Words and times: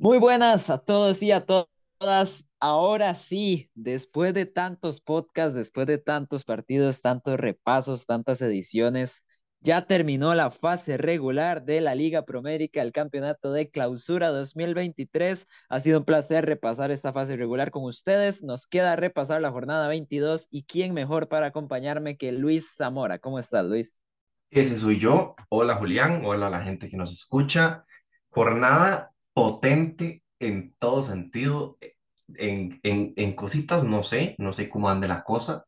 Muy 0.00 0.18
buenas 0.18 0.70
a 0.70 0.78
todos 0.78 1.24
y 1.24 1.32
a 1.32 1.44
todas. 1.44 2.46
Ahora 2.60 3.14
sí, 3.14 3.68
después 3.74 4.32
de 4.32 4.46
tantos 4.46 5.00
podcasts, 5.00 5.56
después 5.56 5.88
de 5.88 5.98
tantos 5.98 6.44
partidos, 6.44 7.02
tantos 7.02 7.40
repasos, 7.40 8.06
tantas 8.06 8.40
ediciones, 8.40 9.24
ya 9.58 9.86
terminó 9.88 10.36
la 10.36 10.52
fase 10.52 10.98
regular 10.98 11.64
de 11.64 11.80
la 11.80 11.96
Liga 11.96 12.24
Promérica, 12.24 12.80
el 12.80 12.92
campeonato 12.92 13.50
de 13.50 13.70
clausura 13.70 14.28
2023. 14.28 15.48
Ha 15.68 15.80
sido 15.80 15.98
un 15.98 16.04
placer 16.04 16.46
repasar 16.46 16.92
esta 16.92 17.12
fase 17.12 17.36
regular 17.36 17.72
con 17.72 17.82
ustedes. 17.82 18.44
Nos 18.44 18.68
queda 18.68 18.94
repasar 18.94 19.40
la 19.40 19.50
jornada 19.50 19.88
22 19.88 20.46
y 20.48 20.62
quién 20.62 20.94
mejor 20.94 21.26
para 21.26 21.46
acompañarme 21.46 22.16
que 22.16 22.30
Luis 22.30 22.72
Zamora. 22.76 23.18
¿Cómo 23.18 23.40
estás, 23.40 23.64
Luis? 23.64 24.00
Ese 24.50 24.78
soy 24.78 25.00
yo. 25.00 25.34
Hola 25.48 25.74
Julián, 25.74 26.24
hola 26.24 26.48
la 26.48 26.62
gente 26.62 26.88
que 26.88 26.96
nos 26.96 27.12
escucha. 27.12 27.84
Jornada 28.30 29.12
potente 29.38 30.22
en 30.40 30.74
todo 30.78 31.02
sentido. 31.02 31.78
En, 32.36 32.80
en, 32.82 33.14
en 33.16 33.34
cositas 33.36 33.84
no 33.84 34.02
sé, 34.04 34.34
no 34.38 34.52
sé 34.52 34.68
cómo 34.68 34.90
ande 34.90 35.08
la 35.08 35.24
cosa, 35.24 35.64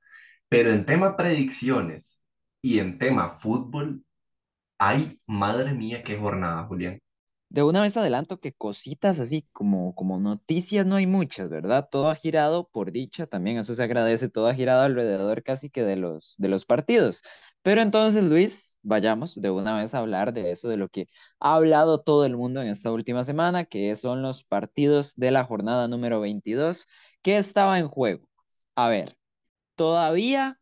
pero 0.48 0.70
en 0.72 0.86
tema 0.86 1.16
predicciones 1.16 2.20
y 2.62 2.78
en 2.80 2.98
tema 2.98 3.38
fútbol, 3.40 4.04
ay, 4.78 5.20
madre 5.26 5.72
mía, 5.74 6.02
qué 6.04 6.16
jornada, 6.18 6.64
Julián. 6.66 7.00
De 7.50 7.62
una 7.64 7.82
vez 7.82 7.96
adelanto 7.96 8.40
que 8.40 8.52
cositas 8.54 9.18
así 9.18 9.46
como, 9.52 9.94
como 9.96 10.18
noticias 10.20 10.86
no 10.86 10.96
hay 10.96 11.06
muchas, 11.08 11.48
¿verdad? 11.50 11.88
Todo 11.90 12.08
ha 12.08 12.14
girado 12.16 12.68
por 12.70 12.92
dicha 12.92 13.26
también, 13.26 13.58
eso 13.58 13.74
se 13.74 13.82
agradece, 13.82 14.28
todo 14.30 14.46
ha 14.48 14.54
girado 14.54 14.82
alrededor 14.84 15.42
casi 15.42 15.68
que 15.68 15.82
de 15.82 15.96
los, 15.96 16.36
de 16.38 16.48
los 16.48 16.64
partidos. 16.64 17.22
Pero 17.62 17.82
entonces, 17.82 18.22
Luis, 18.24 18.78
vayamos 18.82 19.34
de 19.40 19.50
una 19.50 19.76
vez 19.76 19.94
a 19.94 19.98
hablar 19.98 20.32
de 20.32 20.52
eso, 20.52 20.68
de 20.68 20.76
lo 20.76 20.88
que 20.88 21.08
ha 21.40 21.56
hablado 21.56 22.00
todo 22.02 22.24
el 22.24 22.36
mundo 22.36 22.62
en 22.62 22.68
esta 22.68 22.92
última 22.92 23.24
semana, 23.24 23.64
que 23.64 23.94
son 23.96 24.22
los 24.22 24.44
partidos 24.44 25.14
de 25.16 25.30
la 25.32 25.44
jornada 25.44 25.88
número 25.88 26.20
22, 26.20 26.86
que 27.22 27.36
estaba 27.36 27.78
en 27.80 27.88
juego. 27.88 28.28
A 28.76 28.88
ver, 28.88 29.12
todavía 29.76 30.59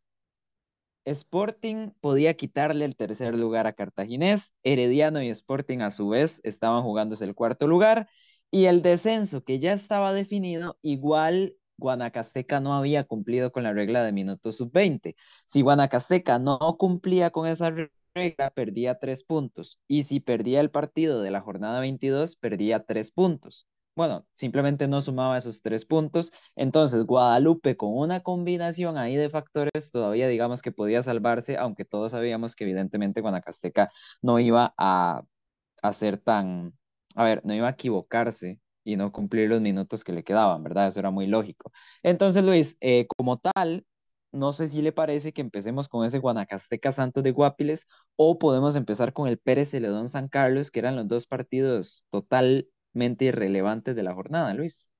Sporting 1.11 1.91
podía 2.01 2.35
quitarle 2.35 2.85
el 2.85 2.97
tercer 2.97 3.35
lugar 3.37 3.67
a 3.67 3.73
Cartaginés, 3.73 4.55
Herediano 4.63 5.23
y 5.23 5.31
Sporting 5.31 5.79
a 5.81 5.91
su 5.91 6.09
vez 6.11 6.41
estaban 6.45 6.83
jugándose 6.83 7.25
el 7.25 7.35
cuarto 7.35 7.67
lugar 7.67 8.09
y 8.51 8.67
el 8.67 8.83
descenso 8.83 9.43
que 9.43 9.59
ya 9.59 9.73
estaba 9.73 10.13
definido, 10.13 10.79
igual 10.83 11.57
Guanacasteca 11.79 12.61
no 12.61 12.75
había 12.75 13.05
cumplido 13.05 13.53
con 13.53 13.63
la 13.63 13.73
regla 13.73 14.03
de 14.03 14.13
minutos 14.13 14.57
sub-20. 14.57 15.17
Si 15.45 15.63
Guanacasteca 15.63 16.39
no 16.39 16.59
cumplía 16.79 17.31
con 17.31 17.47
esa 17.47 17.71
regla, 18.15 18.51
perdía 18.51 18.99
tres 18.99 19.25
puntos 19.25 19.81
y 19.89 20.03
si 20.03 20.21
perdía 20.21 20.61
el 20.61 20.71
partido 20.71 21.23
de 21.23 21.31
la 21.31 21.41
jornada 21.41 21.81
22, 21.81 22.37
perdía 22.37 22.85
tres 22.85 23.11
puntos 23.11 23.67
bueno, 23.99 24.25
simplemente 24.31 24.87
no 24.87 25.01
sumaba 25.01 25.37
esos 25.37 25.61
tres 25.61 25.85
puntos. 25.85 26.33
Entonces, 26.55 27.05
Guadalupe 27.05 27.77
con 27.77 27.97
una 27.97 28.21
combinación 28.21 28.97
ahí 28.97 29.17
de 29.17 29.29
factores 29.29 29.91
todavía 29.91 30.29
digamos 30.29 30.63
que 30.63 30.71
podía 30.71 31.03
salvarse, 31.03 31.57
aunque 31.57 31.85
todos 31.85 32.13
sabíamos 32.13 32.55
que 32.55 32.63
evidentemente 32.65 33.21
Guanacasteca 33.21 33.91
no 34.23 34.39
iba 34.39 34.73
a, 34.79 35.23
hacer 35.83 36.19
tan, 36.19 36.75
a 37.17 37.25
ver, 37.25 37.43
no 37.45 37.55
iba 37.55 37.67
a 37.69 37.73
equivocarse 37.73 38.61
y 38.85 38.97
no 38.97 39.13
cumplir 39.13 39.49
los 39.49 39.61
minutos 39.61 40.05
que 40.05 40.13
le 40.13 40.25
quedaban, 40.25 40.63
¿verdad? 40.63 40.89
Eso 40.89 41.01
era 41.01 41.11
muy 41.11 41.27
lógico. 41.27 41.73
Entonces, 42.05 42.45
Luis, 42.45 42.77
eh, 42.81 43.07
como 43.17 43.39
tal, 43.39 43.85
no 44.33 44.53
sé 44.53 44.69
si 44.69 44.83
le 44.83 44.93
parece 44.93 45.33
que 45.33 45.41
empecemos 45.41 45.89
con 45.89 46.05
ese 46.07 46.21
Guanacasteca 46.21 46.93
Santos 46.93 47.25
de 47.25 47.33
Guapiles 47.33 47.89
o 48.17 48.39
podemos 48.39 48.77
empezar 48.77 49.13
con 49.13 49.29
el 49.29 49.39
Pérez 49.39 49.71
Celedón 49.71 50.09
San 50.09 50.29
Carlos, 50.29 50.71
que 50.71 50.79
eran 50.81 50.97
los 50.97 51.09
dos 51.09 51.27
partidos 51.27 52.07
total 52.11 52.69
irrelevantes 52.95 53.95
de 53.95 54.03
la 54.03 54.15
jornada, 54.15 54.55
Luis. 54.55 54.91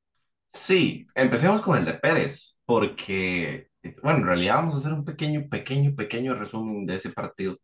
Sí, 0.53 1.07
empecemos 1.15 1.63
con 1.63 1.77
el 1.77 1.85
de 1.85 1.95
Pérez, 1.95 2.59
porque, 2.65 3.69
bueno, 4.03 4.21
en 4.21 4.27
realidad 4.27 4.57
vamos 4.57 4.75
a 4.75 4.79
hacer 4.79 4.93
un 4.93 5.05
pequeño, 5.05 5.49
pequeño, 5.49 5.95
pequeño 5.95 6.35
resumen 6.35 6.87
de 6.87 6.97
ese 6.97 7.11
partido, 7.11 7.59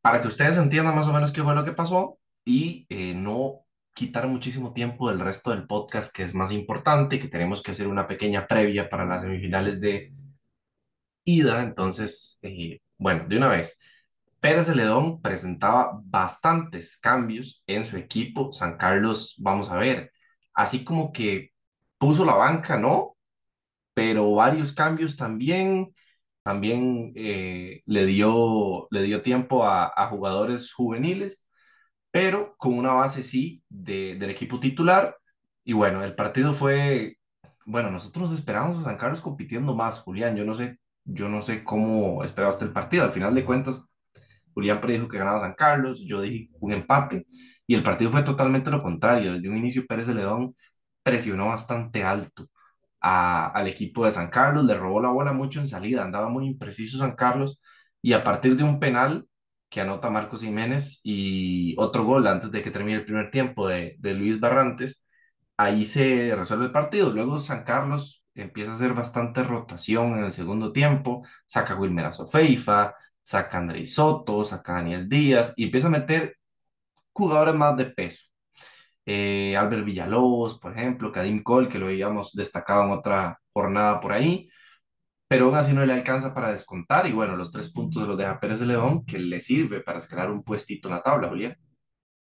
para 0.00 0.22
que 0.22 0.28
ustedes 0.28 0.56
entiendan 0.56 0.96
más 0.96 1.06
o 1.06 1.12
menos 1.12 1.32
qué 1.32 1.42
fue 1.42 1.54
lo 1.54 1.64
que 1.64 1.72
pasó 1.72 2.18
y 2.44 2.86
eh, 2.88 3.14
no 3.14 3.64
quitar 3.94 4.26
muchísimo 4.28 4.72
tiempo 4.72 5.10
del 5.10 5.20
resto 5.20 5.50
del 5.50 5.66
podcast, 5.66 6.14
que 6.14 6.22
es 6.22 6.34
más 6.34 6.52
importante, 6.52 7.20
que 7.20 7.28
tenemos 7.28 7.62
que 7.62 7.72
hacer 7.72 7.86
una 7.86 8.08
pequeña 8.08 8.46
previa 8.46 8.88
para 8.88 9.04
las 9.04 9.22
semifinales 9.22 9.80
de 9.80 10.12
ida. 11.24 11.62
Entonces, 11.62 12.38
eh, 12.42 12.80
bueno, 12.98 13.26
de 13.28 13.36
una 13.36 13.48
vez. 13.48 13.78
Pérez 14.40 14.66
Celedón 14.66 15.20
presentaba 15.20 16.00
bastantes 16.04 16.98
cambios 16.98 17.62
en 17.66 17.84
su 17.86 17.96
equipo. 17.96 18.52
San 18.52 18.76
Carlos, 18.78 19.36
vamos 19.38 19.70
a 19.70 19.76
ver, 19.76 20.12
así 20.54 20.84
como 20.84 21.12
que 21.12 21.50
puso 21.98 22.24
la 22.24 22.34
banca, 22.34 22.78
¿no? 22.78 23.16
Pero 23.94 24.32
varios 24.34 24.72
cambios 24.74 25.16
también. 25.16 25.92
También 26.42 27.12
eh, 27.16 27.82
le 27.86 28.06
dio, 28.06 28.88
le 28.90 29.02
dio 29.02 29.22
tiempo 29.22 29.64
a, 29.66 30.08
jugadores 30.08 30.72
juveniles, 30.72 31.46
pero 32.10 32.56
con 32.58 32.74
una 32.78 32.92
base 32.94 33.22
sí 33.22 33.62
de, 33.68 34.16
del 34.18 34.30
equipo 34.30 34.60
titular. 34.60 35.16
Y 35.64 35.74
bueno, 35.74 36.04
el 36.04 36.14
partido 36.14 36.54
fue, 36.54 37.18
bueno, 37.66 37.90
nosotros 37.90 38.32
esperábamos 38.32 38.78
a 38.78 38.84
San 38.84 38.98
Carlos 38.98 39.20
compitiendo 39.20 39.74
más, 39.74 40.00
Julián. 40.00 40.36
Yo 40.36 40.44
no 40.44 40.54
sé, 40.54 40.78
yo 41.04 41.28
no 41.28 41.42
sé 41.42 41.64
cómo 41.64 42.24
esperaste 42.24 42.64
el 42.64 42.72
partido. 42.72 43.04
Al 43.04 43.12
final 43.12 43.34
de 43.34 43.44
cuentas, 43.44 43.89
Julián 44.60 44.80
predijo 44.80 45.08
que 45.08 45.18
ganaba 45.18 45.40
San 45.40 45.54
Carlos, 45.54 46.00
yo 46.06 46.20
dije 46.20 46.50
un 46.60 46.72
empate 46.72 47.26
y 47.66 47.74
el 47.74 47.82
partido 47.82 48.10
fue 48.10 48.22
totalmente 48.22 48.70
lo 48.70 48.82
contrario. 48.82 49.34
Desde 49.34 49.48
un 49.48 49.56
inicio 49.56 49.86
Pérez 49.86 50.06
Celedón 50.06 50.54
presionó 51.02 51.48
bastante 51.48 52.02
alto 52.04 52.46
a, 53.00 53.48
al 53.48 53.66
equipo 53.68 54.04
de 54.04 54.10
San 54.10 54.28
Carlos, 54.30 54.64
le 54.64 54.74
robó 54.74 55.00
la 55.00 55.10
bola 55.10 55.32
mucho 55.32 55.60
en 55.60 55.68
salida, 55.68 56.04
andaba 56.04 56.28
muy 56.28 56.46
impreciso 56.46 56.98
San 56.98 57.14
Carlos 57.16 57.60
y 58.02 58.12
a 58.12 58.22
partir 58.24 58.56
de 58.56 58.64
un 58.64 58.78
penal 58.80 59.26
que 59.70 59.80
anota 59.80 60.10
Marcos 60.10 60.42
Jiménez 60.42 61.00
y 61.04 61.74
otro 61.78 62.04
gol 62.04 62.26
antes 62.26 62.50
de 62.50 62.62
que 62.62 62.70
termine 62.70 62.98
el 62.98 63.04
primer 63.04 63.30
tiempo 63.30 63.68
de, 63.68 63.96
de 63.98 64.14
Luis 64.14 64.40
Barrantes, 64.40 65.04
ahí 65.56 65.84
se 65.84 66.34
resuelve 66.36 66.66
el 66.66 66.72
partido. 66.72 67.10
Luego 67.10 67.38
San 67.38 67.64
Carlos 67.64 68.24
empieza 68.34 68.72
a 68.72 68.74
hacer 68.74 68.94
bastante 68.94 69.42
rotación 69.42 70.18
en 70.18 70.24
el 70.24 70.32
segundo 70.32 70.72
tiempo, 70.72 71.24
saca 71.46 71.74
a 71.74 71.78
Wilmer 71.80 72.06
Azofeifa, 72.06 72.94
saca 73.30 73.58
a 73.58 73.86
Soto, 73.86 74.44
saca 74.44 74.74
Daniel 74.74 75.08
Díaz 75.08 75.54
y 75.56 75.64
empieza 75.64 75.86
a 75.86 75.90
meter 75.90 76.36
jugadores 77.12 77.54
más 77.54 77.76
de 77.76 77.86
peso. 77.86 78.24
Eh, 79.06 79.56
Albert 79.56 79.84
Villalobos, 79.84 80.58
por 80.58 80.72
ejemplo, 80.76 81.12
Kadim 81.12 81.42
Cole, 81.42 81.68
que 81.68 81.78
lo 81.78 81.86
habíamos 81.86 82.32
destacado 82.32 82.84
en 82.84 82.90
otra 82.92 83.38
jornada 83.52 84.00
por 84.00 84.12
ahí, 84.12 84.50
pero 85.28 85.46
aún 85.46 85.54
así 85.56 85.72
no 85.72 85.86
le 85.86 85.92
alcanza 85.92 86.34
para 86.34 86.52
descontar 86.52 87.06
y 87.06 87.12
bueno, 87.12 87.36
los 87.36 87.52
tres 87.52 87.72
puntos 87.72 88.06
los 88.08 88.18
deja 88.18 88.40
Pérez 88.40 88.60
de 88.60 88.66
León, 88.66 89.04
que 89.06 89.18
le 89.18 89.40
sirve 89.40 89.80
para 89.80 89.98
escalar 89.98 90.30
un 90.30 90.42
puestito 90.42 90.88
en 90.88 90.96
la 90.96 91.02
tabla, 91.02 91.28
Julián. 91.28 91.56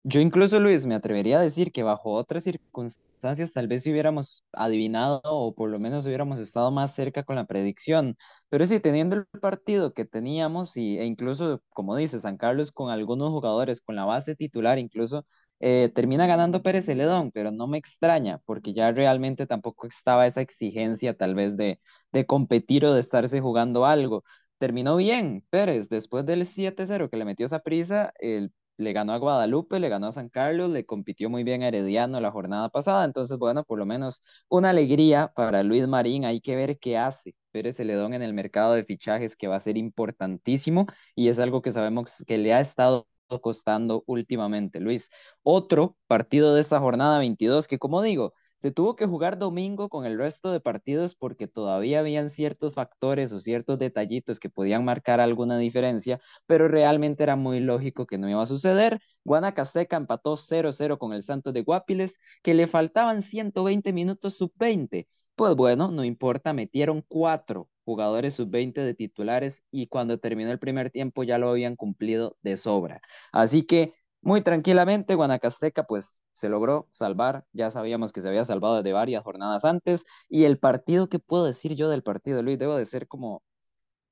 Yo 0.08 0.20
incluso, 0.20 0.60
Luis, 0.60 0.86
me 0.86 0.94
atrevería 0.94 1.38
a 1.40 1.42
decir 1.42 1.72
que 1.72 1.82
bajo 1.82 2.12
otras 2.12 2.44
circunstancias 2.44 3.52
tal 3.52 3.66
vez 3.66 3.84
hubiéramos 3.88 4.44
adivinado 4.52 5.20
o 5.24 5.52
por 5.52 5.68
lo 5.68 5.80
menos 5.80 6.06
hubiéramos 6.06 6.38
estado 6.38 6.70
más 6.70 6.94
cerca 6.94 7.24
con 7.24 7.34
la 7.34 7.44
predicción. 7.46 8.16
Pero 8.48 8.64
sí, 8.66 8.78
teniendo 8.78 9.16
el 9.16 9.26
partido 9.40 9.94
que 9.94 10.04
teníamos 10.04 10.76
y, 10.76 10.96
e 10.98 11.04
incluso, 11.04 11.60
como 11.70 11.96
dice 11.96 12.20
San 12.20 12.36
Carlos, 12.36 12.70
con 12.70 12.90
algunos 12.90 13.30
jugadores, 13.30 13.80
con 13.80 13.96
la 13.96 14.04
base 14.04 14.36
titular 14.36 14.78
incluso, 14.78 15.26
eh, 15.58 15.90
termina 15.92 16.28
ganando 16.28 16.62
Pérez 16.62 16.86
Celedón, 16.86 17.32
pero 17.32 17.50
no 17.50 17.66
me 17.66 17.78
extraña 17.78 18.38
porque 18.44 18.74
ya 18.74 18.92
realmente 18.92 19.44
tampoco 19.46 19.88
estaba 19.88 20.26
esa 20.28 20.40
exigencia 20.40 21.14
tal 21.14 21.34
vez 21.34 21.56
de, 21.56 21.80
de 22.12 22.26
competir 22.26 22.84
o 22.84 22.94
de 22.94 23.00
estarse 23.00 23.40
jugando 23.40 23.84
algo 23.84 24.22
terminó 24.58 24.96
bien 24.96 25.44
Pérez, 25.50 25.88
después 25.88 26.24
del 26.24 26.46
7-0 26.46 27.10
que 27.10 27.16
le 27.18 27.24
metió 27.24 27.44
esa 27.46 27.58
prisa, 27.60 28.12
el 28.18 28.52
le 28.76 28.92
ganó 28.92 29.12
a 29.12 29.18
Guadalupe, 29.18 29.80
le 29.80 29.88
ganó 29.88 30.08
a 30.08 30.12
San 30.12 30.28
Carlos, 30.28 30.70
le 30.70 30.84
compitió 30.86 31.30
muy 31.30 31.44
bien 31.44 31.62
a 31.62 31.68
Herediano 31.68 32.20
la 32.20 32.30
jornada 32.30 32.68
pasada, 32.68 33.04
entonces 33.04 33.38
bueno, 33.38 33.64
por 33.64 33.78
lo 33.78 33.86
menos 33.86 34.22
una 34.48 34.70
alegría 34.70 35.32
para 35.34 35.62
Luis 35.62 35.86
Marín, 35.88 36.24
hay 36.24 36.40
que 36.40 36.56
ver 36.56 36.78
qué 36.78 36.98
hace 36.98 37.34
Pérez 37.52 37.76
Celedón 37.76 38.14
en 38.14 38.22
el 38.22 38.34
mercado 38.34 38.74
de 38.74 38.84
fichajes 38.84 39.36
que 39.36 39.48
va 39.48 39.56
a 39.56 39.60
ser 39.60 39.76
importantísimo 39.76 40.86
y 41.14 41.28
es 41.28 41.38
algo 41.38 41.62
que 41.62 41.70
sabemos 41.72 42.22
que 42.26 42.38
le 42.38 42.52
ha 42.54 42.60
estado 42.60 43.06
costando 43.40 44.04
últimamente, 44.06 44.80
Luis. 44.80 45.10
Otro 45.42 45.96
partido 46.06 46.54
de 46.54 46.60
esta 46.60 46.78
jornada 46.78 47.18
22 47.18 47.66
que 47.68 47.78
como 47.78 48.02
digo, 48.02 48.32
se 48.56 48.70
tuvo 48.70 48.96
que 48.96 49.06
jugar 49.06 49.38
domingo 49.38 49.88
con 49.88 50.06
el 50.06 50.18
resto 50.18 50.52
de 50.52 50.60
partidos 50.60 51.14
porque 51.14 51.46
todavía 51.48 52.00
habían 52.00 52.30
ciertos 52.30 52.74
factores 52.74 53.32
o 53.32 53.40
ciertos 53.40 53.78
detallitos 53.78 54.40
que 54.40 54.50
podían 54.50 54.84
marcar 54.84 55.20
alguna 55.20 55.58
diferencia, 55.58 56.20
pero 56.46 56.68
realmente 56.68 57.22
era 57.22 57.36
muy 57.36 57.60
lógico 57.60 58.06
que 58.06 58.18
no 58.18 58.28
iba 58.30 58.42
a 58.42 58.46
suceder. 58.46 59.00
Guanacasteca 59.24 59.96
empató 59.96 60.36
0-0 60.36 60.98
con 60.98 61.12
el 61.12 61.22
Santos 61.22 61.52
de 61.52 61.62
Guapiles, 61.62 62.18
que 62.42 62.54
le 62.54 62.66
faltaban 62.66 63.22
120 63.22 63.92
minutos 63.92 64.36
sub-20. 64.36 65.06
Pues 65.34 65.54
bueno, 65.54 65.90
no 65.90 66.04
importa, 66.04 66.52
metieron 66.52 67.02
cuatro 67.06 67.68
jugadores 67.84 68.34
sub-20 68.34 68.82
de 68.82 68.94
titulares 68.94 69.64
y 69.70 69.86
cuando 69.88 70.18
terminó 70.18 70.50
el 70.50 70.58
primer 70.58 70.90
tiempo 70.90 71.24
ya 71.24 71.38
lo 71.38 71.50
habían 71.50 71.76
cumplido 71.76 72.36
de 72.42 72.56
sobra. 72.56 73.00
Así 73.32 73.62
que 73.64 73.94
muy 74.26 74.40
tranquilamente. 74.40 75.14
Guanacasteca 75.14 75.84
pues 75.84 76.20
se 76.32 76.48
logró 76.48 76.88
salvar, 76.90 77.46
ya 77.52 77.70
sabíamos 77.70 78.12
que 78.12 78.20
se 78.20 78.28
había 78.28 78.44
salvado 78.44 78.82
de 78.82 78.92
varias 78.92 79.22
jornadas 79.22 79.64
antes 79.64 80.04
y 80.28 80.44
el 80.44 80.58
partido, 80.58 81.08
¿qué 81.08 81.20
puedo 81.20 81.44
decir 81.44 81.76
yo 81.76 81.88
del 81.88 82.02
partido, 82.02 82.42
Luis? 82.42 82.58
Debo 82.58 82.76
de 82.76 82.86
ser 82.86 83.06
como, 83.06 83.44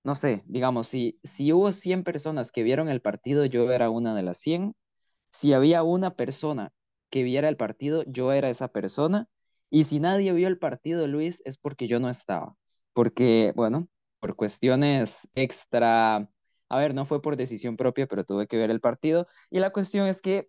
no 0.04 0.14
sé, 0.14 0.44
digamos, 0.46 0.88
si, 0.88 1.18
si 1.24 1.52
hubo 1.52 1.72
100 1.72 2.04
personas 2.04 2.52
que 2.52 2.62
vieron 2.62 2.88
el 2.88 3.02
partido, 3.02 3.44
yo 3.46 3.72
era 3.72 3.90
una 3.90 4.14
de 4.14 4.22
las 4.22 4.38
100. 4.38 4.76
Si 5.30 5.52
había 5.52 5.82
una 5.82 6.14
persona 6.14 6.72
que 7.10 7.24
viera 7.24 7.48
el 7.48 7.56
partido, 7.56 8.04
yo 8.06 8.32
era 8.32 8.50
esa 8.50 8.68
persona. 8.68 9.28
Y 9.70 9.84
si 9.84 10.00
nadie 10.00 10.32
vio 10.32 10.48
el 10.48 10.58
partido, 10.58 11.08
Luis, 11.08 11.42
es 11.44 11.58
porque 11.58 11.88
yo 11.88 11.98
no 12.00 12.08
estaba. 12.08 12.56
Porque, 12.92 13.52
bueno, 13.56 13.88
por 14.20 14.36
cuestiones 14.36 15.28
extra 15.34 16.28
a 16.68 16.78
ver, 16.78 16.94
no 16.94 17.04
fue 17.06 17.22
por 17.22 17.36
decisión 17.36 17.76
propia, 17.76 18.06
pero 18.06 18.24
tuve 18.24 18.46
que 18.46 18.56
ver 18.56 18.70
el 18.70 18.80
partido. 18.80 19.26
Y 19.50 19.60
la 19.60 19.70
cuestión 19.70 20.06
es 20.08 20.20
que 20.22 20.48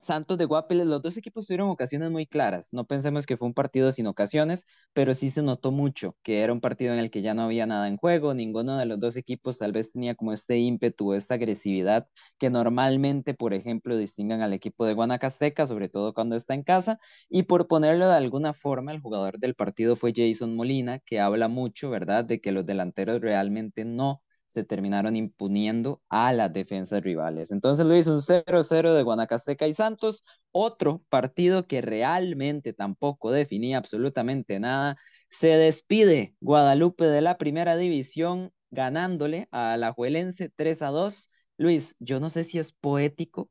Santos 0.00 0.36
de 0.36 0.46
Guapiles, 0.46 0.86
los 0.86 1.00
dos 1.00 1.16
equipos 1.16 1.46
tuvieron 1.46 1.70
ocasiones 1.70 2.10
muy 2.10 2.26
claras. 2.26 2.72
No 2.72 2.86
pensemos 2.86 3.24
que 3.24 3.36
fue 3.36 3.46
un 3.46 3.54
partido 3.54 3.92
sin 3.92 4.08
ocasiones, 4.08 4.66
pero 4.92 5.14
sí 5.14 5.28
se 5.30 5.42
notó 5.44 5.70
mucho 5.70 6.16
que 6.22 6.40
era 6.42 6.52
un 6.52 6.60
partido 6.60 6.92
en 6.92 6.98
el 6.98 7.10
que 7.10 7.22
ya 7.22 7.34
no 7.34 7.42
había 7.42 7.66
nada 7.66 7.86
en 7.88 7.96
juego. 7.98 8.34
Ninguno 8.34 8.76
de 8.78 8.86
los 8.86 8.98
dos 8.98 9.16
equipos 9.16 9.58
tal 9.58 9.70
vez 9.72 9.92
tenía 9.92 10.16
como 10.16 10.32
este 10.32 10.58
ímpetu, 10.58 11.14
esta 11.14 11.34
agresividad 11.34 12.08
que 12.38 12.50
normalmente, 12.50 13.32
por 13.34 13.54
ejemplo, 13.54 13.96
distingan 13.96 14.42
al 14.42 14.52
equipo 14.52 14.84
de 14.86 14.94
Guanacasteca, 14.94 15.66
sobre 15.66 15.88
todo 15.88 16.14
cuando 16.14 16.34
está 16.36 16.54
en 16.54 16.64
casa. 16.64 16.98
Y 17.28 17.44
por 17.44 17.68
ponerlo 17.68 18.08
de 18.08 18.16
alguna 18.16 18.54
forma, 18.54 18.92
el 18.92 19.00
jugador 19.00 19.38
del 19.38 19.54
partido 19.54 19.94
fue 19.96 20.12
Jason 20.14 20.56
Molina, 20.56 20.98
que 20.98 21.20
habla 21.20 21.46
mucho, 21.48 21.90
¿verdad?, 21.90 22.24
de 22.24 22.40
que 22.40 22.52
los 22.52 22.66
delanteros 22.66 23.20
realmente 23.20 23.84
no 23.84 24.22
se 24.52 24.64
terminaron 24.64 25.16
imponiendo 25.16 26.02
a 26.08 26.32
las 26.32 26.52
defensas 26.52 27.02
rivales. 27.02 27.50
Entonces 27.50 27.86
Luis, 27.86 28.06
un 28.06 28.20
0-0 28.20 28.94
de 28.94 29.02
Guanacasteca 29.02 29.66
y 29.66 29.74
Santos, 29.74 30.24
otro 30.50 31.02
partido 31.08 31.66
que 31.66 31.80
realmente 31.80 32.72
tampoco 32.72 33.32
definía 33.32 33.78
absolutamente 33.78 34.60
nada. 34.60 34.96
Se 35.28 35.48
despide 35.48 36.34
Guadalupe 36.40 37.06
de 37.06 37.22
la 37.22 37.38
primera 37.38 37.76
división 37.76 38.52
ganándole 38.70 39.48
a 39.50 39.76
la 39.76 39.92
Juelense 39.92 40.50
3 40.54 40.82
a 40.82 40.88
2. 40.88 41.30
Luis, 41.56 41.96
yo 41.98 42.20
no 42.20 42.28
sé 42.28 42.44
si 42.44 42.58
es 42.58 42.72
poético 42.72 43.50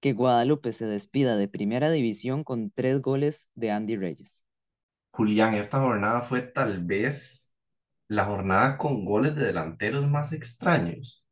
que 0.00 0.12
Guadalupe 0.12 0.72
se 0.72 0.86
despida 0.86 1.36
de 1.38 1.48
primera 1.48 1.90
división 1.90 2.44
con 2.44 2.70
tres 2.70 3.00
goles 3.00 3.50
de 3.54 3.70
Andy 3.70 3.96
Reyes. 3.96 4.44
Julián, 5.12 5.54
esta 5.54 5.80
jornada 5.80 6.20
fue 6.22 6.42
tal 6.42 6.84
vez 6.84 7.43
la 8.08 8.24
jornada 8.24 8.78
con 8.78 9.04
goles 9.04 9.34
de 9.34 9.46
delanteros 9.46 10.08
más 10.08 10.32
extraños. 10.32 11.24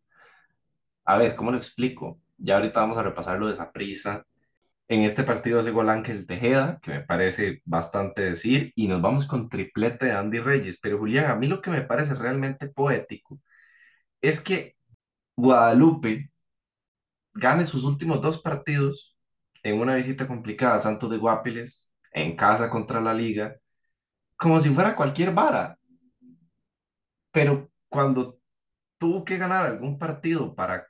A 1.04 1.18
ver, 1.18 1.34
¿cómo 1.36 1.50
lo 1.50 1.56
explico? 1.56 2.20
Ya 2.38 2.56
ahorita 2.56 2.80
vamos 2.80 2.98
a 2.98 3.02
repasarlo 3.02 3.46
de 3.46 3.52
esa 3.52 3.72
prisa. 3.72 4.24
En 4.88 5.02
este 5.02 5.24
partido 5.24 5.60
hace 5.60 5.70
gol 5.70 5.88
Ángel 5.90 6.26
Tejeda, 6.26 6.78
que 6.82 6.92
me 6.92 7.00
parece 7.02 7.62
bastante 7.64 8.22
decir, 8.22 8.72
y 8.76 8.88
nos 8.88 9.02
vamos 9.02 9.26
con 9.26 9.48
triplete 9.48 10.06
de 10.06 10.12
Andy 10.12 10.40
Reyes. 10.40 10.78
Pero 10.80 10.98
Julián, 10.98 11.30
a 11.30 11.36
mí 11.36 11.46
lo 11.46 11.60
que 11.62 11.70
me 11.70 11.82
parece 11.82 12.14
realmente 12.14 12.68
poético 12.68 13.40
es 14.20 14.40
que 14.40 14.76
Guadalupe 15.36 16.30
gane 17.34 17.66
sus 17.66 17.84
últimos 17.84 18.20
dos 18.22 18.40
partidos 18.40 19.16
en 19.62 19.80
una 19.80 19.96
visita 19.96 20.26
complicada 20.28 20.76
a 20.76 20.80
Santos 20.80 21.10
de 21.10 21.18
Guapiles, 21.18 21.88
en 22.12 22.36
casa 22.36 22.70
contra 22.70 23.00
la 23.00 23.14
Liga, 23.14 23.56
como 24.36 24.60
si 24.60 24.70
fuera 24.70 24.96
cualquier 24.96 25.32
vara 25.32 25.78
pero 27.32 27.70
cuando 27.88 28.38
tuvo 28.98 29.24
que 29.24 29.38
ganar 29.38 29.66
algún 29.66 29.98
partido 29.98 30.54
para 30.54 30.86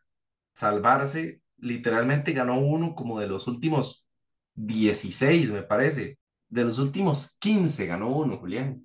salvarse, 0.55 1.43
literalmente 1.59 2.33
ganó 2.33 2.61
uno 2.61 2.95
como 2.95 3.21
de 3.21 3.29
los 3.29 3.47
últimos 3.49 4.07
16, 4.55 5.53
me 5.53 5.63
parece. 5.63 6.19
De 6.49 6.65
los 6.65 6.79
últimos 6.79 7.37
15 7.41 7.87
ganó 7.87 8.11
uno, 8.11 8.39
Julián. 8.39 8.83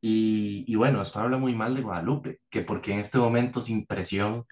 Y, 0.00 0.64
y 0.68 0.76
bueno, 0.76 1.02
esto 1.02 1.20
habla 1.20 1.38
muy 1.38 1.54
mal 1.54 1.74
de 1.74 1.82
Guadalupe, 1.82 2.40
que 2.50 2.62
porque 2.62 2.92
en 2.92 3.00
este 3.00 3.18
momento 3.18 3.60
sin 3.60 3.86
presión 3.86 4.44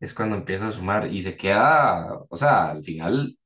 es 0.00 0.14
cuando 0.14 0.36
empieza 0.36 0.68
a 0.68 0.72
sumar 0.72 1.12
y 1.12 1.22
se 1.22 1.36
queda, 1.36 2.14
o 2.28 2.36
sea, 2.36 2.70
al 2.70 2.84
final 2.84 3.38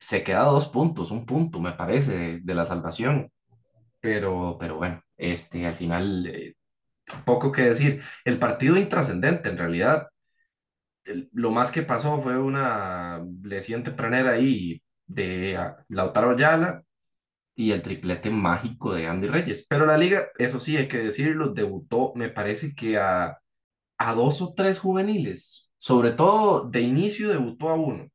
se 0.00 0.22
queda 0.24 0.44
dos 0.44 0.68
puntos, 0.68 1.10
un 1.10 1.26
punto, 1.26 1.60
me 1.60 1.72
parece, 1.72 2.40
de, 2.40 2.54
la 2.54 2.64
salvación. 2.64 3.30
Pero, 4.00 4.56
pero 4.60 4.76
bueno, 4.78 5.02
este, 5.16 5.66
al 5.66 5.76
final 5.76 6.26
eh, 6.26 6.54
poco 7.24 7.52
que 7.52 7.62
decir. 7.62 8.02
El 8.24 8.38
partido 8.38 8.76
intrascendente, 8.76 9.48
en 9.48 9.58
realidad, 9.58 10.08
lo 11.32 11.50
más 11.50 11.72
que 11.72 11.82
pasó 11.82 12.20
fue 12.22 12.38
una 12.38 13.24
lesión 13.42 13.82
tempranera 13.82 14.32
ahí 14.32 14.82
de 15.06 15.58
Lautaro 15.88 16.32
Ayala 16.32 16.82
y 17.54 17.72
el 17.72 17.82
triplete 17.82 18.30
mágico 18.30 18.94
de 18.94 19.06
Andy 19.06 19.28
Reyes. 19.28 19.66
Pero 19.68 19.86
la 19.86 19.98
liga, 19.98 20.28
eso 20.38 20.60
sí, 20.60 20.76
hay 20.76 20.88
que 20.88 20.98
decirlo, 20.98 21.52
debutó, 21.52 22.12
me 22.14 22.28
parece 22.28 22.74
que 22.74 22.98
a, 22.98 23.38
a 23.98 24.14
dos 24.14 24.40
o 24.42 24.54
tres 24.54 24.78
juveniles, 24.78 25.72
sobre 25.78 26.12
todo 26.12 26.68
de 26.68 26.80
inicio 26.82 27.28
debutó 27.28 27.70
a 27.70 27.74
uno. 27.74 28.08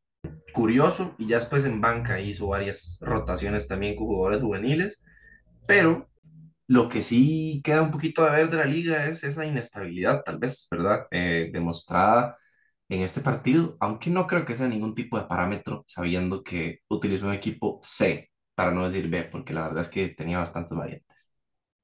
Curioso, 0.54 1.16
y 1.18 1.28
ya 1.28 1.38
después 1.38 1.66
en 1.66 1.82
banca 1.82 2.20
hizo 2.20 2.48
varias 2.48 3.00
rotaciones 3.02 3.68
también 3.68 3.96
con 3.96 4.06
jugadores 4.06 4.42
juveniles, 4.42 5.04
pero 5.66 6.08
lo 6.68 6.90
que 6.90 7.02
sí 7.02 7.62
queda 7.64 7.82
un 7.82 7.92
poquito 7.92 8.26
a 8.26 8.32
ver 8.32 8.50
de 8.50 8.58
la 8.58 8.66
liga 8.66 9.08
es 9.08 9.24
esa 9.24 9.46
inestabilidad, 9.46 10.24
tal 10.24 10.38
vez, 10.40 10.68
¿verdad? 10.72 11.08
Eh, 11.12 11.50
demostrada 11.52 12.38
en 12.90 13.02
este 13.02 13.22
partido, 13.22 13.78
aunque 13.80 14.10
no 14.10 14.28
creo 14.28 14.46
que 14.46 14.56
sea 14.56 14.68
ningún 14.68 14.96
tipo 14.96 15.18
de 15.18 15.26
parámetro, 15.26 15.84
sabiendo 15.88 16.44
que 16.44 16.80
utilizó 16.90 17.28
un 17.28 17.34
equipo 17.34 17.80
C, 17.84 18.30
para 18.56 18.72
no 18.72 18.86
decir 18.86 19.10
B, 19.10 19.24
porque 19.26 19.54
la 19.54 19.64
verdad 19.64 19.82
es 19.84 19.90
que 19.90 20.10
tenía 20.10 20.40
bastantes 20.40 20.78
variantes. 20.78 21.32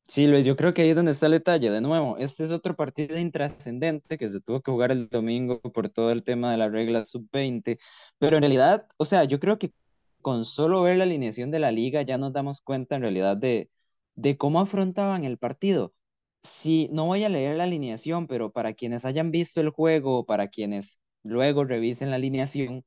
Sí, 0.04 0.26
Luis, 0.26 0.44
yo 0.46 0.56
creo 0.56 0.74
que 0.74 0.82
ahí 0.82 0.90
es 0.90 0.96
donde 0.96 1.12
está 1.12 1.28
el 1.28 1.34
detalle. 1.34 1.70
De 1.70 1.82
nuevo, 1.82 2.18
este 2.18 2.44
es 2.44 2.52
otro 2.52 2.76
partido 2.76 3.18
intrascendente 3.20 4.18
que 4.18 4.28
se 4.28 4.42
tuvo 4.42 4.62
que 4.62 4.72
jugar 4.72 4.92
el 4.92 5.08
domingo 5.08 5.62
por 5.62 5.90
todo 5.90 6.12
el 6.12 6.24
tema 6.24 6.52
de 6.52 6.58
la 6.58 6.68
regla 6.68 7.06
sub-20, 7.06 7.78
pero 8.18 8.38
en 8.38 8.42
realidad, 8.42 8.88
o 8.98 9.06
sea, 9.06 9.24
yo 9.26 9.40
creo 9.40 9.60
que 9.60 9.72
con 10.22 10.46
solo 10.46 10.82
ver 10.82 10.98
la 10.98 11.04
alineación 11.04 11.52
de 11.52 11.60
la 11.60 11.72
liga 11.72 12.02
ya 12.02 12.18
nos 12.18 12.34
damos 12.34 12.60
cuenta 12.62 12.96
en 12.96 13.04
realidad 13.04 13.38
de, 13.38 13.70
de 14.16 14.38
cómo 14.38 14.60
afrontaban 14.60 15.24
el 15.26 15.38
partido. 15.38 15.94
Si 16.42 16.90
no 16.92 17.06
voy 17.06 17.24
a 17.24 17.30
leer 17.30 17.58
la 17.58 17.66
alineación, 17.66 18.28
pero 18.28 18.52
para 18.52 18.74
quienes 18.74 19.06
hayan 19.06 19.32
visto 19.32 19.62
el 19.62 19.70
juego, 19.70 20.26
para 20.26 20.48
quienes 20.50 21.02
luego 21.24 21.66
revisen 21.66 22.10
la 22.10 22.18
alineación, 22.18 22.86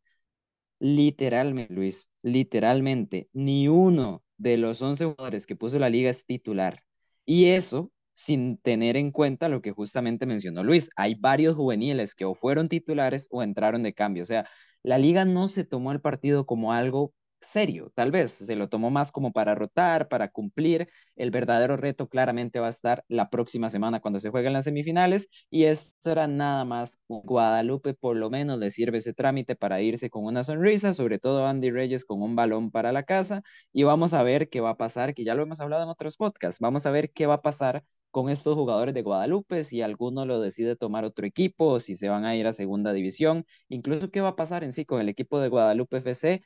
literalmente, 0.78 1.72
Luis, 1.74 2.10
literalmente, 2.22 3.28
ni 3.32 3.68
uno 3.68 4.24
de 4.36 4.56
los 4.56 4.82
11 4.82 5.04
jugadores 5.06 5.46
que 5.46 5.56
puso 5.56 5.78
la 5.78 5.90
liga 5.90 6.10
es 6.10 6.26
titular. 6.26 6.82
Y 7.24 7.46
eso 7.46 7.92
sin 8.14 8.58
tener 8.58 8.96
en 8.96 9.10
cuenta 9.10 9.48
lo 9.48 9.62
que 9.62 9.72
justamente 9.72 10.26
mencionó 10.26 10.64
Luis. 10.64 10.90
Hay 10.96 11.14
varios 11.14 11.56
juveniles 11.56 12.14
que 12.14 12.24
o 12.24 12.34
fueron 12.34 12.68
titulares 12.68 13.28
o 13.30 13.42
entraron 13.42 13.82
de 13.82 13.94
cambio. 13.94 14.22
O 14.22 14.26
sea, 14.26 14.46
la 14.82 14.98
liga 14.98 15.24
no 15.24 15.48
se 15.48 15.64
tomó 15.64 15.92
el 15.92 16.00
partido 16.00 16.46
como 16.46 16.72
algo 16.72 17.14
serio, 17.42 17.90
tal 17.94 18.10
vez 18.10 18.32
se 18.32 18.56
lo 18.56 18.68
tomó 18.68 18.90
más 18.90 19.12
como 19.12 19.32
para 19.32 19.54
rotar, 19.54 20.08
para 20.08 20.28
cumplir. 20.28 20.88
El 21.16 21.30
verdadero 21.30 21.76
reto 21.76 22.08
claramente 22.08 22.60
va 22.60 22.66
a 22.68 22.70
estar 22.70 23.04
la 23.08 23.28
próxima 23.30 23.68
semana 23.68 24.00
cuando 24.00 24.20
se 24.20 24.30
jueguen 24.30 24.52
las 24.52 24.64
semifinales 24.64 25.28
y 25.50 25.64
esto 25.64 26.10
era 26.10 26.26
nada 26.26 26.64
más 26.64 26.98
Guadalupe 27.08 27.94
por 27.94 28.16
lo 28.16 28.30
menos 28.30 28.58
le 28.58 28.70
sirve 28.70 28.98
ese 28.98 29.12
trámite 29.14 29.56
para 29.56 29.80
irse 29.82 30.10
con 30.10 30.24
una 30.24 30.44
sonrisa, 30.44 30.94
sobre 30.94 31.18
todo 31.18 31.46
Andy 31.46 31.70
Reyes 31.70 32.04
con 32.04 32.22
un 32.22 32.36
balón 32.36 32.70
para 32.70 32.92
la 32.92 33.02
casa 33.02 33.42
y 33.72 33.82
vamos 33.84 34.14
a 34.14 34.22
ver 34.22 34.48
qué 34.48 34.60
va 34.60 34.70
a 34.70 34.76
pasar, 34.76 35.14
que 35.14 35.24
ya 35.24 35.34
lo 35.34 35.42
hemos 35.42 35.60
hablado 35.60 35.82
en 35.82 35.88
otros 35.88 36.16
podcasts, 36.16 36.60
vamos 36.60 36.86
a 36.86 36.90
ver 36.90 37.12
qué 37.12 37.26
va 37.26 37.34
a 37.34 37.42
pasar 37.42 37.84
con 38.10 38.28
estos 38.28 38.54
jugadores 38.54 38.92
de 38.94 39.02
Guadalupe, 39.02 39.64
si 39.64 39.80
alguno 39.80 40.26
lo 40.26 40.38
decide 40.40 40.76
tomar 40.76 41.04
otro 41.04 41.26
equipo 41.26 41.78
si 41.78 41.94
se 41.94 42.08
van 42.10 42.24
a 42.26 42.36
ir 42.36 42.46
a 42.46 42.52
segunda 42.52 42.92
división, 42.92 43.46
incluso 43.68 44.10
qué 44.10 44.20
va 44.20 44.28
a 44.30 44.36
pasar 44.36 44.64
en 44.64 44.72
sí 44.72 44.84
con 44.84 45.00
el 45.00 45.08
equipo 45.08 45.40
de 45.40 45.48
Guadalupe 45.48 45.98
FC 45.98 46.42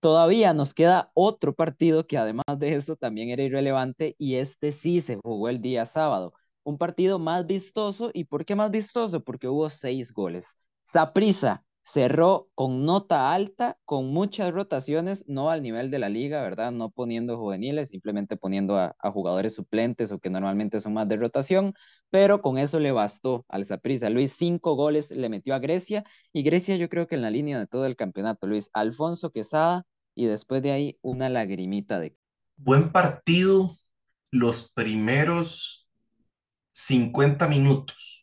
Todavía 0.00 0.54
nos 0.54 0.74
queda 0.74 1.10
otro 1.14 1.54
partido 1.54 2.06
que 2.06 2.18
además 2.18 2.44
de 2.58 2.74
eso 2.74 2.96
también 2.96 3.30
era 3.30 3.42
irrelevante 3.42 4.14
y 4.18 4.36
este 4.36 4.70
sí 4.72 5.00
se 5.00 5.16
jugó 5.16 5.48
el 5.48 5.60
día 5.60 5.86
sábado. 5.86 6.32
Un 6.62 6.78
partido 6.78 7.18
más 7.18 7.46
vistoso. 7.46 8.10
¿Y 8.14 8.24
por 8.24 8.44
qué 8.44 8.54
más 8.54 8.70
vistoso? 8.70 9.22
Porque 9.24 9.48
hubo 9.48 9.68
seis 9.70 10.12
goles. 10.12 10.56
Saprisa 10.82 11.64
cerró 11.88 12.50
con 12.54 12.84
nota 12.84 13.32
alta, 13.32 13.78
con 13.86 14.08
muchas 14.08 14.52
rotaciones, 14.52 15.24
no 15.26 15.48
al 15.48 15.62
nivel 15.62 15.90
de 15.90 15.98
la 15.98 16.10
liga, 16.10 16.42
¿verdad? 16.42 16.70
No 16.70 16.90
poniendo 16.90 17.38
juveniles, 17.38 17.88
simplemente 17.88 18.36
poniendo 18.36 18.76
a, 18.76 18.94
jugadores 19.10 19.54
suplentes 19.54 20.12
o 20.12 20.18
que 20.18 20.28
normalmente 20.28 20.80
son 20.80 20.92
más 20.92 21.08
de 21.08 21.16
rotación, 21.16 21.72
pero 22.10 22.42
con 22.42 22.58
eso 22.58 22.78
le 22.78 22.92
bastó 22.92 23.46
al 23.48 23.64
Saprisa. 23.64 24.10
Luis, 24.10 24.32
cinco 24.32 24.74
goles 24.74 25.10
le 25.12 25.30
metió 25.30 25.54
a 25.54 25.60
Grecia 25.60 26.04
y 26.30 26.42
Grecia 26.42 26.76
yo 26.76 26.90
creo 26.90 27.06
que 27.06 27.14
en 27.14 27.22
la 27.22 27.30
línea 27.30 27.58
de 27.58 27.66
todo 27.66 27.86
el 27.86 27.96
campeonato, 27.96 28.46
Luis, 28.46 28.68
Alfonso 28.74 29.30
Quesada 29.30 29.86
y 30.14 30.26
después 30.26 30.60
de 30.62 30.72
ahí 30.72 30.98
una 31.00 31.30
lagrimita 31.30 31.98
de... 32.00 32.14
Buen 32.58 32.92
partido 32.92 33.78
los 34.30 34.70
primeros 34.72 35.88
50 36.72 37.48
minutos 37.48 38.17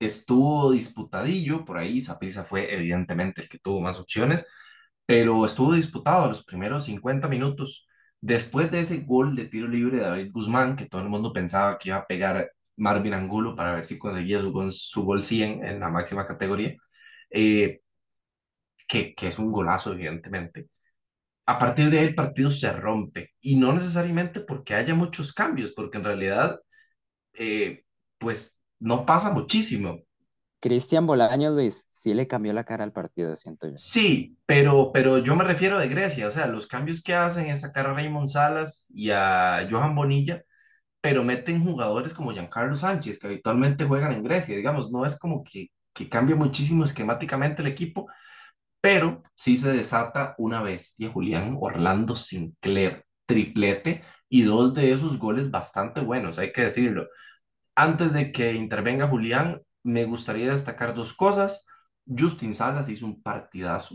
estuvo 0.00 0.72
disputadillo, 0.72 1.64
por 1.64 1.78
ahí 1.78 2.00
Saprissa 2.00 2.44
fue 2.44 2.72
evidentemente 2.74 3.42
el 3.42 3.48
que 3.48 3.58
tuvo 3.58 3.80
más 3.80 3.98
opciones, 3.98 4.46
pero 5.06 5.44
estuvo 5.44 5.74
disputado 5.74 6.28
los 6.28 6.44
primeros 6.44 6.84
50 6.86 7.28
minutos. 7.28 7.86
Después 8.20 8.70
de 8.70 8.80
ese 8.80 8.98
gol 9.00 9.36
de 9.36 9.46
tiro 9.46 9.68
libre 9.68 9.98
de 9.98 10.02
David 10.04 10.32
Guzmán, 10.32 10.76
que 10.76 10.86
todo 10.86 11.02
el 11.02 11.08
mundo 11.08 11.32
pensaba 11.32 11.78
que 11.78 11.90
iba 11.90 11.98
a 11.98 12.06
pegar 12.06 12.50
Marvin 12.76 13.14
Angulo 13.14 13.56
para 13.56 13.74
ver 13.74 13.86
si 13.86 13.98
conseguía 13.98 14.40
su 14.40 14.52
gol, 14.52 14.72
su 14.72 15.04
gol 15.04 15.22
100 15.22 15.64
en 15.64 15.80
la 15.80 15.88
máxima 15.90 16.26
categoría, 16.26 16.76
eh, 17.30 17.80
que, 18.86 19.14
que 19.14 19.28
es 19.28 19.38
un 19.38 19.52
golazo, 19.52 19.92
evidentemente. 19.92 20.68
A 21.46 21.58
partir 21.58 21.90
de 21.90 22.00
ahí 22.00 22.06
el 22.08 22.14
partido 22.14 22.50
se 22.50 22.72
rompe 22.72 23.32
y 23.40 23.56
no 23.56 23.72
necesariamente 23.72 24.40
porque 24.40 24.74
haya 24.74 24.94
muchos 24.94 25.32
cambios, 25.34 25.72
porque 25.72 25.98
en 25.98 26.04
realidad, 26.04 26.60
eh, 27.34 27.84
pues 28.18 28.57
no 28.80 29.04
pasa 29.06 29.30
muchísimo. 29.30 30.00
Cristian 30.60 31.06
Bolaños, 31.06 31.54
Luis, 31.54 31.86
sí 31.90 32.14
le 32.14 32.26
cambió 32.26 32.52
la 32.52 32.64
cara 32.64 32.84
al 32.84 32.92
partido, 32.92 33.36
siento 33.36 33.68
yo. 33.68 33.76
Sí, 33.76 34.36
pero, 34.44 34.90
pero 34.92 35.18
yo 35.18 35.36
me 35.36 35.44
refiero 35.44 35.78
de 35.78 35.88
Grecia, 35.88 36.26
o 36.26 36.30
sea, 36.32 36.46
los 36.48 36.66
cambios 36.66 37.02
que 37.02 37.14
hacen 37.14 37.46
es 37.46 37.60
sacar 37.60 37.86
a 37.86 37.94
Raymond 37.94 38.28
Salas 38.28 38.86
y 38.90 39.10
a 39.10 39.68
Johan 39.70 39.94
Bonilla, 39.94 40.42
pero 41.00 41.24
meten 41.24 41.64
jugadores 41.64 42.14
como 42.14 42.32
Giancarlo 42.32 42.76
Sánchez, 42.76 43.18
que 43.20 43.28
habitualmente 43.28 43.84
juegan 43.86 44.12
en 44.12 44.24
Grecia, 44.24 44.56
digamos, 44.56 44.90
no 44.90 45.06
es 45.06 45.18
como 45.18 45.44
que, 45.44 45.68
que 45.94 46.08
cambie 46.08 46.34
muchísimo 46.36 46.84
esquemáticamente 46.84 47.62
el 47.62 47.68
equipo, 47.68 48.08
pero 48.80 49.22
sí 49.34 49.56
se 49.56 49.72
desata 49.72 50.34
una 50.38 50.62
bestia, 50.62 51.10
Julián 51.10 51.56
Orlando 51.60 52.16
Sinclair, 52.16 53.04
triplete 53.26 54.02
y 54.28 54.42
dos 54.42 54.74
de 54.74 54.92
esos 54.92 55.18
goles 55.18 55.50
bastante 55.50 56.00
buenos, 56.00 56.38
hay 56.38 56.52
que 56.52 56.62
decirlo. 56.62 57.08
Antes 57.80 58.12
de 58.12 58.32
que 58.32 58.54
intervenga 58.54 59.06
Julián, 59.06 59.62
me 59.84 60.04
gustaría 60.04 60.50
destacar 60.50 60.96
dos 60.96 61.14
cosas. 61.14 61.64
Justin 62.04 62.52
Salas 62.52 62.88
hizo 62.88 63.06
un 63.06 63.22
partidazo. 63.22 63.94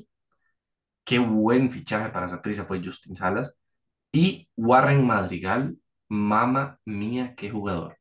Qué 1.04 1.20
buen 1.20 1.70
fichaje 1.70 2.10
para 2.10 2.28
esa 2.28 2.42
prisa 2.42 2.64
fue 2.64 2.82
Justin 2.82 3.14
Salas. 3.14 3.60
Y 4.14 4.48
Warren 4.56 5.06
Madrigal, 5.06 5.76
mamá 6.08 6.80
mía, 6.86 7.34
qué 7.36 7.50
jugador. 7.50 7.98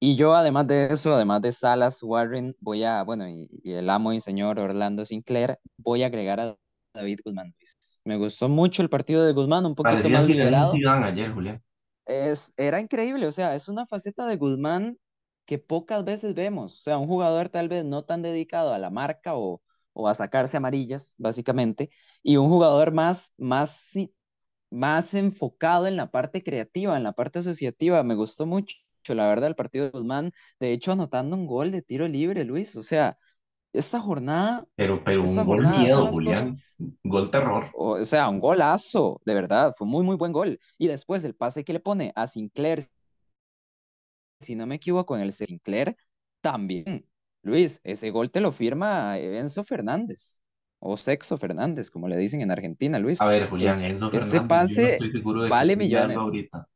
Y 0.00 0.16
yo, 0.16 0.34
además 0.34 0.66
de 0.66 0.86
eso, 0.92 1.14
además 1.14 1.40
de 1.40 1.52
Salas, 1.52 2.02
Warren, 2.02 2.56
voy 2.58 2.82
a, 2.82 3.04
bueno, 3.04 3.28
y, 3.28 3.48
y 3.62 3.74
el 3.74 3.88
amo 3.88 4.12
y 4.12 4.18
señor 4.18 4.58
Orlando 4.58 5.06
Sinclair, 5.06 5.56
voy 5.76 6.02
a 6.02 6.06
agregar 6.06 6.40
a 6.40 6.56
David 6.92 7.20
Guzmán 7.24 7.54
Luis. 7.56 8.00
Me 8.04 8.16
gustó 8.16 8.48
mucho 8.48 8.82
el 8.82 8.88
partido 8.88 9.24
de 9.24 9.32
Guzmán, 9.32 9.66
un 9.66 9.76
poquito 9.76 9.98
Parecía 9.98 10.18
más 10.18 10.26
liberado. 10.26 10.72
Ayer, 11.04 11.32
Julián. 11.32 11.62
Es, 12.06 12.52
era 12.56 12.80
increíble, 12.80 13.26
o 13.26 13.32
sea, 13.32 13.54
es 13.54 13.68
una 13.68 13.86
faceta 13.86 14.26
de 14.26 14.36
Guzmán 14.36 14.98
que 15.44 15.58
pocas 15.58 16.04
veces 16.04 16.34
vemos. 16.34 16.74
O 16.78 16.82
sea, 16.82 16.98
un 16.98 17.08
jugador 17.08 17.48
tal 17.48 17.68
vez 17.68 17.84
no 17.84 18.04
tan 18.04 18.22
dedicado 18.22 18.72
a 18.72 18.78
la 18.78 18.90
marca 18.90 19.34
o, 19.36 19.60
o 19.92 20.08
a 20.08 20.14
sacarse 20.14 20.56
amarillas, 20.56 21.14
básicamente, 21.18 21.90
y 22.22 22.36
un 22.36 22.48
jugador 22.48 22.92
más, 22.92 23.34
más, 23.38 23.92
más 24.70 25.14
enfocado 25.14 25.86
en 25.86 25.96
la 25.96 26.10
parte 26.10 26.42
creativa, 26.44 26.96
en 26.96 27.04
la 27.04 27.12
parte 27.12 27.40
asociativa. 27.40 28.02
Me 28.04 28.14
gustó 28.16 28.46
mucho, 28.46 28.76
la 29.08 29.28
verdad, 29.28 29.48
el 29.48 29.56
partido 29.56 29.86
de 29.86 29.90
Guzmán. 29.92 30.32
De 30.60 30.72
hecho, 30.72 30.92
anotando 30.92 31.36
un 31.36 31.46
gol 31.46 31.72
de 31.72 31.82
tiro 31.82 32.08
libre, 32.08 32.44
Luis. 32.44 32.76
O 32.76 32.82
sea, 32.82 33.18
esta 33.78 34.00
jornada, 34.00 34.66
Pero, 34.76 35.02
pero 35.04 35.22
un 35.22 35.44
gol 35.44 35.66
miedo, 35.66 36.06
Julián. 36.08 36.46
cosas. 36.46 36.76
Gol 37.04 37.30
terror. 37.30 37.70
O, 37.74 37.90
o 38.00 38.04
sea, 38.04 38.28
un 38.28 38.40
golazo, 38.40 39.20
de 39.24 39.34
verdad, 39.34 39.74
fue 39.76 39.86
muy, 39.86 40.04
muy 40.04 40.16
buen 40.16 40.32
gol. 40.32 40.58
Y 40.78 40.88
después 40.88 41.24
el 41.24 41.34
pase 41.34 41.64
que 41.64 41.72
le 41.72 41.80
pone 41.80 42.12
a 42.16 42.26
Sinclair, 42.26 42.84
si 44.40 44.54
no 44.54 44.66
me 44.66 44.76
equivoco, 44.76 45.16
en 45.16 45.22
el 45.22 45.32
Sinclair, 45.32 45.96
también. 46.40 47.06
Luis, 47.42 47.80
ese 47.84 48.10
gol 48.10 48.30
te 48.30 48.40
lo 48.40 48.52
firma 48.52 49.18
Enzo 49.18 49.64
Fernández, 49.64 50.42
o 50.78 50.96
Sexo 50.96 51.38
Fernández, 51.38 51.90
como 51.90 52.08
le 52.08 52.16
dicen 52.16 52.40
en 52.40 52.50
Argentina, 52.50 52.98
A 52.98 53.00
Luis. 53.02 53.18
ver, 53.26 53.48
Julián, 53.48 53.74
Es, 53.78 53.84
Enzo 53.84 54.10
ese 54.10 54.40
Fernández, 54.40 54.42
no 54.42 54.48
pase 54.48 54.98
vale 55.48 55.76
millones. 55.76 56.16
ahorita. 56.16 56.68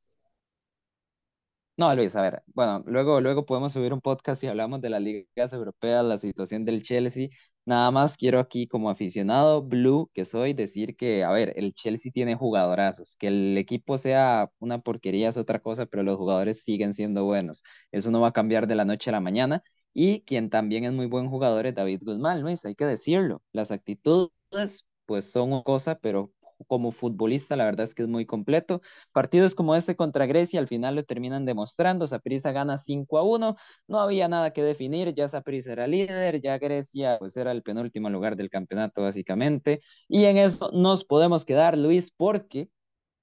No, 1.81 1.95
Luis, 1.95 2.15
a 2.15 2.21
ver, 2.21 2.43
bueno, 2.49 2.83
luego, 2.87 3.23
luego 3.23 3.47
podemos 3.47 3.73
subir 3.73 3.95
un 3.95 4.03
podcast 4.03 4.43
y 4.45 4.49
hablamos 4.49 4.83
de 4.83 4.91
las 4.91 5.01
ligas 5.01 5.53
europeas, 5.55 6.05
la 6.05 6.19
situación 6.19 6.67
del 6.67 6.83
Chelsea. 6.83 7.29
Nada 7.65 7.91
más 7.91 8.19
quiero 8.19 8.39
aquí 8.39 8.67
como 8.67 8.91
aficionado 8.91 9.63
blue 9.63 10.11
que 10.13 10.27
soy 10.27 10.53
decir 10.53 10.95
que, 10.95 11.25
a 11.25 11.31
ver, 11.31 11.55
el 11.57 11.73
Chelsea 11.73 12.13
tiene 12.13 12.35
jugadorazos, 12.35 13.17
que 13.19 13.29
el 13.29 13.57
equipo 13.57 13.97
sea 13.97 14.51
una 14.59 14.81
porquería 14.81 15.31
es 15.31 15.39
otra 15.39 15.59
cosa, 15.61 15.87
pero 15.87 16.03
los 16.03 16.19
jugadores 16.19 16.63
siguen 16.63 16.93
siendo 16.93 17.25
buenos. 17.25 17.63
Eso 17.93 18.11
no 18.11 18.21
va 18.21 18.29
a 18.29 18.33
cambiar 18.33 18.67
de 18.67 18.75
la 18.75 18.85
noche 18.85 19.09
a 19.09 19.15
la 19.15 19.21
mañana. 19.21 19.63
Y 19.95 20.21
quien 20.23 20.51
también 20.51 20.85
es 20.85 20.93
muy 20.93 21.07
buen 21.07 21.29
jugador 21.31 21.67
es 21.67 21.75
David 21.75 22.03
Guzmán, 22.05 22.43
Luis, 22.43 22.63
hay 22.67 22.75
que 22.75 22.85
decirlo. 22.85 23.43
Las 23.53 23.71
actitudes, 23.71 24.87
pues 25.07 25.31
son 25.33 25.53
una 25.53 25.63
cosa, 25.63 25.95
pero 25.99 26.31
como 26.67 26.91
futbolista, 26.93 27.57
la 27.57 27.65
verdad 27.65 27.85
es 27.85 27.95
que 27.95 28.03
es 28.03 28.09
muy 28.09 28.27
completo. 28.27 28.81
Partidos 29.13 29.55
como 29.55 29.75
este 29.75 29.97
contra 29.97 30.27
Grecia 30.27 30.61
al 30.61 30.69
final 30.69 30.95
lo 30.97 31.05
terminan 31.05 31.45
demostrando. 31.45 32.07
Saprissa 32.07 32.53
gana 32.53 32.77
5 32.77 33.19
a 33.19 33.23
1. 33.23 33.57
No 33.89 34.01
había 34.01 34.29
nada 34.29 34.53
que 34.53 34.63
definir. 34.63 35.15
Ya 35.15 35.29
Saprissa 35.29 35.73
era 35.73 35.87
líder, 35.87 36.41
ya 36.41 36.59
Grecia 36.59 37.19
pues 37.19 37.37
era 37.37 37.53
el 37.53 37.63
penúltimo 37.63 38.11
lugar 38.11 38.37
del 38.37 38.51
campeonato 38.51 39.03
básicamente. 39.03 39.81
Y 40.09 40.25
en 40.25 40.37
eso 40.39 40.71
nos 40.73 41.05
podemos 41.05 41.45
quedar, 41.45 41.77
Luis, 41.79 42.11
porque, 42.11 42.71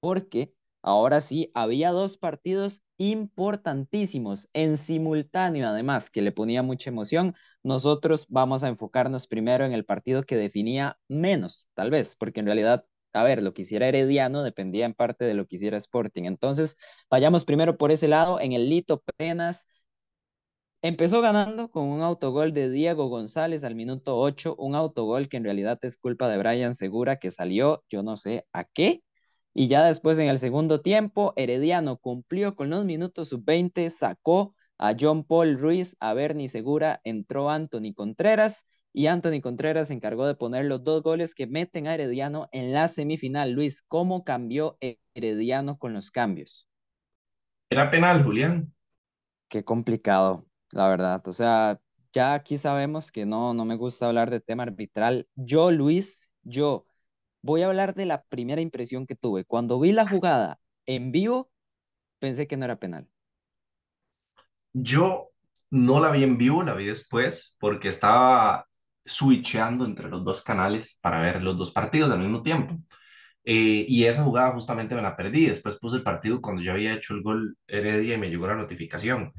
porque 0.00 0.54
ahora 0.82 1.20
sí 1.20 1.50
había 1.54 1.90
dos 1.92 2.18
partidos 2.18 2.82
importantísimos 2.98 4.48
en 4.52 4.76
simultáneo, 4.76 5.68
además, 5.68 6.10
que 6.10 6.22
le 6.22 6.32
ponía 6.32 6.62
mucha 6.62 6.90
emoción. 6.90 7.34
Nosotros 7.62 8.26
vamos 8.28 8.62
a 8.62 8.68
enfocarnos 8.68 9.26
primero 9.26 9.64
en 9.64 9.72
el 9.72 9.84
partido 9.84 10.22
que 10.24 10.36
definía 10.36 10.98
menos, 11.08 11.68
tal 11.74 11.90
vez, 11.90 12.16
porque 12.16 12.40
en 12.40 12.46
realidad 12.46 12.84
a 13.12 13.22
ver, 13.24 13.42
lo 13.42 13.54
que 13.54 13.62
hiciera 13.62 13.88
Herediano 13.88 14.42
dependía 14.42 14.86
en 14.86 14.94
parte 14.94 15.24
de 15.24 15.34
lo 15.34 15.46
que 15.46 15.56
hiciera 15.56 15.76
Sporting. 15.76 16.24
Entonces, 16.24 16.76
vayamos 17.10 17.44
primero 17.44 17.76
por 17.78 17.90
ese 17.90 18.08
lado. 18.08 18.40
En 18.40 18.52
el 18.52 18.68
Lito 18.68 19.02
Penas 19.16 19.66
empezó 20.82 21.20
ganando 21.20 21.70
con 21.70 21.84
un 21.84 22.02
autogol 22.02 22.52
de 22.52 22.70
Diego 22.70 23.08
González 23.08 23.64
al 23.64 23.74
minuto 23.74 24.18
8, 24.18 24.54
un 24.58 24.74
autogol 24.74 25.28
que 25.28 25.36
en 25.38 25.44
realidad 25.44 25.78
es 25.82 25.96
culpa 25.96 26.28
de 26.28 26.38
Brian 26.38 26.74
Segura 26.74 27.16
que 27.18 27.30
salió, 27.30 27.84
yo 27.88 28.02
no 28.02 28.16
sé 28.16 28.46
a 28.52 28.64
qué. 28.64 29.02
Y 29.54 29.68
ya 29.68 29.84
después 29.84 30.18
en 30.18 30.28
el 30.28 30.38
segundo 30.38 30.80
tiempo, 30.80 31.32
Herediano 31.36 31.98
cumplió 31.98 32.54
con 32.54 32.70
los 32.70 32.84
minutos 32.84 33.28
sub-20, 33.30 33.90
sacó 33.90 34.54
a 34.78 34.94
John 34.98 35.24
Paul 35.24 35.58
Ruiz, 35.58 35.96
a 36.00 36.14
Bernie 36.14 36.48
Segura, 36.48 37.00
entró 37.04 37.50
Anthony 37.50 37.92
Contreras 37.94 38.66
y 38.92 39.06
Anthony 39.06 39.40
Contreras 39.40 39.88
se 39.88 39.94
encargó 39.94 40.26
de 40.26 40.34
poner 40.34 40.64
los 40.64 40.82
dos 40.82 41.02
goles 41.02 41.34
que 41.34 41.46
meten 41.46 41.86
a 41.86 41.94
Herediano 41.94 42.48
en 42.52 42.72
la 42.72 42.88
semifinal. 42.88 43.52
Luis, 43.52 43.82
¿cómo 43.82 44.24
cambió 44.24 44.78
Herediano 45.14 45.78
con 45.78 45.92
los 45.92 46.10
cambios? 46.10 46.68
Era 47.70 47.90
penal, 47.90 48.24
Julián. 48.24 48.72
Qué 49.48 49.64
complicado, 49.64 50.46
la 50.72 50.88
verdad. 50.88 51.26
O 51.26 51.32
sea, 51.32 51.80
ya 52.12 52.34
aquí 52.34 52.56
sabemos 52.56 53.12
que 53.12 53.26
no, 53.26 53.54
no 53.54 53.64
me 53.64 53.76
gusta 53.76 54.06
hablar 54.06 54.30
de 54.30 54.40
tema 54.40 54.62
arbitral. 54.64 55.28
Yo, 55.34 55.70
Luis, 55.70 56.30
yo 56.42 56.86
voy 57.42 57.62
a 57.62 57.66
hablar 57.66 57.94
de 57.94 58.06
la 58.06 58.22
primera 58.24 58.60
impresión 58.60 59.06
que 59.06 59.14
tuve. 59.14 59.44
Cuando 59.44 59.78
vi 59.80 59.92
la 59.92 60.08
jugada 60.08 60.58
en 60.86 61.12
vivo, 61.12 61.50
pensé 62.18 62.46
que 62.46 62.56
no 62.56 62.64
era 62.64 62.78
penal. 62.78 63.08
Yo 64.72 65.30
no 65.70 66.00
la 66.00 66.10
vi 66.10 66.24
en 66.24 66.38
vivo, 66.38 66.62
la 66.62 66.74
vi 66.74 66.86
después 66.86 67.56
porque 67.60 67.88
estaba 67.88 68.67
switcheando 69.08 69.84
entre 69.86 70.08
los 70.08 70.24
dos 70.24 70.42
canales 70.42 70.98
para 71.02 71.20
ver 71.22 71.42
los 71.42 71.58
dos 71.58 71.72
partidos 71.72 72.10
al 72.12 72.20
mismo 72.20 72.42
tiempo. 72.42 72.76
Eh, 73.44 73.86
y 73.88 74.04
esa 74.06 74.24
jugada 74.24 74.52
justamente 74.52 74.94
me 74.94 75.02
la 75.02 75.16
perdí. 75.16 75.46
Después 75.46 75.78
puse 75.78 75.96
el 75.98 76.02
partido 76.04 76.40
cuando 76.42 76.62
yo 76.62 76.72
había 76.72 76.94
hecho 76.94 77.14
el 77.14 77.22
gol 77.22 77.56
Heredia 77.68 78.14
y 78.16 78.18
me 78.18 78.30
llegó 78.30 78.46
la 78.48 78.56
notificación. 78.56 79.32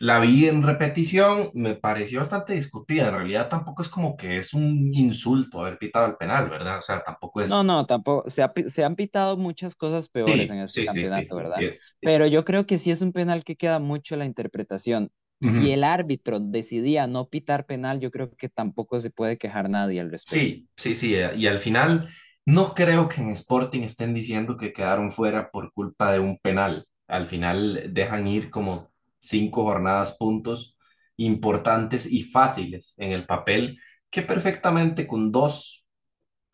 La 0.00 0.18
vi 0.20 0.48
en 0.48 0.62
repetición, 0.62 1.50
me 1.54 1.76
pareció 1.76 2.20
bastante 2.20 2.54
discutida. 2.54 3.08
En 3.08 3.14
realidad 3.14 3.48
tampoco 3.48 3.82
es 3.82 3.88
como 3.88 4.16
que 4.16 4.38
es 4.38 4.54
un 4.54 4.92
insulto 4.94 5.60
haber 5.60 5.78
pitado 5.78 6.06
el 6.06 6.16
penal, 6.16 6.50
¿verdad? 6.50 6.78
O 6.78 6.82
sea, 6.82 7.02
tampoco 7.04 7.42
No, 7.42 7.62
es... 7.62 7.64
no, 7.64 7.86
tampoco. 7.86 8.28
Se, 8.28 8.42
ha, 8.42 8.52
se 8.66 8.84
han 8.84 8.96
pitado 8.96 9.36
muchas 9.36 9.74
cosas 9.74 10.08
peores 10.08 10.50
en 10.50 10.58
Sí, 10.64 10.82
este 10.82 10.82
sí, 10.86 10.86
campeonato, 10.86 11.34
sí. 11.34 11.36
¿verdad? 11.36 11.64
Pero 12.02 12.26
yo 12.26 12.44
creo 12.44 12.66
que 12.66 12.76
sí 12.76 12.90
es 12.90 13.00
un 13.02 13.12
penal 13.12 13.44
que 13.44 13.56
queda 13.56 13.78
mucho 13.78 14.16
la 14.16 14.26
interpretación. 14.26 15.10
Si 15.40 15.70
el 15.72 15.84
árbitro 15.84 16.40
decidía 16.40 17.06
no 17.06 17.28
pitar 17.28 17.66
penal, 17.66 18.00
yo 18.00 18.10
creo 18.10 18.34
que 18.36 18.48
tampoco 18.48 19.00
se 19.00 19.10
puede 19.10 19.38
quejar 19.38 19.70
nadie 19.70 20.00
al 20.00 20.10
respecto. 20.10 20.52
Sí, 20.52 20.68
sí, 20.76 20.94
sí. 20.94 21.14
eh, 21.14 21.32
Y 21.36 21.46
al 21.46 21.58
final, 21.60 22.08
no 22.46 22.74
creo 22.74 23.08
que 23.08 23.20
en 23.20 23.30
Sporting 23.30 23.82
estén 23.82 24.14
diciendo 24.14 24.56
que 24.56 24.72
quedaron 24.72 25.12
fuera 25.12 25.50
por 25.50 25.72
culpa 25.72 26.12
de 26.12 26.20
un 26.20 26.38
penal. 26.38 26.86
Al 27.08 27.26
final 27.26 27.90
dejan 27.92 28.26
ir 28.26 28.50
como 28.50 28.90
cinco 29.20 29.64
jornadas 29.64 30.16
puntos 30.18 30.76
importantes 31.16 32.06
y 32.10 32.22
fáciles 32.24 32.94
en 32.98 33.12
el 33.12 33.26
papel, 33.26 33.78
que 34.10 34.22
perfectamente 34.22 35.06
con 35.06 35.30
dos 35.32 35.84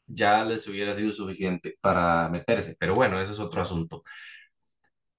ya 0.07 0.45
les 0.45 0.67
hubiera 0.69 0.95
sido 0.95 1.13
suficiente 1.13 1.77
para 1.81 2.29
meterse. 2.29 2.77
Pero 2.79 2.95
bueno, 2.95 3.21
ese 3.21 3.33
es 3.33 3.41
otro 3.41 3.63
asunto. 3.63 4.05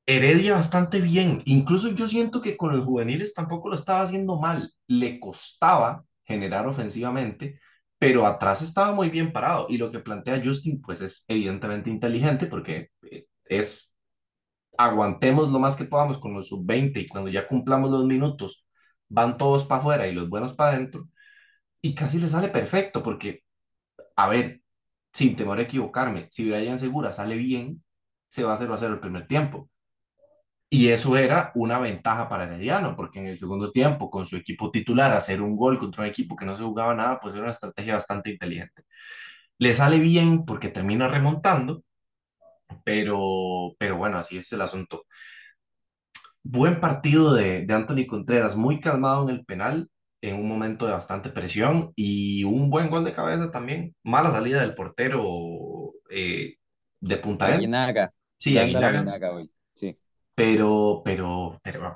Heredia 0.10 0.56
bastante 0.56 1.02
bien. 1.02 1.42
Incluso 1.46 1.90
yo 1.92 2.08
siento 2.08 2.42
que 2.42 2.56
con 2.58 2.72
los 2.76 2.86
juveniles 2.86 3.34
tampoco 3.34 3.70
lo 3.70 3.76
estaba 3.76 4.02
haciendo 4.02 4.40
mal. 4.40 4.74
Le 4.88 5.20
costaba 5.20 6.06
generar 6.24 6.66
ofensivamente, 6.68 7.60
pero 8.00 8.26
atrás 8.26 8.62
estaba 8.62 8.94
muy 8.94 9.10
bien 9.10 9.34
parado. 9.34 9.68
Y 9.70 9.78
lo 9.78 9.92
que 9.92 10.00
plantea 10.00 10.42
Justin, 10.44 10.82
pues 10.82 11.02
es 11.02 11.26
evidentemente 11.28 11.90
inteligente 11.90 12.48
porque 12.48 12.92
eh, 13.12 13.26
es 13.46 13.94
aguantemos 14.78 15.50
lo 15.52 15.60
más 15.60 15.76
que 15.78 15.86
podamos 15.86 16.20
con 16.20 16.34
los 16.34 16.48
sub-20 16.50 17.02
y 17.02 17.08
cuando 17.08 17.30
ya 17.32 17.48
cumplamos 17.48 17.92
los 17.92 18.06
minutos, 18.06 18.66
van 19.10 19.38
todos 19.38 19.66
para 19.66 19.82
afuera 19.82 20.08
y 20.08 20.14
los 20.14 20.30
buenos 20.30 20.54
para 20.54 20.72
adentro. 20.76 21.10
Y 21.82 21.96
casi 21.96 22.20
le 22.20 22.30
sale 22.30 22.50
perfecto 22.50 23.04
porque, 23.04 23.44
a 24.16 24.30
ver, 24.30 24.62
sin 25.14 25.36
temor 25.36 25.60
a 25.60 25.64
equivocarme, 25.64 26.28
si 26.32 26.50
Brian 26.50 26.78
Segura 26.80 27.12
sale 27.12 27.38
bien, 27.38 27.84
se 28.30 28.44
va 28.44 28.54
a 28.54 28.58
0 28.58 28.74
a 28.74 28.78
0 28.78 28.94
el 28.96 29.00
primer 29.02 29.28
tiempo 29.28 29.70
y 30.70 30.90
eso 30.90 31.16
era 31.18 31.52
una 31.56 31.80
ventaja 31.80 32.28
para 32.30 32.44
Herediano, 32.46 32.96
porque 32.96 33.20
en 33.20 33.28
el 33.28 33.38
segundo 33.38 33.72
tiempo, 33.72 34.10
con 34.10 34.26
su 34.26 34.36
equipo 34.38 34.72
titular, 34.72 35.14
hacer 35.14 35.42
un 35.42 35.56
gol 35.56 35.78
contra 35.80 36.04
un 36.04 36.10
equipo 36.10 36.36
que 36.36 36.46
no 36.46 36.56
se 36.58 36.64
jugaba 36.64 36.94
nada, 36.96 37.20
pues 37.22 37.34
era 37.34 37.44
una 37.44 37.52
estrategia 37.52 37.96
bastante 37.96 38.32
inteligente. 38.32 38.84
Le 39.60 39.74
sale 39.74 40.00
bien 40.00 40.46
porque 40.46 40.70
termina 40.70 41.08
remontando, 41.08 41.84
pero, 42.84 43.76
pero 43.80 43.98
bueno, 43.98 44.18
así 44.18 44.38
es 44.38 44.52
el 44.54 44.62
asunto. 44.62 45.06
Buen 46.44 46.80
partido 46.80 47.34
de, 47.34 47.66
de 47.66 47.74
Anthony 47.74 48.08
Contreras, 48.08 48.56
muy 48.56 48.80
calmado 48.80 49.24
en 49.30 49.36
el 49.36 49.46
penal, 49.46 49.90
en 50.22 50.36
un 50.40 50.48
momento 50.48 50.86
de 50.86 50.94
bastante 50.94 51.30
presión 51.30 51.92
y 51.96 52.44
un 52.44 52.70
buen 52.70 52.90
gol 52.90 53.04
de 53.04 53.14
cabeza 53.14 53.52
también. 53.52 53.96
Mala 54.04 54.32
salida 54.32 54.62
del 54.62 54.74
portero 54.76 55.92
eh, 56.10 56.56
de 57.02 57.18
Punta. 57.18 57.48
Aguinaga, 57.48 58.14
Sí, 58.38 58.58
Aguinaga 58.58 59.34
hoy, 59.34 59.52
sí. 59.74 59.94
Pero, 60.38 61.02
pero, 61.06 61.60
pero, 61.64 61.96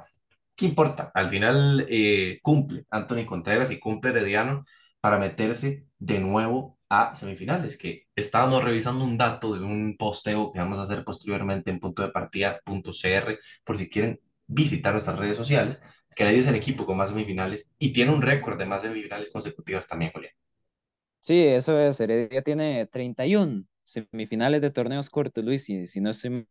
¿qué 0.55 0.65
importa? 0.67 1.11
Al 1.13 1.29
final 1.29 1.85
eh, 1.89 2.39
cumple 2.43 2.85
Anthony 2.89 3.25
Contreras 3.27 3.71
y 3.71 3.79
cumple 3.79 4.11
Herediano 4.11 4.65
para 5.01 5.19
meterse 5.19 5.87
de 5.99 6.19
nuevo 6.19 6.79
a 6.89 7.15
semifinales, 7.15 7.77
que 7.77 8.07
estábamos 8.15 8.63
revisando 8.63 9.05
un 9.05 9.17
dato 9.17 9.53
de 9.55 9.61
un 9.63 9.95
posteo 9.97 10.51
que 10.53 10.59
vamos 10.59 10.79
a 10.79 10.83
hacer 10.83 11.05
posteriormente 11.05 11.71
en 11.71 11.79
punto 11.79 12.03
de 12.03 12.09
partida.cr, 12.11 13.39
por 13.65 13.77
si 13.77 13.89
quieren 13.89 14.19
visitar 14.47 14.93
nuestras 14.93 15.19
redes 15.19 15.37
sociales, 15.37 15.81
que 16.15 16.23
Heredia 16.23 16.41
es 16.41 16.47
el 16.47 16.55
equipo 16.55 16.85
con 16.87 16.97
más 16.97 17.09
semifinales 17.09 17.71
y 17.79 17.93
tiene 17.93 18.13
un 18.13 18.23
récord 18.23 18.57
de 18.59 18.65
más 18.65 18.81
semifinales 18.81 19.31
consecutivas 19.31 19.87
también, 19.87 20.11
Julián. 20.13 20.33
Sí, 21.19 21.39
eso 21.45 21.79
es. 21.79 21.99
Heredia 21.99 22.41
tiene 22.41 22.87
31 22.87 23.65
semifinales 23.83 24.61
de 24.61 24.71
torneos 24.71 25.09
cortos, 25.09 25.43
Luis, 25.43 25.65
si, 25.65 25.85
si 25.87 26.01
no 26.01 26.09
estoy 26.09 26.47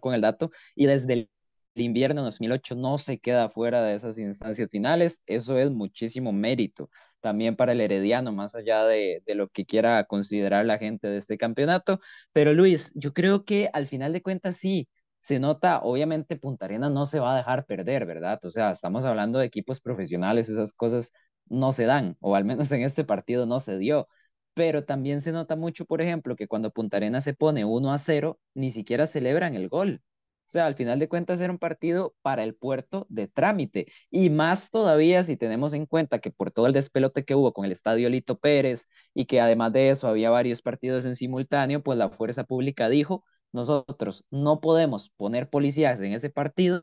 con 0.00 0.14
el 0.14 0.20
dato, 0.20 0.50
y 0.74 0.86
desde 0.86 1.12
el 1.14 1.28
invierno 1.74 2.22
2008 2.22 2.74
no 2.74 2.98
se 2.98 3.18
queda 3.18 3.48
fuera 3.48 3.82
de 3.82 3.94
esas 3.94 4.18
instancias 4.18 4.68
finales. 4.70 5.22
Eso 5.26 5.58
es 5.58 5.70
muchísimo 5.70 6.32
mérito 6.32 6.90
también 7.20 7.56
para 7.56 7.72
el 7.72 7.80
Herediano, 7.80 8.32
más 8.32 8.54
allá 8.54 8.84
de, 8.84 9.22
de 9.26 9.34
lo 9.34 9.48
que 9.48 9.64
quiera 9.64 10.04
considerar 10.04 10.66
la 10.66 10.78
gente 10.78 11.08
de 11.08 11.18
este 11.18 11.38
campeonato. 11.38 12.00
Pero 12.32 12.52
Luis, 12.52 12.92
yo 12.94 13.12
creo 13.12 13.44
que 13.44 13.70
al 13.72 13.86
final 13.86 14.12
de 14.12 14.22
cuentas 14.22 14.56
sí. 14.56 14.88
Se 15.20 15.38
nota, 15.38 15.78
obviamente 15.82 16.36
Punta 16.36 16.64
Arenas 16.64 16.90
no 16.90 17.06
se 17.06 17.20
va 17.20 17.34
a 17.34 17.36
dejar 17.36 17.64
perder, 17.64 18.06
¿verdad? 18.06 18.40
O 18.44 18.50
sea, 18.50 18.72
estamos 18.72 19.04
hablando 19.04 19.38
de 19.38 19.46
equipos 19.46 19.80
profesionales, 19.80 20.48
esas 20.48 20.72
cosas 20.72 21.12
no 21.46 21.70
se 21.70 21.84
dan, 21.84 22.16
o 22.20 22.34
al 22.34 22.44
menos 22.44 22.72
en 22.72 22.82
este 22.82 23.04
partido 23.04 23.46
no 23.46 23.60
se 23.60 23.78
dio 23.78 24.08
pero 24.54 24.84
también 24.84 25.20
se 25.20 25.32
nota 25.32 25.56
mucho, 25.56 25.84
por 25.86 26.00
ejemplo, 26.02 26.36
que 26.36 26.48
cuando 26.48 26.70
Punta 26.70 26.98
Arenas 26.98 27.24
se 27.24 27.34
pone 27.34 27.64
1 27.64 27.92
a 27.92 27.98
0, 27.98 28.38
ni 28.54 28.70
siquiera 28.70 29.06
celebran 29.06 29.54
el 29.54 29.68
gol. 29.68 30.02
O 30.46 30.50
sea, 30.52 30.66
al 30.66 30.74
final 30.74 30.98
de 30.98 31.08
cuentas 31.08 31.40
era 31.40 31.50
un 31.52 31.58
partido 31.58 32.14
para 32.20 32.44
el 32.44 32.54
puerto 32.54 33.06
de 33.08 33.26
trámite. 33.26 33.86
Y 34.10 34.28
más 34.28 34.70
todavía 34.70 35.22
si 35.22 35.36
tenemos 35.36 35.72
en 35.72 35.86
cuenta 35.86 36.18
que 36.18 36.30
por 36.30 36.50
todo 36.50 36.66
el 36.66 36.74
despelote 36.74 37.24
que 37.24 37.34
hubo 37.34 37.52
con 37.54 37.64
el 37.64 37.72
estadio 37.72 38.10
Lito 38.10 38.38
Pérez 38.38 38.88
y 39.14 39.24
que 39.26 39.40
además 39.40 39.72
de 39.72 39.88
eso 39.90 40.08
había 40.08 40.28
varios 40.30 40.60
partidos 40.60 41.06
en 41.06 41.14
simultáneo, 41.14 41.82
pues 41.82 41.96
la 41.96 42.10
fuerza 42.10 42.44
pública 42.44 42.88
dijo, 42.90 43.24
nosotros 43.52 44.24
no 44.30 44.60
podemos 44.60 45.10
poner 45.16 45.48
policías 45.48 46.00
en 46.02 46.12
ese 46.12 46.28
partido 46.30 46.80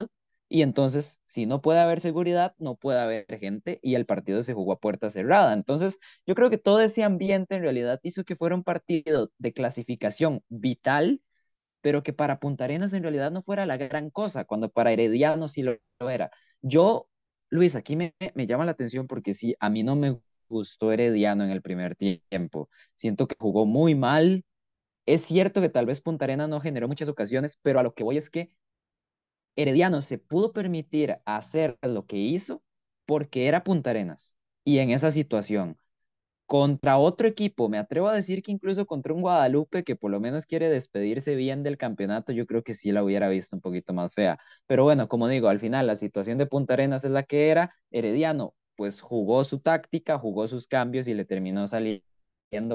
y 0.50 0.64
entonces, 0.64 1.22
si 1.26 1.46
no 1.46 1.62
puede 1.62 1.80
haber 1.80 2.02
seguridad, 2.02 2.56
no 2.58 2.76
puede 2.76 3.00
haber 3.00 3.26
gente 3.40 3.80
y 3.84 3.96
el 3.96 4.08
partido 4.08 4.42
se 4.42 4.54
jugó 4.56 4.74
a 4.74 4.80
puerta 4.80 5.12
cerrada. 5.12 5.54
Entonces, 5.54 6.00
yo 6.26 6.34
creo 6.36 6.50
que 6.50 6.58
todo 6.58 6.82
ese 6.82 7.04
ambiente 7.04 7.56
en 7.56 7.62
realidad 7.62 8.00
hizo 8.04 8.24
que 8.26 8.36
fuera 8.36 8.56
un 8.56 8.64
partido 8.64 9.32
de 9.38 9.54
clasificación 9.54 10.44
vital, 10.50 11.22
pero 11.82 12.04
que 12.04 12.14
para 12.14 12.40
Punta 12.40 12.66
Arenas 12.66 12.94
en 12.94 13.04
realidad 13.04 13.32
no 13.32 13.44
fuera 13.44 13.66
la 13.66 13.78
gran 13.78 14.10
cosa, 14.10 14.46
cuando 14.46 14.70
para 14.72 14.92
Herediano 14.92 15.48
sí 15.48 15.64
lo, 15.64 15.78
era. 16.10 16.32
Yo, 16.62 17.10
Luis, 17.50 17.76
aquí 17.76 17.96
me, 17.96 18.16
me 18.36 18.48
llama 18.48 18.66
la 18.66 18.72
atención 18.72 19.08
porque 19.08 19.34
sí, 19.34 19.56
a 19.60 19.70
mí 19.70 19.84
no 19.84 19.96
me 19.96 20.20
gustó 20.50 20.92
Herediano 20.92 21.44
en 21.46 21.52
el 21.52 21.62
primer 21.62 21.96
tiempo. 21.96 22.70
Siento 22.96 23.28
que 23.28 23.36
jugó 23.40 23.66
muy 23.66 23.96
mal. 23.96 24.46
Es 25.06 25.22
cierto 25.24 25.62
que 25.62 25.70
tal 25.70 25.86
vez 25.86 26.02
Punta 26.02 26.26
Arenas 26.26 26.50
no 26.50 26.62
generó 26.62 26.88
muchas 26.88 27.10
ocasiones, 27.10 27.60
pero 27.62 27.80
a 27.80 27.84
lo 27.84 27.94
que 27.94 28.04
voy 28.04 28.18
es 28.18 28.30
que 28.30 28.52
Herediano 29.62 30.02
se 30.02 30.18
pudo 30.18 30.54
permitir 30.54 31.18
hacer 31.26 31.78
lo 31.82 32.06
que 32.06 32.16
hizo 32.16 32.64
porque 33.06 33.48
era 33.48 33.64
Punta 33.64 33.90
Arenas. 33.90 34.38
Y 34.64 34.80
en 34.80 34.90
esa 34.92 35.12
situación, 35.12 35.78
contra 36.46 36.98
otro 36.98 37.28
equipo, 37.28 37.70
me 37.70 37.78
atrevo 37.78 38.08
a 38.08 38.14
decir 38.16 38.42
que 38.42 38.54
incluso 38.54 38.86
contra 38.86 39.14
un 39.14 39.22
Guadalupe 39.22 39.84
que 39.84 39.98
por 39.98 40.12
lo 40.12 40.22
menos 40.22 40.46
quiere 40.46 40.70
despedirse 40.70 41.36
bien 41.36 41.64
del 41.64 41.78
campeonato, 41.78 42.32
yo 42.32 42.46
creo 42.48 42.64
que 42.64 42.74
sí 42.74 42.92
la 42.94 43.04
hubiera 43.04 43.28
visto 43.30 43.56
un 43.58 43.62
poquito 43.62 43.94
más 43.94 44.14
fea. 44.14 44.40
Pero 44.66 44.86
bueno, 44.86 45.10
como 45.10 45.28
digo, 45.28 45.50
al 45.50 45.60
final 45.60 45.88
la 45.88 45.98
situación 45.98 46.38
de 46.38 46.46
Punta 46.48 46.76
Arenas 46.76 47.04
es 47.04 47.12
la 47.12 47.24
que 47.24 47.50
era. 47.50 47.76
Herediano 47.92 48.56
pues 48.78 49.02
jugó 49.02 49.44
su 49.44 49.60
táctica, 49.60 50.18
jugó 50.18 50.48
sus 50.48 50.68
cambios 50.68 51.10
y 51.10 51.14
le 51.14 51.26
terminó 51.26 51.68
saliendo 51.68 52.06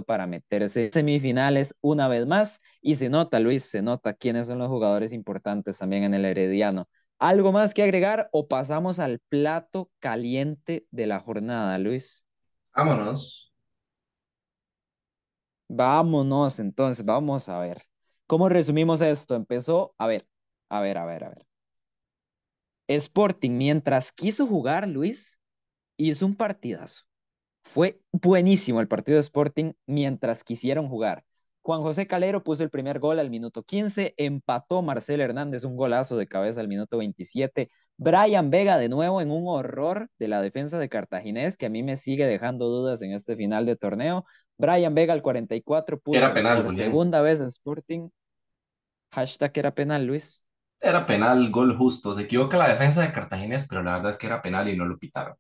para 0.06 0.26
meterse 0.26 0.87
en 0.87 0.92
semifinales 0.92 1.74
una 1.80 2.08
vez 2.08 2.26
más. 2.26 2.60
Y 2.80 2.94
se 2.96 3.08
nota, 3.10 3.40
Luis, 3.40 3.64
se 3.64 3.82
nota 3.82 4.14
quiénes 4.14 4.46
son 4.46 4.58
los 4.58 4.68
jugadores 4.68 5.12
importantes 5.12 5.78
también 5.78 6.04
en 6.04 6.14
el 6.14 6.24
Herediano. 6.24 6.88
¿Algo 7.18 7.52
más 7.52 7.74
que 7.74 7.82
agregar 7.82 8.28
o 8.32 8.48
pasamos 8.48 8.98
al 8.98 9.20
plato 9.28 9.90
caliente 10.00 10.87
de 10.90 11.06
la 11.06 11.20
jornada, 11.20 11.78
Luis? 11.78 12.26
Vámonos. 12.76 13.50
Vámonos, 15.68 16.58
entonces, 16.58 17.04
vamos 17.04 17.48
a 17.50 17.58
ver. 17.60 17.82
¿Cómo 18.26 18.48
resumimos 18.48 19.02
esto? 19.02 19.34
Empezó, 19.34 19.94
a 19.98 20.06
ver, 20.06 20.26
a 20.70 20.80
ver, 20.80 20.96
a 20.98 21.04
ver, 21.04 21.24
a 21.24 21.28
ver. 21.30 21.46
Sporting, 22.88 23.58
mientras 23.58 24.10
quiso 24.10 24.46
jugar, 24.46 24.88
Luis, 24.88 25.38
hizo 25.98 26.26
un 26.26 26.37
partidazo. 26.37 27.04
Fue 27.64 28.00
buenísimo 28.12 28.81
el 28.81 28.88
partido 28.88 29.16
de 29.16 29.20
Sporting 29.20 29.72
mientras 29.87 30.44
quisieron 30.44 30.88
jugar. 30.88 31.24
Juan 31.62 31.81
José 31.81 32.07
Calero 32.07 32.44
puso 32.44 32.62
el 32.62 32.68
primer 32.68 32.98
gol 32.98 33.18
al 33.18 33.31
minuto 33.31 33.62
15, 33.62 34.12
empató 34.18 34.83
Marcel 34.83 35.22
Hernández 35.22 35.64
un 35.64 35.77
golazo 35.77 36.18
de 36.18 36.27
cabeza 36.27 36.61
al 36.61 36.68
minuto 36.68 36.98
27. 36.98 37.70
Brian 37.96 38.50
Vega 38.50 38.77
de 38.77 38.90
nuevo 38.90 39.22
en 39.22 39.31
un 39.31 39.44
horror 39.48 40.11
de 40.18 40.29
la 40.29 40.42
defensa 40.42 40.79
de 40.79 40.90
Cartaginés 40.90 41.57
que 41.57 41.64
a 41.64 41.70
mí 41.70 41.83
me 41.83 41.96
sigue 41.96 42.27
dejando 42.27 42.66
dudas 42.68 43.00
en 43.00 43.12
este 43.12 43.35
final 43.35 43.64
de 43.64 43.77
torneo. 43.77 44.27
Brian 44.59 44.94
Vega 44.94 45.14
al 45.14 45.22
44 45.22 45.96
Era 45.96 46.03
puso 46.03 46.35
penal, 46.35 46.64
por 46.64 46.74
segunda 46.74 47.22
vez 47.22 47.40
Sporting. 47.40 48.11
Hashtag 49.12 49.53
era 49.55 49.74
penal, 49.74 50.05
Luis. 50.05 50.44
Era 50.81 51.07
penal, 51.07 51.50
gol 51.50 51.79
justo. 51.79 52.12
Se 52.12 52.22
equivoca 52.22 52.59
la 52.59 52.68
defensa 52.68 53.00
de 53.00 53.11
Cartaginés, 53.11 53.66
pero 53.66 53.83
la 53.83 53.94
verdad 53.94 54.11
es 54.11 54.18
que 54.18 54.27
era 54.27 54.42
penal 54.42 54.68
y 54.68 54.77
no 54.77 54.85
lo 54.85 54.98
pitaron. 54.98 55.35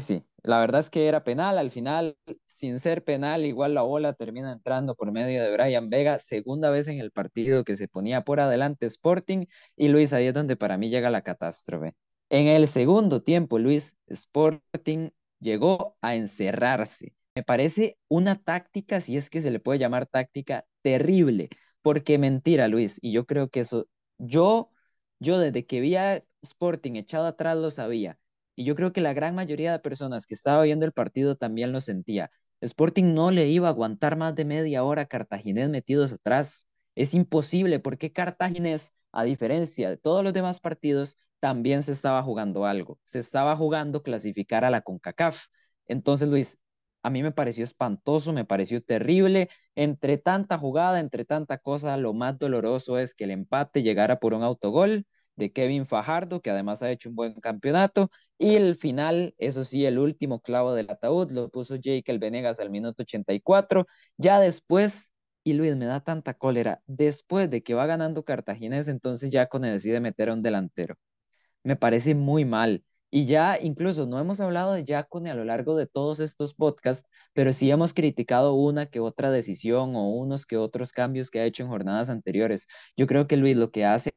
Sí, 0.00 0.24
la 0.44 0.60
verdad 0.60 0.80
es 0.80 0.90
que 0.90 1.08
era 1.08 1.24
penal. 1.24 1.58
Al 1.58 1.70
final, 1.70 2.16
sin 2.46 2.78
ser 2.78 3.02
penal, 3.04 3.44
igual 3.44 3.74
la 3.74 3.82
bola 3.82 4.12
termina 4.12 4.52
entrando 4.52 4.94
por 4.94 5.10
medio 5.12 5.42
de 5.42 5.52
Brian 5.52 5.90
Vega, 5.90 6.18
segunda 6.18 6.70
vez 6.70 6.86
en 6.88 7.00
el 7.00 7.10
partido 7.10 7.64
que 7.64 7.74
se 7.76 7.88
ponía 7.88 8.22
por 8.22 8.38
adelante 8.40 8.86
Sporting. 8.86 9.46
Y 9.76 9.88
Luis, 9.88 10.12
ahí 10.12 10.26
es 10.28 10.34
donde 10.34 10.56
para 10.56 10.78
mí 10.78 10.88
llega 10.90 11.10
la 11.10 11.22
catástrofe. 11.22 11.94
En 12.30 12.46
el 12.46 12.68
segundo 12.68 13.22
tiempo, 13.22 13.58
Luis, 13.58 13.98
Sporting 14.06 15.10
llegó 15.40 15.96
a 16.00 16.14
encerrarse. 16.14 17.14
Me 17.34 17.42
parece 17.42 17.98
una 18.08 18.36
táctica, 18.36 19.00
si 19.00 19.16
es 19.16 19.30
que 19.30 19.40
se 19.40 19.50
le 19.50 19.60
puede 19.60 19.78
llamar 19.80 20.06
táctica, 20.06 20.64
terrible. 20.82 21.48
Porque 21.82 22.18
mentira, 22.18 22.68
Luis, 22.68 22.98
y 23.02 23.12
yo 23.12 23.26
creo 23.26 23.48
que 23.48 23.60
eso, 23.60 23.86
yo, 24.18 24.70
yo 25.18 25.38
desde 25.38 25.66
que 25.66 25.80
vi 25.80 25.96
a 25.96 26.22
Sporting 26.42 26.94
echado 26.96 27.26
atrás 27.26 27.56
lo 27.56 27.70
sabía 27.72 28.18
y 28.58 28.64
yo 28.64 28.74
creo 28.74 28.92
que 28.92 29.00
la 29.00 29.12
gran 29.12 29.36
mayoría 29.36 29.70
de 29.70 29.78
personas 29.78 30.26
que 30.26 30.34
estaba 30.34 30.64
viendo 30.64 30.84
el 30.84 30.90
partido 30.90 31.36
también 31.36 31.70
lo 31.70 31.80
sentía. 31.80 32.32
Sporting 32.60 33.14
no 33.14 33.30
le 33.30 33.46
iba 33.46 33.68
a 33.68 33.70
aguantar 33.70 34.16
más 34.16 34.34
de 34.34 34.44
media 34.44 34.82
hora 34.82 35.02
a 35.02 35.06
Cartaginés 35.06 35.68
metidos 35.70 36.12
atrás. 36.12 36.66
Es 36.96 37.14
imposible 37.14 37.78
porque 37.78 38.12
Cartaginés, 38.12 38.94
a 39.12 39.22
diferencia 39.22 39.88
de 39.88 39.96
todos 39.96 40.24
los 40.24 40.32
demás 40.32 40.58
partidos, 40.58 41.18
también 41.38 41.84
se 41.84 41.92
estaba 41.92 42.20
jugando 42.24 42.66
algo. 42.66 42.98
Se 43.04 43.20
estaba 43.20 43.54
jugando 43.54 44.02
clasificar 44.02 44.64
a 44.64 44.70
la 44.70 44.80
CONCACAF. 44.80 45.44
Entonces, 45.86 46.28
Luis, 46.28 46.58
a 47.04 47.10
mí 47.10 47.22
me 47.22 47.30
pareció 47.30 47.62
espantoso, 47.62 48.32
me 48.32 48.44
pareció 48.44 48.82
terrible. 48.82 49.50
Entre 49.76 50.18
tanta 50.18 50.58
jugada, 50.58 50.98
entre 50.98 51.24
tanta 51.24 51.58
cosa, 51.58 51.96
lo 51.96 52.12
más 52.12 52.36
doloroso 52.40 52.98
es 52.98 53.14
que 53.14 53.22
el 53.22 53.30
empate 53.30 53.84
llegara 53.84 54.18
por 54.18 54.34
un 54.34 54.42
autogol 54.42 55.06
de 55.38 55.52
Kevin 55.52 55.86
Fajardo, 55.86 56.42
que 56.42 56.50
además 56.50 56.82
ha 56.82 56.90
hecho 56.90 57.08
un 57.08 57.14
buen 57.16 57.34
campeonato. 57.40 58.10
Y 58.38 58.56
el 58.56 58.76
final, 58.76 59.34
eso 59.38 59.64
sí, 59.64 59.86
el 59.86 59.98
último 59.98 60.40
clavo 60.40 60.74
del 60.74 60.90
ataúd 60.90 61.30
lo 61.32 61.50
puso 61.50 61.76
Jake 61.76 62.04
El 62.06 62.18
Venegas 62.18 62.60
al 62.60 62.70
minuto 62.70 63.02
84. 63.02 63.86
Ya 64.18 64.40
después, 64.40 65.14
y 65.44 65.54
Luis 65.54 65.76
me 65.76 65.86
da 65.86 66.00
tanta 66.00 66.34
cólera, 66.34 66.82
después 66.86 67.50
de 67.50 67.62
que 67.62 67.74
va 67.74 67.86
ganando 67.86 68.24
Cartaginés, 68.24 68.88
entonces 68.88 69.30
Yacone 69.30 69.70
decide 69.70 70.00
meter 70.00 70.28
a 70.30 70.34
un 70.34 70.42
delantero. 70.42 70.96
Me 71.62 71.76
parece 71.76 72.14
muy 72.14 72.44
mal. 72.44 72.84
Y 73.10 73.24
ya 73.26 73.58
incluso 73.60 74.06
no 74.06 74.18
hemos 74.20 74.40
hablado 74.40 74.74
de 74.74 74.84
Yacone 74.84 75.30
a 75.30 75.34
lo 75.34 75.44
largo 75.44 75.76
de 75.76 75.86
todos 75.86 76.20
estos 76.20 76.54
podcasts, 76.54 77.08
pero 77.32 77.52
sí 77.54 77.70
hemos 77.70 77.94
criticado 77.94 78.54
una 78.54 78.86
que 78.86 79.00
otra 79.00 79.30
decisión 79.30 79.96
o 79.96 80.10
unos 80.10 80.44
que 80.46 80.58
otros 80.58 80.92
cambios 80.92 81.30
que 81.30 81.40
ha 81.40 81.44
hecho 81.46 81.62
en 81.62 81.70
jornadas 81.70 82.10
anteriores. 82.10 82.66
Yo 82.96 83.06
creo 83.06 83.26
que 83.26 83.38
Luis 83.38 83.56
lo 83.56 83.70
que 83.70 83.86
hace 83.86 84.10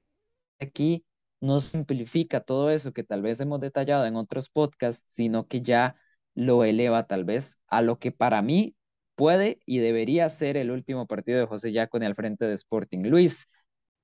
aquí 0.59 1.05
no 1.41 1.59
simplifica 1.61 2.41
todo 2.41 2.71
eso 2.71 2.93
que 2.93 3.03
tal 3.03 3.21
vez 3.23 3.41
hemos 3.41 3.59
detallado 3.61 4.05
en 4.05 4.15
otros 4.17 4.49
podcasts, 4.49 5.05
sino 5.13 5.47
que 5.47 5.61
ya 5.61 5.95
lo 6.35 6.63
eleva 6.65 7.07
tal 7.07 7.25
vez 7.25 7.59
a 7.67 7.81
lo 7.81 7.99
que 7.99 8.11
para 8.11 8.41
mí 8.43 8.75
puede 9.15 9.61
y 9.65 9.79
debería 9.79 10.29
ser 10.29 10.57
el 10.57 10.71
último 10.71 11.07
partido 11.07 11.39
de 11.39 11.45
José 11.47 11.71
Yacone 11.73 12.05
al 12.07 12.15
frente 12.15 12.45
de 12.45 12.53
Sporting. 12.55 13.03
Luis, 13.07 13.47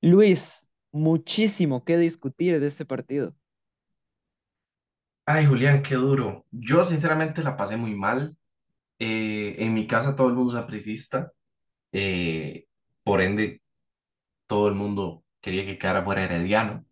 Luis, 0.02 0.68
muchísimo 0.92 1.84
que 1.86 1.98
discutir 1.98 2.60
de 2.60 2.68
este 2.68 2.86
partido. 2.86 3.36
Ay, 5.26 5.46
Julián, 5.46 5.84
qué 5.84 5.96
duro. 5.96 6.46
Yo 6.52 6.86
sinceramente 6.86 7.44
la 7.44 7.58
pasé 7.58 7.76
muy 7.78 7.94
mal. 7.96 8.38
Eh, 9.00 9.58
en 9.60 9.74
mi 9.76 9.88
casa 9.88 10.16
todo 10.16 10.30
el 10.30 10.36
mundo 10.36 10.54
es 10.58 10.64
apricista. 10.64 11.34
eh, 11.94 12.68
por 13.04 13.22
ende, 13.22 13.64
todo 14.48 14.70
el 14.70 14.76
mundo 14.76 15.26
quería 15.42 15.66
que 15.66 15.80
quedara 15.80 16.06
fuera 16.06 16.26
Herediano. 16.26 16.87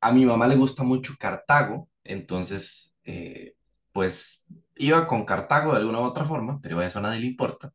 A 0.00 0.12
mi 0.12 0.24
mamá 0.24 0.46
le 0.48 0.56
gusta 0.56 0.82
mucho 0.82 1.14
Cartago, 1.18 1.88
entonces, 2.04 2.96
eh, 3.04 3.54
pues 3.92 4.46
iba 4.76 5.06
con 5.06 5.24
Cartago 5.24 5.72
de 5.72 5.78
alguna 5.78 6.00
u 6.00 6.04
otra 6.04 6.24
forma, 6.24 6.60
pero 6.62 6.82
eso 6.82 6.98
a 6.98 7.02
nadie 7.02 7.20
le 7.20 7.26
importa. 7.26 7.72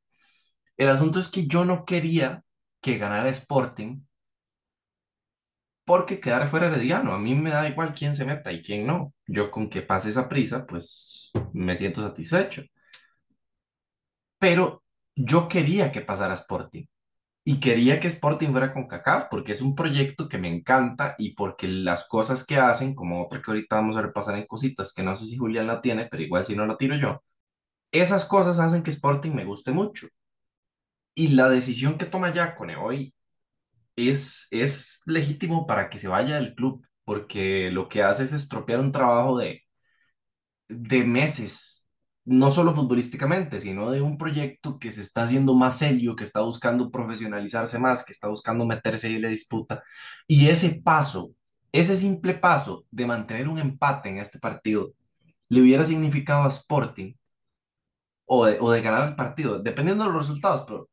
El 0.77 0.89
asunto 0.89 1.19
es 1.19 1.29
que 1.31 1.47
yo 1.47 1.65
no 1.65 1.85
quería 1.85 2.43
que 2.81 2.97
ganara 2.97 3.29
Sporting 3.29 4.01
porque 5.85 6.19
quedara 6.19 6.47
fuera 6.47 6.67
Herediano. 6.67 7.13
A 7.13 7.19
mí 7.19 7.35
me 7.35 7.51
da 7.51 7.67
igual 7.69 7.93
quién 7.93 8.15
se 8.15 8.25
meta 8.25 8.51
y 8.51 8.61
quién 8.63 8.85
no. 8.87 9.13
Yo 9.27 9.51
con 9.51 9.69
que 9.69 9.81
pase 9.81 10.09
esa 10.09 10.27
prisa, 10.29 10.65
pues 10.65 11.31
me 11.53 11.75
siento 11.75 12.01
satisfecho. 12.01 12.63
Pero 14.39 14.83
yo 15.15 15.49
quería 15.49 15.91
que 15.91 15.99
pasara 16.01 16.35
Sporting. 16.35 16.85
Y 17.45 17.59
quería 17.61 17.99
que 18.01 18.07
Sporting 18.09 18.49
fuera 18.51 18.73
con 18.73 18.87
CACAF 18.87 19.27
porque 19.29 19.53
es 19.53 19.61
un 19.61 19.75
proyecto 19.75 20.27
que 20.29 20.37
me 20.39 20.49
encanta 20.49 21.15
y 21.19 21.35
porque 21.35 21.67
las 21.67 22.07
cosas 22.07 22.45
que 22.45 22.57
hacen, 22.57 22.95
como 22.95 23.23
otra 23.25 23.41
que 23.41 23.51
ahorita 23.51 23.77
vamos 23.77 23.97
a 23.97 24.01
repasar 24.03 24.35
en 24.37 24.47
cositas, 24.47 24.93
que 24.93 25.03
no 25.03 25.15
sé 25.15 25.25
si 25.27 25.37
Julián 25.37 25.67
la 25.67 25.81
tiene, 25.81 26.07
pero 26.09 26.23
igual 26.23 26.45
si 26.45 26.55
no 26.55 26.65
la 26.67 26.77
tiro 26.77 26.95
yo, 26.97 27.23
esas 27.91 28.25
cosas 28.25 28.59
hacen 28.59 28.83
que 28.83 28.91
Sporting 28.91 29.31
me 29.33 29.45
guste 29.45 29.71
mucho. 29.73 30.07
Y 31.13 31.29
la 31.29 31.49
decisión 31.49 31.97
que 31.97 32.05
toma 32.05 32.33
Yacone 32.33 32.75
hoy 32.77 33.13
es, 33.95 34.47
es 34.51 35.01
legítimo 35.07 35.67
para 35.67 35.89
que 35.89 35.99
se 35.99 36.07
vaya 36.09 36.35
del 36.37 36.55
club, 36.55 36.85
porque 37.05 37.71
lo 37.71 37.89
que 37.89 38.03
hace 38.03 38.23
es 38.25 38.33
estropear 38.33 38.79
un 38.81 38.91
trabajo 38.93 39.37
de, 39.39 39.63
de 40.67 41.03
meses, 41.03 41.84
no 42.25 42.51
solo 42.51 42.73
futbolísticamente, 42.73 43.59
sino 43.59 43.91
de 43.91 44.01
un 44.01 44.17
proyecto 44.17 44.79
que 44.79 44.91
se 44.91 45.01
está 45.01 45.23
haciendo 45.23 45.53
más 45.55 45.77
serio, 45.79 46.15
que 46.15 46.23
está 46.23 46.41
buscando 46.41 46.91
profesionalizarse 46.91 47.79
más, 47.79 48.03
que 48.05 48.13
está 48.13 48.27
buscando 48.27 48.65
meterse 48.65 49.15
en 49.15 49.21
la 49.21 49.29
disputa. 49.29 49.83
Y 50.27 50.47
ese 50.49 50.81
paso, 50.83 51.31
ese 51.71 51.95
simple 51.97 52.33
paso 52.35 52.85
de 52.91 53.05
mantener 53.07 53.47
un 53.47 53.59
empate 53.59 54.09
en 54.09 54.19
este 54.19 54.39
partido, 54.39 54.93
le 55.49 55.61
hubiera 55.61 55.85
significado 55.85 56.43
a 56.43 56.49
Sporting 56.49 57.15
o 58.25 58.45
de, 58.45 58.57
o 58.59 58.71
de 58.71 58.81
ganar 58.81 59.09
el 59.09 59.15
partido, 59.15 59.59
dependiendo 59.61 60.03
de 60.03 60.11
los 60.11 60.27
resultados, 60.27 60.63
pero 60.67 60.89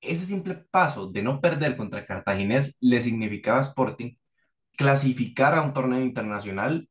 ese 0.00 0.26
simple 0.26 0.54
paso 0.70 1.08
de 1.08 1.22
no 1.22 1.40
perder 1.40 1.76
contra 1.76 2.06
Cartaginés 2.06 2.78
le 2.80 3.00
significaba 3.00 3.58
a 3.58 3.62
Sporting 3.62 4.16
clasificar 4.76 5.54
a 5.54 5.62
un 5.62 5.74
torneo 5.74 6.02
internacional, 6.02 6.89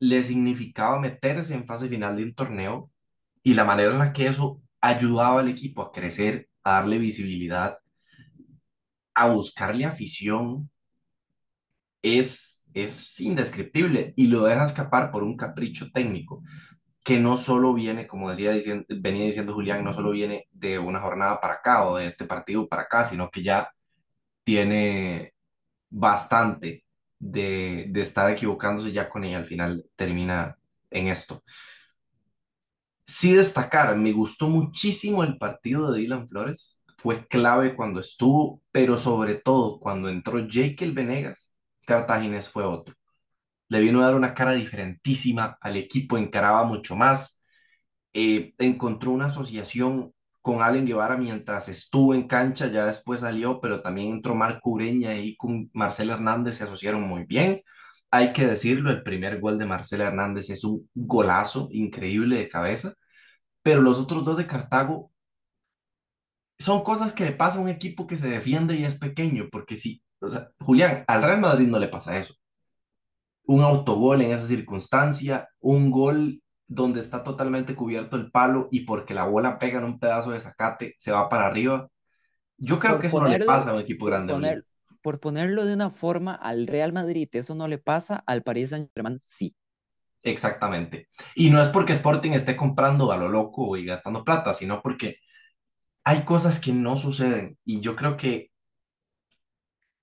le 0.00 0.22
significaba 0.22 0.98
meterse 0.98 1.54
en 1.54 1.66
fase 1.66 1.88
final 1.88 2.16
de 2.16 2.24
un 2.24 2.34
torneo 2.34 2.90
y 3.42 3.54
la 3.54 3.64
manera 3.64 3.92
en 3.92 3.98
la 3.98 4.12
que 4.12 4.26
eso 4.26 4.60
ayudaba 4.80 5.40
al 5.40 5.48
equipo 5.48 5.82
a 5.82 5.92
crecer, 5.92 6.48
a 6.64 6.72
darle 6.74 6.98
visibilidad, 6.98 7.78
a 9.14 9.28
buscarle 9.28 9.84
afición, 9.84 10.70
es, 12.02 12.66
es 12.74 13.20
indescriptible 13.20 14.14
y 14.16 14.26
lo 14.28 14.44
deja 14.44 14.64
escapar 14.64 15.10
por 15.10 15.22
un 15.22 15.36
capricho 15.36 15.90
técnico 15.92 16.42
que 17.04 17.18
no 17.18 17.36
solo 17.36 17.74
viene, 17.74 18.06
como 18.06 18.30
decía, 18.30 18.52
diciendo, 18.52 18.84
venía 18.88 19.24
diciendo 19.24 19.54
Julián, 19.54 19.84
no 19.84 19.92
solo 19.92 20.10
viene 20.10 20.46
de 20.52 20.78
una 20.78 21.00
jornada 21.00 21.40
para 21.40 21.54
acá 21.54 21.84
o 21.88 21.96
de 21.96 22.06
este 22.06 22.24
partido 22.26 22.68
para 22.68 22.82
acá, 22.82 23.04
sino 23.04 23.30
que 23.30 23.42
ya 23.42 23.70
tiene 24.44 25.34
bastante 25.90 26.84
de, 27.20 27.86
de 27.90 28.02
estar 28.02 28.30
equivocándose 28.32 28.92
ya 28.92 29.10
con 29.10 29.24
ella, 29.24 29.38
al 29.38 29.46
final 29.46 29.86
termina 29.96 30.58
en 30.90 31.08
esto. 31.08 31.44
Sí 33.06 33.32
destacar, 33.34 33.96
me 33.96 34.12
gustó 34.12 34.48
muchísimo 34.48 35.24
el 35.24 35.36
partido 35.38 35.90
de 35.90 35.98
Dylan 36.00 36.28
Flores, 36.28 36.84
fue 36.98 37.26
clave 37.26 37.74
cuando 37.74 38.00
estuvo, 38.00 38.62
pero 38.70 38.96
sobre 38.98 39.34
todo 39.36 39.80
cuando 39.80 40.08
entró 40.08 40.38
Jake 40.46 40.90
Venegas, 40.92 41.54
Cartaginés 41.86 42.48
fue 42.48 42.64
otro. 42.64 42.94
Le 43.68 43.80
vino 43.80 44.00
a 44.02 44.06
dar 44.06 44.16
una 44.16 44.34
cara 44.34 44.52
diferentísima 44.52 45.58
al 45.60 45.76
equipo, 45.76 46.18
encaraba 46.18 46.64
mucho 46.64 46.96
más, 46.96 47.40
eh, 48.14 48.54
encontró 48.58 49.12
una 49.12 49.26
asociación 49.26 50.12
con 50.42 50.62
Allen 50.62 50.86
Guevara 50.86 51.16
mientras 51.16 51.68
estuvo 51.68 52.14
en 52.14 52.26
cancha, 52.26 52.68
ya 52.68 52.86
después 52.86 53.20
salió, 53.20 53.60
pero 53.60 53.82
también 53.82 54.12
entró 54.12 54.34
Marco 54.34 54.70
Ureña 54.70 55.16
y 55.16 55.36
con 55.36 55.70
Marcel 55.74 56.10
Hernández 56.10 56.56
se 56.56 56.64
asociaron 56.64 57.02
muy 57.02 57.24
bien. 57.24 57.62
Hay 58.10 58.32
que 58.32 58.46
decirlo, 58.46 58.90
el 58.90 59.02
primer 59.02 59.40
gol 59.40 59.58
de 59.58 59.66
Marcel 59.66 60.00
Hernández 60.02 60.50
es 60.50 60.64
un 60.64 60.88
golazo 60.94 61.68
increíble 61.72 62.36
de 62.36 62.48
cabeza, 62.48 62.94
pero 63.62 63.82
los 63.82 63.98
otros 63.98 64.24
dos 64.24 64.36
de 64.38 64.46
Cartago 64.46 65.12
son 66.58 66.82
cosas 66.84 67.12
que 67.12 67.24
le 67.24 67.32
pasa 67.32 67.58
a 67.58 67.62
un 67.62 67.68
equipo 67.68 68.06
que 68.06 68.16
se 68.16 68.28
defiende 68.28 68.76
y 68.76 68.84
es 68.84 68.98
pequeño, 68.98 69.48
porque 69.50 69.76
si, 69.76 70.02
o 70.20 70.28
Julián, 70.60 71.04
al 71.08 71.22
Real 71.22 71.40
Madrid 71.40 71.66
no 71.68 71.78
le 71.78 71.88
pasa 71.88 72.18
eso. 72.18 72.34
Un 73.44 73.62
autogol 73.62 74.22
en 74.22 74.32
esa 74.32 74.46
circunstancia, 74.46 75.48
un 75.60 75.90
gol 75.90 76.40
donde 76.70 77.00
está 77.00 77.24
totalmente 77.24 77.74
cubierto 77.76 78.16
el 78.16 78.30
palo 78.32 78.68
y 78.72 78.82
porque 78.82 79.14
la 79.14 79.24
bola 79.26 79.58
pega 79.58 79.78
en 79.80 79.84
un 79.86 80.00
pedazo 80.00 80.32
de 80.32 80.40
zacate, 80.40 80.94
se 80.98 81.12
va 81.12 81.28
para 81.28 81.46
arriba. 81.48 81.90
Yo 82.58 82.78
creo 82.80 82.98
Por 82.98 83.00
que 83.00 83.08
eso 83.08 83.20
no 83.20 83.28
le 83.28 83.38
ponerlo, 83.38 83.46
pasa 83.46 83.70
a 83.70 83.74
un 83.74 83.80
equipo 83.80 84.06
grande, 84.06 84.34
poner, 84.34 84.66
por 85.02 85.20
ponerlo 85.20 85.64
de 85.64 85.74
una 85.74 85.90
forma, 85.90 86.34
al 86.34 86.66
Real 86.66 86.92
Madrid 86.92 87.28
eso 87.32 87.54
no 87.54 87.68
le 87.68 87.78
pasa, 87.78 88.22
al 88.26 88.42
Paris 88.42 88.70
Saint-Germain 88.70 89.18
sí. 89.20 89.54
Exactamente. 90.22 91.08
Y 91.34 91.50
no 91.50 91.62
es 91.62 91.68
porque 91.68 91.94
Sporting 91.94 92.32
esté 92.32 92.56
comprando 92.56 93.10
a 93.12 93.16
lo 93.16 93.28
loco 93.28 93.76
y 93.76 93.86
gastando 93.86 94.22
plata, 94.24 94.52
sino 94.54 94.82
porque 94.82 95.16
hay 96.04 96.24
cosas 96.24 96.60
que 96.60 96.72
no 96.72 96.96
suceden. 96.98 97.58
Y 97.64 97.80
yo 97.80 97.96
creo 97.96 98.16
que, 98.16 98.50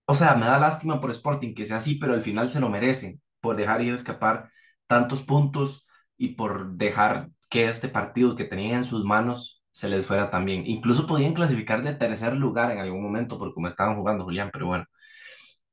o 0.06 0.16
sea, 0.16 0.36
me 0.36 0.46
da 0.46 0.60
lástima 0.60 1.02
por 1.02 1.12
Sporting 1.12 1.54
que 1.56 1.66
sea 1.66 1.78
así, 1.78 1.96
pero 1.96 2.14
al 2.14 2.22
final 2.24 2.52
se 2.52 2.60
lo 2.60 2.70
merecen 2.70 3.22
por 3.42 3.56
dejar 3.56 3.82
ir 3.82 3.94
escapar 3.94 4.52
tantos 4.88 5.24
puntos 5.24 5.87
y 6.18 6.30
por 6.36 6.74
dejar 6.74 7.30
que 7.50 7.68
este 7.70 7.90
partido 7.90 8.36
que 8.36 8.46
tenían 8.46 8.80
en 8.80 8.86
sus 8.86 9.06
manos 9.06 9.64
se 9.72 9.90
les 9.90 10.06
fuera 10.06 10.30
también. 10.30 10.66
Incluso 10.66 11.08
podían 11.08 11.34
clasificar 11.34 11.84
de 11.84 11.94
tercer 11.94 12.34
lugar 12.36 12.72
en 12.72 12.80
algún 12.80 13.04
momento 13.04 13.38
por 13.38 13.54
cómo 13.54 13.68
estaban 13.68 13.96
jugando, 13.96 14.24
Julián, 14.24 14.50
pero 14.52 14.68
bueno. 14.68 14.86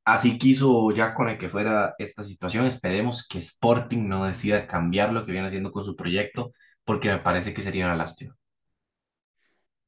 Así 0.04 0.38
quiso 0.38 0.90
ya 0.90 1.14
con 1.14 1.28
el 1.28 1.38
que 1.38 1.48
fuera 1.48 1.94
esta 1.98 2.22
situación. 2.22 2.66
Esperemos 2.66 3.26
que 3.26 3.38
Sporting 3.38 4.06
no 4.06 4.26
decida 4.26 4.66
cambiar 4.66 5.12
lo 5.12 5.24
que 5.24 5.32
viene 5.32 5.46
haciendo 5.46 5.72
con 5.72 5.82
su 5.84 5.96
proyecto, 5.96 6.52
porque 6.84 7.08
me 7.08 7.18
parece 7.18 7.54
que 7.54 7.62
sería 7.62 7.86
una 7.86 7.96
lástima. 7.96 8.36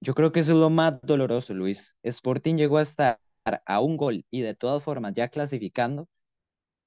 Yo 0.00 0.14
creo 0.14 0.32
que 0.32 0.40
eso 0.40 0.52
es 0.52 0.58
lo 0.58 0.70
más 0.70 0.94
doloroso, 1.02 1.52
Luis. 1.52 1.96
Sporting 2.02 2.56
llegó 2.56 2.78
a 2.78 2.82
estar 2.82 3.20
a 3.66 3.80
un 3.80 3.96
gol 3.96 4.24
y 4.30 4.40
de 4.40 4.54
todas 4.54 4.82
formas 4.82 5.12
ya 5.14 5.28
clasificando, 5.28 6.08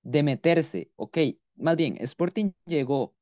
de 0.02 0.24
meterse, 0.24 0.92
ok, 0.96 1.18
más 1.56 1.76
bien, 1.76 1.98
Sporting 2.00 2.52
llegó 2.66 3.16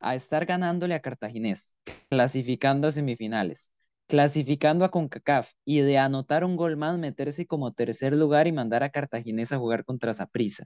a 0.00 0.14
estar 0.14 0.46
ganándole 0.46 0.94
a 0.94 1.00
Cartaginés, 1.00 1.76
clasificando 2.08 2.88
a 2.88 2.92
semifinales, 2.92 3.72
clasificando 4.06 4.84
a 4.84 4.90
CONCACAF 4.90 5.52
y 5.64 5.80
de 5.80 5.98
anotar 5.98 6.44
un 6.44 6.56
gol 6.56 6.76
más, 6.76 6.98
meterse 6.98 7.46
como 7.46 7.72
tercer 7.72 8.14
lugar 8.14 8.46
y 8.46 8.52
mandar 8.52 8.82
a 8.82 8.90
Cartaginés 8.90 9.52
a 9.52 9.58
jugar 9.58 9.84
contra 9.84 10.14
Saprissa. 10.14 10.64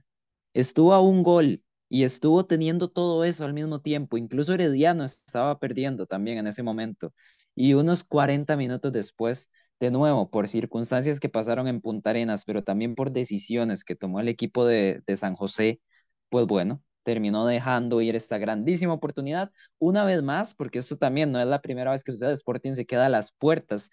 Estuvo 0.53 0.93
a 0.93 1.01
un 1.01 1.23
gol 1.23 1.61
y 1.89 2.03
estuvo 2.03 2.45
teniendo 2.45 2.89
todo 2.89 3.23
eso 3.23 3.45
al 3.45 3.53
mismo 3.53 3.81
tiempo. 3.81 4.17
Incluso 4.17 4.53
Herediano 4.53 5.03
estaba 5.03 5.59
perdiendo 5.59 6.05
también 6.05 6.37
en 6.39 6.47
ese 6.47 6.63
momento. 6.63 7.13
Y 7.55 7.73
unos 7.73 8.03
40 8.03 8.55
minutos 8.57 8.91
después 8.91 9.49
de 9.79 9.91
nuevo, 9.91 10.29
por 10.29 10.47
circunstancias 10.47 11.19
que 11.19 11.29
pasaron 11.29 11.67
en 11.67 11.81
Punta 11.81 12.11
Arenas, 12.11 12.45
pero 12.45 12.63
también 12.63 12.95
por 12.95 13.11
decisiones 13.11 13.83
que 13.83 13.95
tomó 13.95 14.19
el 14.19 14.27
equipo 14.29 14.65
de, 14.65 15.01
de 15.05 15.17
San 15.17 15.35
José, 15.35 15.81
pues 16.29 16.45
bueno, 16.47 16.81
terminó 17.03 17.45
dejando 17.45 18.01
ir 18.01 18.15
esta 18.15 18.37
grandísima 18.39 18.93
oportunidad. 18.93 19.51
Una 19.79 20.05
vez 20.05 20.23
más, 20.23 20.55
porque 20.55 20.79
esto 20.79 20.97
también 20.97 21.31
no 21.31 21.39
es 21.41 21.47
la 21.47 21.61
primera 21.61 21.91
vez 21.91 22.03
que 22.03 22.11
sucede, 22.13 22.33
Sporting 22.33 22.73
se 22.73 22.85
queda 22.85 23.07
a 23.07 23.09
las 23.09 23.31
puertas 23.33 23.91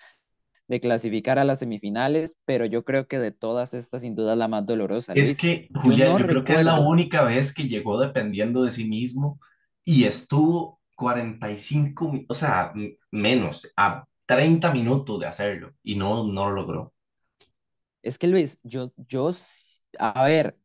de 0.68 0.80
clasificar 0.80 1.38
a 1.38 1.44
las 1.44 1.60
semifinales, 1.60 2.38
pero 2.46 2.64
yo 2.66 2.84
creo 2.84 3.06
que 3.08 3.18
de 3.18 3.32
todas 3.32 3.74
estas, 3.74 4.02
sin 4.02 4.14
duda, 4.16 4.36
la 4.36 4.48
más 4.48 4.66
dolorosa, 4.66 5.14
Es 5.14 5.36
Luis. 5.36 5.36
que, 5.36 5.68
Yo 5.68 5.96
Julián, 5.96 6.16
no 6.16 6.18
yo 6.18 6.26
creo 6.28 6.44
que 6.44 6.54
es 6.54 6.60
la 6.62 6.78
recuerdo, 6.78 6.80
única 6.80 7.22
vez 7.24 7.52
que 7.54 7.64
llegó 7.68 7.98
dependiendo 8.00 8.62
de 8.64 8.70
sí 8.70 8.84
mismo 8.88 9.40
y 9.84 10.04
estuvo 10.04 10.80
45, 10.96 12.12
mi- 12.12 12.26
o 12.28 12.34
sea, 12.34 12.72
menos, 13.10 13.68
a 13.76 14.04
30 14.26 14.70
minutos 14.72 15.18
de 15.20 15.26
hacerlo 15.26 15.72
y 15.82 15.96
no, 15.96 16.24
no 16.26 16.46
lo 16.50 16.52
logró. 16.56 16.94
es 18.02 18.18
que 18.18 18.26
Luis, 18.28 18.58
yo, 18.62 18.92
yo, 18.96 19.30
a 19.98 20.24
ver, 20.24 20.58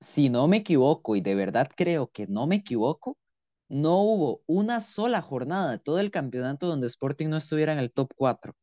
si 0.00 0.30
no 0.30 0.48
me 0.48 0.58
equivoco, 0.58 1.16
y 1.16 1.20
de 1.20 1.34
verdad 1.34 1.68
creo 1.76 2.08
que 2.08 2.26
no 2.26 2.46
me 2.46 2.56
equivoco, 2.56 3.18
no 3.68 4.02
hubo 4.02 4.42
una 4.46 4.80
sola 4.80 5.22
jornada 5.22 5.72
de 5.72 5.78
todo 5.78 5.98
el 6.00 6.10
campeonato 6.10 6.66
donde 6.68 6.86
Sporting 6.88 7.28
no 7.28 7.38
estuviera 7.38 7.72
en 7.72 7.78
el 7.80 7.92
top 7.92 8.10
4. 8.16 8.54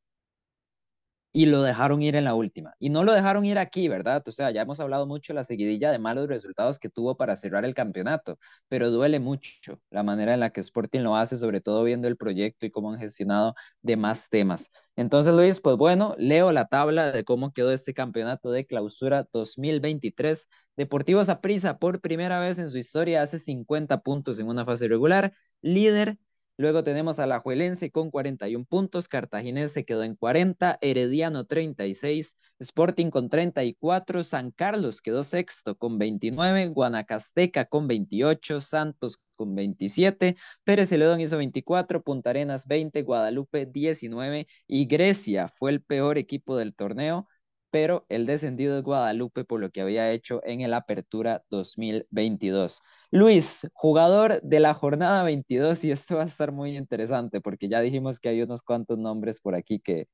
Y 1.34 1.46
lo 1.46 1.62
dejaron 1.62 2.02
ir 2.02 2.16
en 2.16 2.26
la 2.26 2.34
última. 2.36 2.76
Y 2.80 2.90
no 2.90 3.04
lo 3.04 3.14
dejaron 3.14 3.46
ir 3.46 3.58
aquí, 3.58 3.88
¿verdad? 3.88 4.24
O 4.28 4.32
sea, 4.32 4.52
ya 4.52 4.62
hemos 4.64 4.80
hablado 4.80 5.08
mucho 5.08 5.34
la 5.34 5.44
seguidilla 5.44 5.92
de 5.92 6.00
malos 6.00 6.28
resultados 6.28 6.80
que 6.80 6.90
tuvo 6.90 7.16
para 7.16 7.36
cerrar 7.36 7.64
el 7.66 7.74
campeonato, 7.74 8.38
pero 8.68 8.92
duele 8.92 9.20
mucho 9.20 9.80
la 9.90 10.04
manera 10.04 10.34
en 10.34 10.42
la 10.42 10.52
que 10.52 10.60
Sporting 10.62 11.02
lo 11.02 11.16
hace, 11.16 11.38
sobre 11.38 11.62
todo 11.62 11.84
viendo 11.84 12.08
el 12.08 12.18
proyecto 12.18 12.66
y 12.66 12.72
cómo 12.72 12.92
han 12.92 13.00
gestionado 13.00 13.56
demás 13.82 14.30
temas. 14.30 14.72
Entonces, 14.96 15.34
Luis, 15.34 15.62
pues 15.62 15.78
bueno, 15.78 16.16
leo 16.18 16.52
la 16.52 16.66
tabla 16.66 17.12
de 17.12 17.24
cómo 17.24 17.54
quedó 17.54 17.72
este 17.72 17.94
campeonato 17.94 18.52
de 18.52 18.66
clausura 18.66 19.28
2023. 19.32 20.50
Deportivo 20.76 21.24
Saprissa 21.24 21.78
por 21.80 22.02
primera 22.02 22.40
vez 22.40 22.60
en 22.60 22.70
su 22.70 22.78
historia 22.78 23.22
hace 23.22 23.40
50 23.40 24.02
puntos 24.02 24.40
en 24.40 24.48
una 24.48 24.66
fase 24.66 24.88
regular, 24.88 25.34
líder 25.62 26.18
Luego 26.58 26.84
tenemos 26.84 27.20
a 27.20 27.26
la 27.26 27.40
Juelense 27.40 27.92
con 27.92 28.12
41 28.12 28.66
puntos, 28.66 29.08
Cartaginés 29.08 29.72
se 29.72 29.84
quedó 29.84 30.04
en 30.04 30.16
40, 30.16 30.78
Herediano 30.82 31.46
36, 31.46 32.38
Sporting 32.60 33.10
con 33.10 33.30
34, 33.30 34.24
San 34.24 34.52
Carlos 34.52 35.02
quedó 35.02 35.24
sexto 35.24 35.76
con 35.76 35.98
29, 35.98 36.68
Guanacasteca 36.68 37.66
con 37.66 37.88
28, 37.88 38.62
Santos 38.62 39.20
con 39.36 39.56
27, 39.56 40.36
Pérez 40.64 40.90
Celedón 40.90 41.20
hizo 41.22 41.38
24, 41.38 42.04
Punta 42.04 42.30
Arenas 42.30 42.68
20, 42.68 43.02
Guadalupe 43.02 43.66
19 43.66 44.46
y 44.68 44.86
Grecia 44.86 45.48
fue 45.58 45.72
el 45.72 45.82
peor 45.82 46.20
equipo 46.20 46.58
del 46.58 46.76
torneo 46.76 47.28
pero 47.72 48.06
el 48.10 48.26
descendido 48.26 48.76
de 48.76 48.82
Guadalupe 48.82 49.46
por 49.46 49.60
lo 49.62 49.70
que 49.72 49.82
había 49.82 50.12
hecho 50.12 50.42
en 50.46 50.62
el 50.62 50.74
Apertura 50.74 51.44
2022. 51.50 52.82
Luis, 53.12 53.68
jugador 53.74 54.42
de 54.42 54.60
la 54.60 54.74
jornada 54.74 55.24
22, 55.24 55.84
y 55.86 55.92
esto 55.92 56.18
va 56.18 56.24
a 56.24 56.26
estar 56.26 56.52
muy 56.52 56.78
interesante 56.78 57.42
porque 57.42 57.70
ya 57.70 57.82
dijimos 57.82 58.20
que 58.20 58.30
hay 58.30 58.42
unos 58.42 58.64
cuantos 58.64 58.98
nombres 59.00 59.40
por 59.40 59.56
aquí 59.56 59.80
que, 59.80 60.08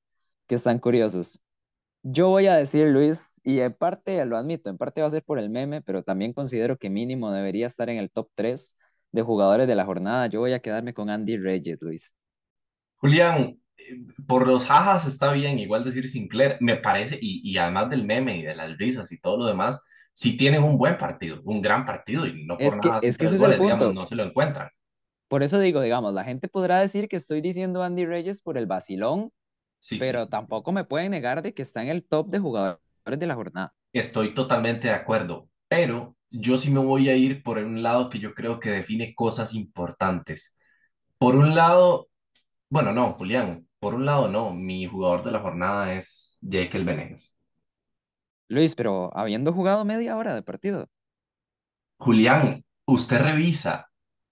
que 0.48 0.56
están 0.56 0.80
curiosos. 0.80 1.42
Yo 2.04 2.30
voy 2.30 2.48
a 2.48 2.56
decir, 2.56 2.88
Luis, 2.88 3.42
y 3.44 3.60
en 3.60 3.74
parte 3.74 4.24
lo 4.26 4.38
admito, 4.38 4.70
en 4.70 4.78
parte 4.78 5.02
va 5.02 5.08
a 5.08 5.12
ser 5.12 5.24
por 5.24 5.40
el 5.40 5.50
meme, 5.50 5.82
pero 5.82 6.04
también 6.04 6.34
considero 6.34 6.78
que 6.78 6.90
mínimo 6.90 7.32
debería 7.34 7.68
estar 7.68 7.90
en 7.90 7.98
el 7.98 8.10
top 8.12 8.30
3 8.36 8.78
de 9.12 9.22
jugadores 9.24 9.68
de 9.68 9.76
la 9.76 9.86
jornada. 9.86 10.28
Yo 10.28 10.40
voy 10.40 10.54
a 10.54 10.60
quedarme 10.60 10.94
con 10.94 11.10
Andy 11.10 11.38
Reyes, 11.38 11.78
Luis. 11.82 12.16
Julián, 12.98 13.60
por 14.28 14.48
los 14.48 14.66
jajas 14.66 15.06
está 15.06 15.32
bien, 15.34 15.60
igual 15.60 15.84
decir 15.84 16.08
Sinclair, 16.10 16.58
me 16.62 16.78
parece, 16.78 17.18
y, 17.22 17.42
y 17.50 17.58
además 17.58 17.90
del 17.90 18.06
meme 18.06 18.38
y 18.38 18.44
de 18.44 18.56
las 18.56 18.78
risas 18.78 19.12
y 19.12 19.20
todo 19.20 19.38
lo 19.38 19.46
demás, 19.46 19.82
sí 20.14 20.38
tienen 20.38 20.64
un 20.64 20.78
buen 20.78 20.98
partido, 20.98 21.42
un 21.46 21.62
gran 21.62 21.86
partido, 21.86 22.26
y 22.26 22.46
no 22.46 22.60
por 22.62 22.76
Es 22.76 22.80
que, 22.80 22.90
nada 22.90 23.02
es 23.02 23.18
que 23.18 23.26
es 23.26 23.34
el 23.34 23.56
digamos, 23.58 23.58
punto. 23.58 23.94
no 23.94 24.08
se 24.08 24.16
lo 24.16 24.24
encuentran. 24.24 24.70
Por 25.30 25.44
eso 25.44 25.60
digo, 25.60 25.82
digamos, 25.82 26.14
la 26.14 26.24
gente 26.26 26.48
podrá 26.50 26.80
decir 26.80 27.08
que 27.10 27.16
estoy 27.18 27.42
diciendo 27.42 27.84
Andy 27.84 28.06
Reyes 28.06 28.42
por 28.42 28.58
el 28.58 28.66
vacilón, 28.66 29.32
Sí, 29.80 30.00
pero 30.00 30.28
sí, 30.28 30.30
sí. 30.30 30.30
tampoco 30.30 30.72
me 30.74 30.86
pueden 30.86 31.12
negar 31.12 31.42
de 31.44 31.54
que 31.56 31.62
está 31.64 31.84
en 31.84 31.90
el 31.90 32.06
top 32.08 32.30
de 32.30 32.40
jugadores 32.40 32.82
de 33.20 33.28
la 33.28 33.36
jornada. 33.36 33.76
Estoy 33.94 34.34
totalmente 34.34 34.88
de 34.90 34.94
acuerdo, 34.94 35.50
pero 35.68 36.16
yo 36.30 36.58
sí 36.58 36.70
me 36.72 36.80
voy 36.80 37.10
a 37.10 37.16
ir 37.16 37.42
por 37.44 37.58
un 37.58 37.82
lado 37.84 38.10
que 38.10 38.20
yo 38.20 38.34
creo 38.34 38.60
que 38.60 38.70
define 38.72 39.16
cosas 39.16 39.54
importantes. 39.54 40.58
Por 41.18 41.36
un 41.36 41.56
lado, 41.56 42.10
bueno, 42.70 42.94
no, 42.94 43.14
Julián, 43.16 43.67
por 43.88 43.96
un 43.96 44.06
lado 44.06 44.28
no, 44.28 44.54
mi 44.54 44.86
jugador 44.86 45.24
de 45.24 45.32
la 45.32 45.40
jornada 45.40 45.94
es 45.94 46.40
Jekyll 46.42 46.84
Venegas. 46.84 47.38
Luis, 48.50 48.76
pero 48.76 49.16
habiendo 49.18 49.54
jugado 49.54 49.86
media 49.86 50.18
hora 50.18 50.36
de 50.36 50.42
partido, 50.42 50.90
Julián, 51.98 52.66
usted 52.84 53.22
revisa 53.22 53.90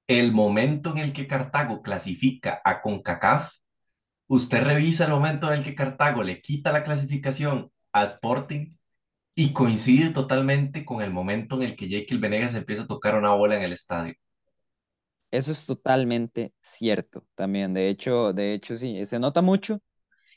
el 0.08 0.34
momento 0.34 0.92
en 0.92 0.98
el 0.98 1.14
que 1.14 1.26
Cartago 1.26 1.82
clasifica 1.82 2.60
a 2.66 2.82
CONCACAF, 2.82 3.54
usted 4.28 4.62
revisa 4.62 5.06
el 5.06 5.12
momento 5.12 5.48
en 5.48 5.60
el 5.60 5.64
que 5.64 5.74
Cartago 5.74 6.22
le 6.22 6.42
quita 6.42 6.74
la 6.74 6.84
clasificación 6.84 7.72
a 7.94 8.04
Sporting 8.04 8.76
y 9.36 9.54
coincide 9.54 10.10
totalmente 10.10 10.84
con 10.84 11.02
el 11.02 11.14
momento 11.14 11.56
en 11.56 11.62
el 11.62 11.78
que 11.78 11.88
Jekyll 11.88 12.20
Venegas 12.20 12.56
empieza 12.56 12.84
a 12.84 12.88
tocar 12.88 13.16
una 13.16 13.34
bola 13.34 13.56
en 13.56 13.64
el 13.64 13.72
estadio. 13.72 14.16
Eso 15.32 15.52
es 15.52 15.66
totalmente 15.66 16.54
cierto 16.60 17.26
también. 17.36 17.74
De 17.74 17.90
hecho, 17.90 18.34
de 18.34 18.54
hecho 18.54 18.76
sí, 18.76 19.06
se 19.06 19.20
nota 19.20 19.42
mucho 19.42 19.82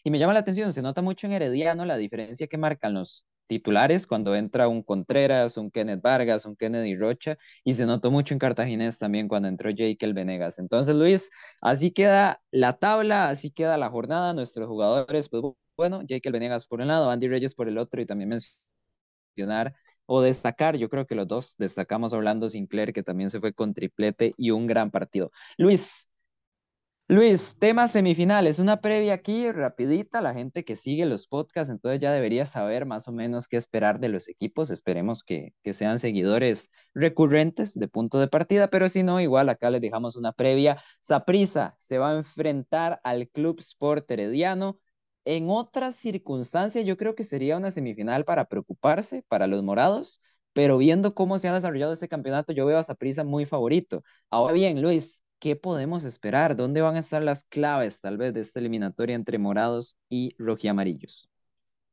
y 0.04 0.10
me 0.10 0.18
llama 0.18 0.34
la 0.34 0.40
atención, 0.40 0.72
se 0.72 0.82
nota 0.82 1.02
mucho 1.02 1.26
en 1.26 1.34
Herediano 1.34 1.84
la 1.84 1.96
diferencia 1.96 2.46
que 2.46 2.58
marcan 2.58 2.94
los 2.94 3.26
titulares 3.46 4.06
cuando 4.06 4.36
entra 4.36 4.68
un 4.68 4.82
Contreras, 4.82 5.56
un 5.56 5.70
Kenneth 5.70 6.02
Vargas, 6.02 6.46
un 6.46 6.56
Kennedy 6.56 6.96
Rocha 6.96 7.36
y 7.64 7.72
se 7.72 7.86
notó 7.86 8.10
mucho 8.10 8.34
en 8.34 8.38
Cartaginés 8.38 8.98
también 8.98 9.28
cuando 9.28 9.48
entró 9.48 9.70
Jekyll 9.74 10.14
Venegas. 10.14 10.58
Entonces, 10.58 10.94
Luis, 10.94 11.30
así 11.62 11.90
queda 11.90 12.40
la 12.50 12.78
tabla, 12.78 13.28
así 13.30 13.50
queda 13.50 13.76
la 13.78 13.90
jornada, 13.90 14.34
nuestros 14.34 14.68
jugadores, 14.68 15.28
pues 15.28 15.42
bueno, 15.76 16.02
Jekyll 16.06 16.32
Venegas 16.32 16.66
por 16.66 16.80
un 16.80 16.88
lado, 16.88 17.10
Andy 17.10 17.28
Reyes 17.28 17.54
por 17.54 17.68
el 17.68 17.78
otro 17.78 18.00
y 18.00 18.06
también 18.06 18.30
mencionar 19.36 19.74
o 20.08 20.22
destacar, 20.22 20.76
yo 20.76 20.88
creo 20.88 21.06
que 21.06 21.14
los 21.14 21.28
dos 21.28 21.56
destacamos 21.58 22.12
Orlando 22.14 22.48
Sinclair, 22.48 22.92
que 22.92 23.02
también 23.02 23.30
se 23.30 23.40
fue 23.40 23.52
con 23.52 23.74
triplete 23.74 24.34
y 24.36 24.50
un 24.50 24.66
gran 24.66 24.90
partido. 24.90 25.30
Luis, 25.58 26.10
Luis, 27.10 27.56
tema 27.58 27.88
semifinales, 27.88 28.58
una 28.58 28.80
previa 28.82 29.14
aquí 29.14 29.50
rapidita, 29.50 30.20
la 30.20 30.34
gente 30.34 30.62
que 30.64 30.76
sigue 30.76 31.06
los 31.06 31.26
podcasts, 31.26 31.70
entonces 31.70 32.00
ya 32.00 32.12
debería 32.12 32.44
saber 32.44 32.84
más 32.84 33.08
o 33.08 33.12
menos 33.12 33.48
qué 33.48 33.56
esperar 33.56 33.98
de 33.98 34.10
los 34.10 34.28
equipos, 34.28 34.70
esperemos 34.70 35.24
que, 35.24 35.54
que 35.62 35.72
sean 35.72 35.98
seguidores 35.98 36.70
recurrentes 36.94 37.78
de 37.78 37.88
punto 37.88 38.18
de 38.20 38.28
partida, 38.28 38.68
pero 38.68 38.90
si 38.90 39.02
no, 39.04 39.20
igual 39.22 39.48
acá 39.48 39.70
les 39.70 39.80
dejamos 39.80 40.16
una 40.16 40.32
previa. 40.32 40.82
Saprisa 41.00 41.74
se 41.78 41.96
va 41.96 42.10
a 42.10 42.16
enfrentar 42.18 43.00
al 43.04 43.28
Club 43.30 43.60
Sport 43.60 44.10
Herediano. 44.10 44.78
En 45.24 45.50
otras 45.50 45.96
circunstancias, 45.96 46.84
yo 46.86 46.96
creo 46.96 47.14
que 47.14 47.22
sería 47.22 47.56
una 47.56 47.70
semifinal 47.70 48.24
para 48.24 48.46
preocuparse 48.46 49.24
para 49.28 49.46
los 49.46 49.62
morados, 49.62 50.22
pero 50.54 50.78
viendo 50.78 51.14
cómo 51.14 51.38
se 51.38 51.48
ha 51.48 51.54
desarrollado 51.54 51.92
este 51.92 52.08
campeonato, 52.08 52.52
yo 52.52 52.64
veo 52.66 52.78
a 52.78 52.82
Saprisa 52.82 53.24
muy 53.24 53.44
favorito. 53.46 54.02
Ahora 54.30 54.54
bien, 54.54 54.80
Luis, 54.80 55.24
¿qué 55.38 55.54
podemos 55.54 56.04
esperar? 56.04 56.56
¿Dónde 56.56 56.80
van 56.80 56.96
a 56.96 57.00
estar 57.00 57.22
las 57.22 57.44
claves, 57.44 58.00
tal 58.00 58.16
vez, 58.16 58.32
de 58.34 58.40
esta 58.40 58.58
eliminatoria 58.60 59.14
entre 59.14 59.38
morados 59.38 59.98
y 60.08 60.34
rojiamarillos? 60.38 61.28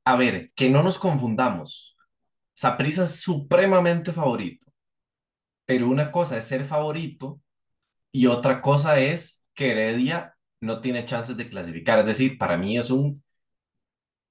A 0.05 0.15
ver, 0.15 0.51
que 0.55 0.69
no 0.69 0.83
nos 0.83 0.99
confundamos. 0.99 1.97
Saprissa 2.53 3.03
es 3.03 3.19
supremamente 3.21 4.13
favorito, 4.13 4.67
pero 5.65 5.89
una 5.89 6.11
cosa 6.11 6.37
es 6.37 6.45
ser 6.45 6.65
favorito 6.65 7.41
y 8.11 8.27
otra 8.27 8.61
cosa 8.61 8.99
es 8.99 9.43
que 9.53 9.71
Heredia 9.71 10.34
no 10.61 10.81
tiene 10.81 11.05
chances 11.05 11.37
de 11.37 11.49
clasificar. 11.49 11.99
Es 11.99 12.05
decir, 12.05 12.37
para 12.37 12.57
mí 12.57 12.77
es 12.77 12.89
un 12.89 13.23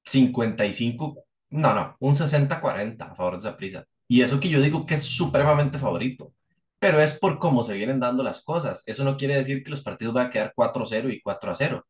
55, 0.04 1.24
no, 1.50 1.74
no, 1.74 1.96
un 2.00 2.14
60-40 2.14 3.12
a 3.12 3.14
favor 3.14 3.34
de 3.34 3.40
Saprissa. 3.42 3.84
Y 4.08 4.22
eso 4.22 4.40
que 4.40 4.48
yo 4.48 4.60
digo 4.60 4.87
que 4.87 4.94
es 4.94 5.02
supremamente 5.04 5.78
favorito, 5.78 6.34
pero 6.78 7.00
es 7.00 7.14
por 7.18 7.38
cómo 7.38 7.62
se 7.62 7.74
vienen 7.74 8.00
dando 8.00 8.22
las 8.22 8.42
cosas. 8.42 8.82
Eso 8.87 9.04
no 9.04 9.16
quiere 9.16 9.37
decir 9.37 9.62
que 9.64 9.70
los 9.70 9.82
partidos 9.82 10.14
van 10.14 10.26
a 10.28 10.30
quedar 10.30 10.52
4-0 10.54 11.10
y 11.10 11.22
4-0. 11.22 11.82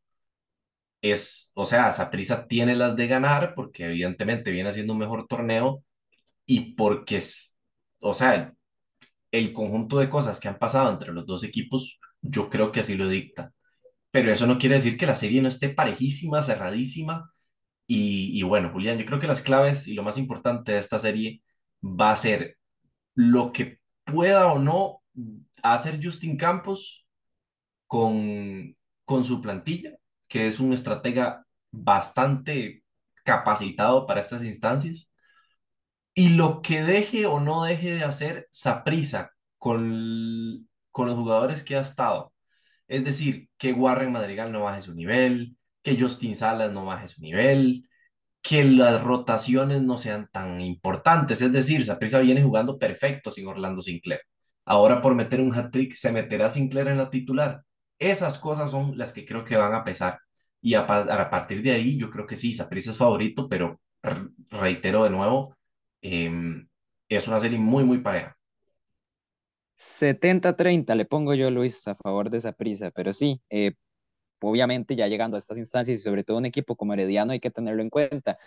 Es, 1.01 1.51
o 1.53 1.65
sea, 1.65 1.91
Saprissa 1.91 2.47
tiene 2.47 2.75
las 2.75 2.95
de 2.95 3.07
ganar 3.07 3.53
porque 3.55 3.85
evidentemente 3.85 4.51
viene 4.51 4.69
haciendo 4.69 4.93
un 4.93 4.99
mejor 4.99 5.27
torneo 5.27 5.83
y 6.45 6.73
porque 6.75 7.17
es, 7.17 7.57
o 7.99 8.13
sea, 8.13 8.53
el 9.31 9.53
conjunto 9.53 9.99
de 9.99 10.09
cosas 10.09 10.39
que 10.39 10.47
han 10.47 10.59
pasado 10.59 10.91
entre 10.91 11.13
los 11.13 11.25
dos 11.25 11.43
equipos, 11.43 11.99
yo 12.21 12.49
creo 12.49 12.71
que 12.71 12.81
así 12.81 12.95
lo 12.95 13.07
dicta. 13.09 13.53
Pero 14.15 14.31
eso 14.31 14.47
no 14.47 14.57
quiere 14.57 14.75
decir 14.75 14.97
que 14.97 15.05
la 15.05 15.15
serie 15.15 15.41
no 15.41 15.49
esté 15.49 15.67
parejísima, 15.69 16.41
cerradísima. 16.41 17.33
Y, 17.85 18.41
bueno, 18.43 18.71
Julián, 18.71 18.97
yo 18.97 19.05
creo 19.05 19.19
que 19.19 19.27
las 19.27 19.41
claves 19.41 19.89
y 19.89 19.93
lo 19.93 20.03
más 20.03 20.17
importante 20.17 20.71
de 20.71 20.77
esta 20.79 20.99
serie 20.99 21.43
va 21.83 22.11
a 22.11 22.15
ser 22.15 22.57
lo 23.15 23.51
que 23.51 23.79
pueda 24.05 24.47
o 24.53 24.59
no 24.59 25.03
hacer 25.61 25.99
Justin 26.01 26.37
Campos 26.37 27.05
con, 27.87 28.77
con 29.03 29.25
su 29.25 29.41
plantilla, 29.41 29.97
que 30.29 30.47
es 30.47 30.61
un 30.61 30.71
estratega 30.71 31.45
bastante 31.71 32.85
capacitado 33.25 34.07
para 34.07 34.21
estas 34.21 34.45
instancias. 34.45 35.11
Y 36.13 36.29
lo 36.29 36.61
que 36.61 36.83
deje 36.83 37.25
o 37.25 37.41
no 37.41 37.65
deje 37.65 37.95
de 37.95 38.05
hacer 38.05 38.47
Saprissa 38.49 39.31
con, 39.57 40.69
con 40.91 41.07
los 41.07 41.17
jugadores 41.17 41.65
que 41.65 41.75
ha 41.75 41.81
estado, 41.81 42.31
es 42.87 43.03
decir, 43.03 43.49
que 43.57 43.73
Warren 43.73 44.11
Madrigal 44.11 44.51
no 44.51 44.63
baje 44.63 44.81
su 44.81 44.93
nivel, 44.93 45.57
que 45.83 45.99
Justin 45.99 46.35
Salas 46.35 46.71
no 46.71 46.85
baje 46.85 47.07
su 47.07 47.21
nivel, 47.21 47.87
que 48.41 48.63
las 48.63 49.01
rotaciones 49.03 49.81
no 49.81 49.97
sean 49.97 50.29
tan 50.31 50.61
importantes. 50.61 51.41
Es 51.41 51.51
decir, 51.51 51.85
Saprissa 51.85 52.19
viene 52.19 52.43
jugando 52.43 52.77
perfecto 52.77 53.31
sin 53.31 53.47
Orlando 53.47 53.81
Sinclair. 53.81 54.21
Ahora 54.65 55.01
por 55.01 55.15
meter 55.15 55.41
un 55.41 55.53
hat-trick 55.55 55.95
se 55.95 56.11
meterá 56.11 56.49
Sinclair 56.49 56.87
en 56.89 56.97
la 56.97 57.09
titular. 57.09 57.63
Esas 57.99 58.37
cosas 58.37 58.71
son 58.71 58.97
las 58.97 59.13
que 59.13 59.25
creo 59.25 59.45
que 59.45 59.57
van 59.57 59.73
a 59.73 59.83
pesar. 59.83 60.19
Y 60.61 60.73
a, 60.75 60.85
partir 60.87 61.61
de 61.63 61.71
ahí 61.71 61.97
yo 61.97 62.09
creo 62.09 62.25
que 62.27 62.35
sí, 62.35 62.53
Saprissa 62.53 62.91
es 62.91 62.97
favorito, 62.97 63.47
pero 63.49 63.79
reitero 64.49 65.03
de 65.03 65.09
nuevo, 65.11 65.55
em, 66.01 66.67
es 67.09 67.27
una 67.27 67.39
serie 67.39 67.59
muy, 67.59 67.83
muy 67.83 67.99
pareja. 67.99 68.34
70-30 69.75 70.95
le 70.95 71.05
pongo 71.05 71.33
yo, 71.33 71.51
Luis, 71.51 71.87
a 71.87 71.95
favor 71.95 72.29
de 72.29 72.37
esa 72.37 72.53
prisa, 72.53 72.91
pero 72.91 73.13
sí, 73.13 73.41
eh, 73.49 73.73
obviamente 74.41 74.95
ya 74.95 75.07
llegando 75.07 75.37
a 75.37 75.39
estas 75.39 75.57
instancias 75.57 75.99
y 75.99 76.03
sobre 76.03 76.23
todo 76.23 76.37
un 76.37 76.45
equipo 76.45 76.75
como 76.75 76.93
Herediano 76.93 77.33
hay 77.33 77.39
que 77.39 77.51
tenerlo 77.51 77.81
en 77.81 77.89
cuenta. 77.89 78.37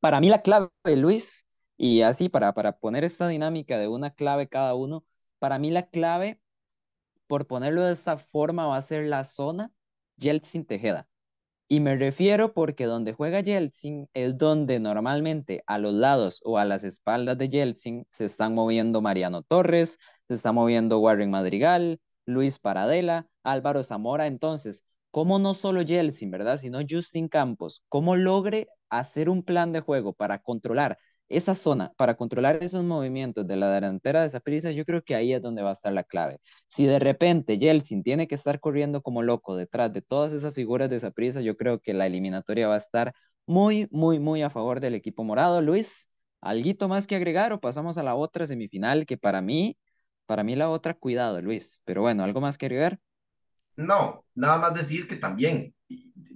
Para 0.00 0.20
mí 0.20 0.28
la 0.28 0.42
clave, 0.42 0.70
Luis, 0.96 1.46
y 1.76 2.02
así 2.02 2.28
para, 2.28 2.54
para 2.54 2.78
poner 2.78 3.04
esta 3.04 3.28
dinámica 3.28 3.78
de 3.78 3.88
una 3.88 4.10
clave 4.10 4.48
cada 4.48 4.74
uno, 4.74 5.04
para 5.38 5.58
mí 5.58 5.70
la 5.70 5.88
clave, 5.88 6.40
por 7.26 7.46
ponerlo 7.46 7.84
de 7.84 7.92
esta 7.92 8.18
forma, 8.18 8.66
va 8.66 8.76
a 8.76 8.82
ser 8.82 9.06
la 9.06 9.24
zona 9.24 9.72
Yeltsin 10.16 10.64
Tejeda. 10.66 11.08
Y 11.70 11.80
me 11.80 11.96
refiero 11.96 12.54
porque 12.54 12.86
donde 12.86 13.12
juega 13.12 13.40
Yeltsin 13.40 14.08
es 14.14 14.38
donde 14.38 14.80
normalmente 14.80 15.62
a 15.66 15.78
los 15.78 15.92
lados 15.92 16.40
o 16.44 16.56
a 16.56 16.64
las 16.64 16.82
espaldas 16.82 17.36
de 17.36 17.50
Yeltsin 17.50 18.06
se 18.10 18.24
están 18.24 18.54
moviendo 18.54 19.02
Mariano 19.02 19.42
Torres, 19.42 19.98
se 20.26 20.34
está 20.34 20.52
moviendo 20.52 20.98
Warren 20.98 21.30
Madrigal, 21.30 22.00
Luis 22.24 22.58
Paradela, 22.58 23.26
Álvaro 23.42 23.82
Zamora. 23.82 24.26
Entonces, 24.26 24.86
¿cómo 25.10 25.38
no 25.38 25.52
solo 25.52 25.82
Yeltsin, 25.82 26.30
verdad? 26.30 26.56
Sino 26.56 26.80
Justin 26.88 27.28
Campos, 27.28 27.82
¿cómo 27.90 28.16
logre 28.16 28.68
hacer 28.88 29.28
un 29.28 29.42
plan 29.42 29.72
de 29.72 29.80
juego 29.80 30.14
para 30.14 30.38
controlar 30.38 30.98
esa 31.28 31.54
zona, 31.54 31.92
para 31.96 32.16
controlar 32.16 32.62
esos 32.62 32.84
movimientos 32.84 33.46
de 33.46 33.56
la 33.56 33.70
delantera 33.70 34.26
de 34.26 34.40
prisa, 34.40 34.70
yo 34.70 34.84
creo 34.84 35.02
que 35.02 35.14
ahí 35.14 35.32
es 35.32 35.42
donde 35.42 35.62
va 35.62 35.70
a 35.70 35.72
estar 35.72 35.92
la 35.92 36.04
clave. 36.04 36.40
Si 36.66 36.86
de 36.86 36.98
repente 36.98 37.58
Yeltsin 37.58 38.02
tiene 38.02 38.26
que 38.28 38.34
estar 38.34 38.60
corriendo 38.60 39.02
como 39.02 39.22
loco 39.22 39.56
detrás 39.56 39.92
de 39.92 40.02
todas 40.02 40.32
esas 40.32 40.54
figuras 40.54 40.88
de 40.90 41.10
prisa, 41.12 41.40
yo 41.40 41.56
creo 41.56 41.80
que 41.80 41.94
la 41.94 42.06
eliminatoria 42.06 42.68
va 42.68 42.74
a 42.74 42.78
estar 42.78 43.14
muy, 43.46 43.88
muy, 43.90 44.18
muy 44.18 44.42
a 44.42 44.50
favor 44.50 44.80
del 44.80 44.94
equipo 44.94 45.24
morado. 45.24 45.60
Luis, 45.62 46.10
¿alguito 46.40 46.88
más 46.88 47.06
que 47.06 47.16
agregar 47.16 47.52
o 47.52 47.60
pasamos 47.60 47.98
a 47.98 48.02
la 48.02 48.14
otra 48.14 48.46
semifinal 48.46 49.06
que 49.06 49.16
para 49.16 49.40
mí, 49.40 49.76
para 50.26 50.44
mí 50.44 50.56
la 50.56 50.68
otra, 50.68 50.94
cuidado, 50.94 51.40
Luis. 51.40 51.80
Pero 51.84 52.02
bueno, 52.02 52.24
¿algo 52.24 52.40
más 52.40 52.58
que 52.58 52.66
agregar? 52.66 52.98
No, 53.76 54.24
nada 54.34 54.58
más 54.58 54.74
decir 54.74 55.06
que 55.06 55.16
también, 55.16 55.74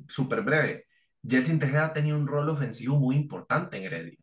súper 0.09 0.43
breve, 0.43 0.87
Jessin 1.27 1.59
Tejeda 1.59 1.93
tenía 1.93 2.15
un 2.15 2.27
rol 2.27 2.49
ofensivo 2.49 2.97
muy 2.97 3.17
importante 3.17 3.77
en 3.77 3.85
Heredia. 3.85 4.19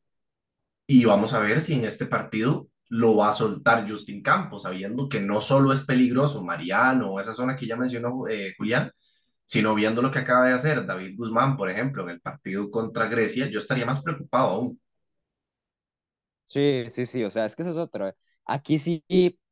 Y 0.89 1.05
vamos 1.05 1.33
a 1.35 1.39
ver 1.39 1.61
si 1.61 1.75
en 1.75 1.85
este 1.85 2.07
partido 2.07 2.67
lo 2.89 3.15
va 3.17 3.29
a 3.29 3.33
soltar 3.33 3.87
Justin 3.89 4.23
Campos, 4.23 4.63
sabiendo 4.63 5.07
que 5.07 5.19
no 5.21 5.39
solo 5.41 5.71
es 5.73 5.85
peligroso 5.85 6.43
Mariano 6.43 7.11
o 7.13 7.19
esa 7.19 7.33
zona 7.33 7.55
que 7.55 7.67
ya 7.67 7.75
mencionó 7.77 8.27
eh, 8.27 8.55
Julián, 8.57 8.91
sino 9.45 9.75
viendo 9.75 10.01
lo 10.01 10.11
que 10.11 10.19
acaba 10.19 10.47
de 10.47 10.53
hacer 10.53 10.85
David 10.87 11.15
Guzmán, 11.17 11.57
por 11.57 11.69
ejemplo, 11.69 12.03
en 12.03 12.11
el 12.11 12.21
partido 12.21 12.71
contra 12.71 13.07
Grecia, 13.07 13.47
yo 13.49 13.59
estaría 13.59 13.85
más 13.85 14.01
preocupado 14.03 14.49
aún. 14.51 14.81
Sí, 16.47 16.85
sí, 16.89 17.05
sí, 17.05 17.23
o 17.23 17.29
sea, 17.29 17.45
es 17.45 17.55
que 17.55 17.61
eso 17.61 17.71
es 17.71 17.77
otro. 17.77 18.13
Aquí 18.45 18.79
sí 18.79 19.03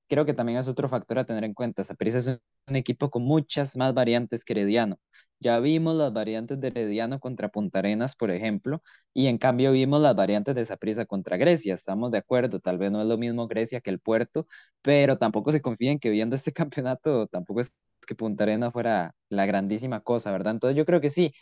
creo 0.08 0.26
que 0.26 0.34
también 0.34 0.58
es 0.60 0.68
otro 0.68 0.90
factor 0.90 1.20
a 1.20 1.26
tener 1.26 1.44
en 1.44 1.54
cuenta. 1.54 1.84
Saprissa 1.84 2.18
es 2.18 2.40
un 2.68 2.76
equipo 2.76 3.10
con 3.10 3.24
muchas 3.24 3.78
más 3.78 3.94
variantes 3.94 4.44
que 4.44 4.54
Herediano. 4.54 5.00
Ya 5.40 5.60
vimos 5.60 5.96
las 5.96 6.14
variantes 6.14 6.60
de 6.60 6.68
Herediano 6.68 7.20
contra 7.20 7.50
Punta 7.50 7.80
Arenas, 7.80 8.16
por 8.16 8.32
ejemplo, 8.32 8.82
y 9.14 9.28
en 9.28 9.38
cambio 9.38 9.72
vimos 9.72 10.02
las 10.02 10.16
variantes 10.16 10.56
de 10.56 10.66
Saprissa 10.66 11.06
contra 11.06 11.38
Grecia. 11.38 11.74
Estamos 11.76 12.12
de 12.12 12.18
acuerdo, 12.20 12.60
tal 12.60 12.78
vez 12.78 12.92
no 12.92 13.02
es 13.02 13.08
lo 13.08 13.18
mismo 13.18 13.48
Grecia 13.48 13.80
que 13.82 13.90
el 13.92 14.00
Puerto, 14.00 14.48
pero 14.82 15.18
tampoco 15.18 15.52
se 15.52 15.62
confíen 15.62 16.00
que 16.00 16.10
viendo 16.10 16.36
este 16.36 16.52
campeonato 16.54 17.28
tampoco 17.28 17.62
es 17.62 17.78
que 18.08 18.16
Punta 18.16 18.44
Arenas 18.44 18.74
fuera 18.74 19.14
la 19.30 19.46
grandísima 19.46 20.02
cosa, 20.02 20.32
¿verdad? 20.32 20.54
Entonces 20.54 20.78
yo 20.78 20.86
creo 20.86 21.02
que 21.02 21.10
sí. 21.10 21.34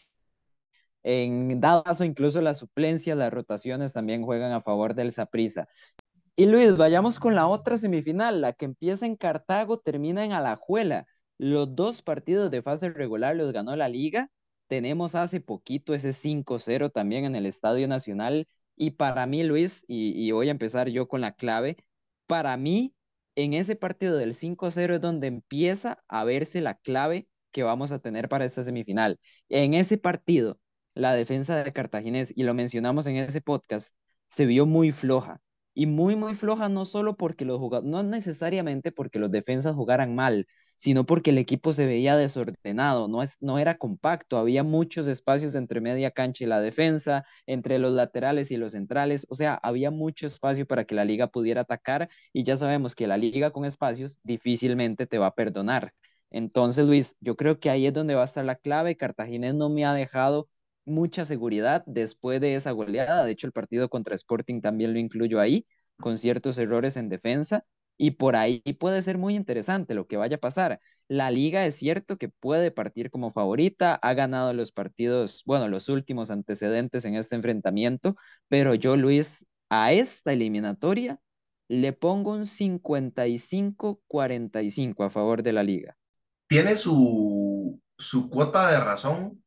En 1.03 1.61
dado 1.61 1.83
caso, 1.83 2.03
incluso 2.03 2.41
las 2.41 2.57
suplencias, 2.57 3.17
las 3.17 3.31
rotaciones 3.31 3.93
también 3.93 4.23
juegan 4.23 4.51
a 4.51 4.61
favor 4.61 4.95
del 4.95 5.11
Saprissa. 5.11 5.67
Y 6.35 6.47
Luis, 6.47 6.75
vayamos 6.77 7.19
con 7.19 7.35
la 7.35 7.47
otra 7.47 7.77
semifinal, 7.77 8.41
la 8.41 8.53
que 8.53 8.65
empieza 8.65 9.05
en 9.05 9.15
Cartago, 9.15 9.79
termina 9.79 10.25
en 10.25 10.33
Alajuela. 10.33 11.07
Los 11.37 11.75
dos 11.75 12.01
partidos 12.01 12.49
de 12.51 12.61
fase 12.61 12.89
regular 12.89 13.35
los 13.35 13.51
ganó 13.51 13.75
la 13.75 13.89
liga. 13.89 14.31
Tenemos 14.67 15.15
hace 15.15 15.41
poquito 15.41 15.93
ese 15.93 16.13
5-0 16.13 16.89
también 16.89 17.25
en 17.25 17.35
el 17.35 17.45
Estadio 17.45 17.87
Nacional. 17.87 18.47
Y 18.75 18.91
para 18.91 19.25
mí, 19.25 19.43
Luis, 19.43 19.85
y, 19.87 20.31
voy 20.31 20.47
a 20.47 20.51
empezar 20.51 20.89
yo 20.89 21.07
con 21.07 21.21
la 21.21 21.33
clave, 21.33 21.77
para 22.27 22.55
mí, 22.57 22.95
en 23.35 23.53
ese 23.53 23.75
partido 23.75 24.17
del 24.17 24.33
5-0 24.33 24.95
es 24.95 25.01
donde 25.01 25.27
empieza 25.27 26.03
a 26.07 26.23
verse 26.23 26.61
la 26.61 26.75
clave 26.75 27.27
que 27.51 27.63
vamos 27.63 27.91
a 27.91 27.99
tener 27.99 28.29
para 28.29 28.45
esta 28.45 28.63
semifinal. 28.63 29.19
En 29.49 29.73
ese 29.73 29.97
partido, 29.97 30.59
la 30.93 31.13
defensa 31.13 31.63
de 31.63 31.71
Cartaginés, 31.73 32.33
y 32.35 32.43
lo 32.43 32.53
mencionamos 32.53 33.07
en 33.07 33.17
ese 33.17 33.41
podcast, 33.41 33.95
se 34.27 34.45
vio 34.45 34.65
muy 34.65 34.91
floja 34.91 35.41
y 35.73 35.85
muy, 35.85 36.15
muy 36.15 36.35
floja, 36.35 36.69
no 36.69 36.85
solo 36.85 37.15
porque 37.17 37.45
los 37.45 37.59
jugadores, 37.59 37.89
no 37.89 38.03
necesariamente 38.03 38.91
porque 38.91 39.19
los 39.19 39.31
defensas 39.31 39.75
jugaran 39.75 40.15
mal, 40.15 40.47
sino 40.75 41.05
porque 41.05 41.31
el 41.31 41.37
equipo 41.37 41.73
se 41.73 41.85
veía 41.85 42.15
desordenado, 42.17 43.07
no, 43.07 43.21
es, 43.23 43.37
no 43.41 43.59
era 43.59 43.77
compacto, 43.77 44.37
había 44.37 44.63
muchos 44.63 45.07
espacios 45.07 45.55
entre 45.55 45.81
media 45.81 46.11
cancha 46.11 46.43
y 46.43 46.47
la 46.47 46.61
defensa, 46.61 47.23
entre 47.45 47.79
los 47.79 47.93
laterales 47.93 48.51
y 48.51 48.57
los 48.57 48.73
centrales, 48.73 49.25
o 49.29 49.35
sea, 49.35 49.55
había 49.55 49.91
mucho 49.91 50.27
espacio 50.27 50.65
para 50.65 50.85
que 50.85 50.95
la 50.95 51.05
liga 51.05 51.27
pudiera 51.27 51.61
atacar 51.61 52.09
y 52.33 52.43
ya 52.43 52.55
sabemos 52.55 52.95
que 52.95 53.07
la 53.07 53.17
liga 53.17 53.51
con 53.51 53.65
espacios 53.65 54.19
difícilmente 54.23 55.07
te 55.07 55.17
va 55.17 55.27
a 55.27 55.35
perdonar. 55.35 55.93
Entonces, 56.31 56.85
Luis, 56.85 57.15
yo 57.21 57.35
creo 57.35 57.59
que 57.59 57.69
ahí 57.69 57.85
es 57.87 57.93
donde 57.93 58.15
va 58.15 58.21
a 58.21 58.25
estar 58.25 58.43
la 58.45 58.55
clave. 58.55 58.97
Cartaginés 58.97 59.53
no 59.53 59.69
me 59.69 59.85
ha 59.85 59.93
dejado 59.93 60.49
mucha 60.85 61.25
seguridad 61.25 61.83
después 61.87 62.41
de 62.41 62.55
esa 62.55 62.71
goleada. 62.71 63.23
De 63.25 63.31
hecho, 63.31 63.47
el 63.47 63.53
partido 63.53 63.89
contra 63.89 64.15
Sporting 64.15 64.61
también 64.61 64.93
lo 64.93 64.99
incluyo 64.99 65.39
ahí, 65.39 65.65
con 65.99 66.17
ciertos 66.17 66.57
errores 66.57 66.97
en 66.97 67.09
defensa. 67.09 67.65
Y 67.97 68.11
por 68.11 68.35
ahí 68.35 68.61
puede 68.79 69.01
ser 69.01 69.17
muy 69.17 69.35
interesante 69.35 69.95
lo 69.95 70.07
que 70.07 70.17
vaya 70.17 70.35
a 70.37 70.39
pasar. 70.39 70.79
La 71.07 71.31
liga 71.31 71.65
es 71.65 71.75
cierto 71.75 72.17
que 72.17 72.29
puede 72.29 72.71
partir 72.71 73.09
como 73.11 73.29
favorita, 73.29 73.95
ha 73.95 74.13
ganado 74.13 74.53
los 74.53 74.71
partidos, 74.71 75.43
bueno, 75.45 75.67
los 75.69 75.87
últimos 75.89 76.31
antecedentes 76.31 77.05
en 77.05 77.15
este 77.15 77.35
enfrentamiento, 77.35 78.15
pero 78.49 78.73
yo, 78.75 78.97
Luis, 78.97 79.47
a 79.69 79.93
esta 79.93 80.33
eliminatoria 80.33 81.19
le 81.67 81.93
pongo 81.93 82.33
un 82.33 82.45
55-45 82.45 85.03
a 85.03 85.09
favor 85.09 85.41
de 85.43 85.53
la 85.53 85.63
liga. 85.63 85.97
Tiene 86.47 86.75
su, 86.75 87.81
su 87.97 88.29
cuota 88.29 88.69
de 88.71 88.79
razón, 88.79 89.43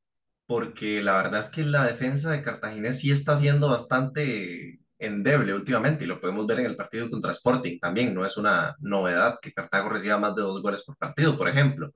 porque 0.46 1.00
la 1.02 1.16
verdad 1.16 1.40
es 1.40 1.50
que 1.50 1.62
la 1.64 1.84
defensa 1.86 2.30
de 2.32 2.42
Cartagena 2.42 2.92
sí 2.92 3.10
está 3.12 3.36
siendo 3.36 3.68
bastante 3.70 4.80
endeble 4.98 5.54
últimamente 5.54 6.04
y 6.04 6.06
lo 6.06 6.20
podemos 6.20 6.46
ver 6.46 6.60
en 6.60 6.66
el 6.66 6.76
partido 6.76 7.10
contra 7.10 7.32
Sporting 7.32 7.78
también. 7.80 8.14
No 8.14 8.24
es 8.26 8.36
una 8.36 8.76
novedad 8.80 9.38
que 9.40 9.52
Cartago 9.52 9.88
reciba 9.88 10.18
más 10.18 10.34
de 10.34 10.42
dos 10.42 10.62
goles 10.62 10.82
por 10.84 10.96
partido, 10.96 11.36
por 11.38 11.48
ejemplo. 11.48 11.92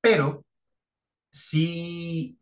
Pero 0.00 0.44
sí, 1.30 2.38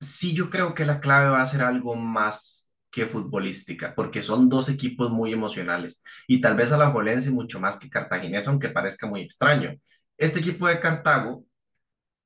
sí 0.00 0.34
yo 0.34 0.50
creo 0.50 0.74
que 0.74 0.84
la 0.84 1.00
clave 1.00 1.30
va 1.30 1.42
a 1.42 1.46
ser 1.46 1.62
algo 1.62 1.94
más 1.96 2.70
que 2.90 3.06
futbolística, 3.06 3.94
porque 3.94 4.22
son 4.22 4.48
dos 4.48 4.68
equipos 4.68 5.10
muy 5.10 5.32
emocionales 5.32 6.02
y 6.28 6.40
tal 6.40 6.56
vez 6.56 6.72
a 6.72 6.76
la 6.78 6.90
Jolense 6.90 7.30
mucho 7.30 7.58
más 7.60 7.78
que 7.78 7.88
Cartaginés, 7.88 8.46
aunque 8.48 8.68
parezca 8.68 9.06
muy 9.06 9.22
extraño. 9.22 9.74
Este 10.18 10.40
equipo 10.40 10.66
de 10.68 10.78
Cartago 10.80 11.44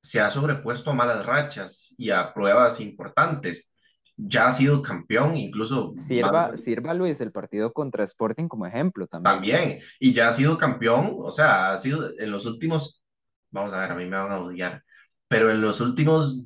se 0.02 0.20
ha 0.20 0.30
sobrepuesto 0.30 0.90
a 0.90 0.94
malas 0.94 1.26
rachas 1.26 1.94
y 1.98 2.10
a 2.10 2.32
pruebas 2.34 2.80
importantes. 2.80 3.72
Ya 4.16 4.48
ha 4.48 4.52
sido 4.52 4.80
campeón, 4.82 5.36
incluso... 5.36 5.92
Sirva, 5.96 6.56
sirva 6.56 6.94
Luis 6.94 7.20
el 7.20 7.32
partido 7.32 7.72
contra 7.72 8.04
Sporting 8.04 8.48
como 8.48 8.66
ejemplo 8.66 9.06
también. 9.06 9.34
También, 9.34 9.80
y 10.00 10.12
ya 10.12 10.28
ha 10.28 10.32
sido 10.32 10.56
campeón, 10.56 11.16
o 11.18 11.30
sea, 11.30 11.72
ha 11.72 11.78
sido 11.78 12.18
en 12.18 12.30
los 12.30 12.46
últimos, 12.46 13.02
vamos 13.50 13.72
a 13.72 13.80
ver, 13.80 13.90
a 13.90 13.94
mí 13.94 14.04
me 14.06 14.16
van 14.16 14.32
a 14.32 14.38
odiar, 14.38 14.82
pero 15.28 15.50
en 15.50 15.60
los 15.60 15.80
últimos 15.80 16.40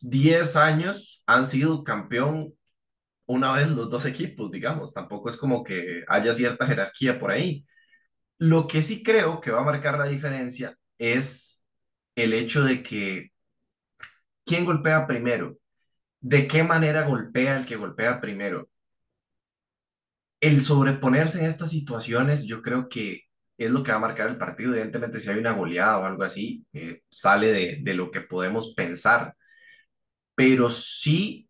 10 0.00 0.56
años 0.56 1.22
han 1.26 1.46
sido 1.46 1.82
campeón 1.82 2.54
una 3.26 3.52
vez 3.52 3.68
los 3.68 3.90
dos 3.90 4.06
equipos, 4.06 4.50
digamos, 4.50 4.92
tampoco 4.92 5.28
es 5.28 5.36
como 5.36 5.64
que 5.64 6.04
haya 6.08 6.34
cierta 6.34 6.66
jerarquía 6.66 7.18
por 7.18 7.30
ahí. 7.30 7.66
Lo 8.38 8.66
que 8.66 8.82
sí 8.82 9.02
creo 9.02 9.40
que 9.40 9.50
va 9.50 9.60
a 9.60 9.64
marcar 9.64 9.98
la 9.98 10.06
diferencia 10.06 10.76
es 10.98 11.64
el 12.14 12.34
hecho 12.34 12.64
de 12.64 12.82
que 12.82 13.32
¿Quién 14.44 14.64
golpea 14.64 15.06
primero? 15.06 15.56
¿De 16.22 16.48
qué 16.48 16.64
manera 16.64 17.02
golpea 17.06 17.58
el 17.58 17.66
que 17.66 17.76
golpea 17.76 18.18
primero? 18.18 18.70
El 20.40 20.60
sobreponerse 20.62 21.38
en 21.40 21.46
estas 21.46 21.70
situaciones, 21.70 22.44
yo 22.44 22.62
creo 22.62 22.88
que 22.88 23.22
es 23.56 23.70
lo 23.70 23.82
que 23.82 23.92
va 23.92 23.98
a 23.98 24.00
marcar 24.00 24.28
el 24.28 24.38
partido. 24.38 24.72
Evidentemente, 24.72 25.20
si 25.20 25.30
hay 25.30 25.38
una 25.38 25.52
goleada 25.52 25.98
o 25.98 26.04
algo 26.04 26.24
así, 26.24 26.66
eh, 26.72 27.02
sale 27.08 27.48
de, 27.52 27.78
de 27.82 27.94
lo 27.94 28.10
que 28.10 28.22
podemos 28.22 28.74
pensar, 28.74 29.34
pero 30.34 30.70
sí 30.70 31.48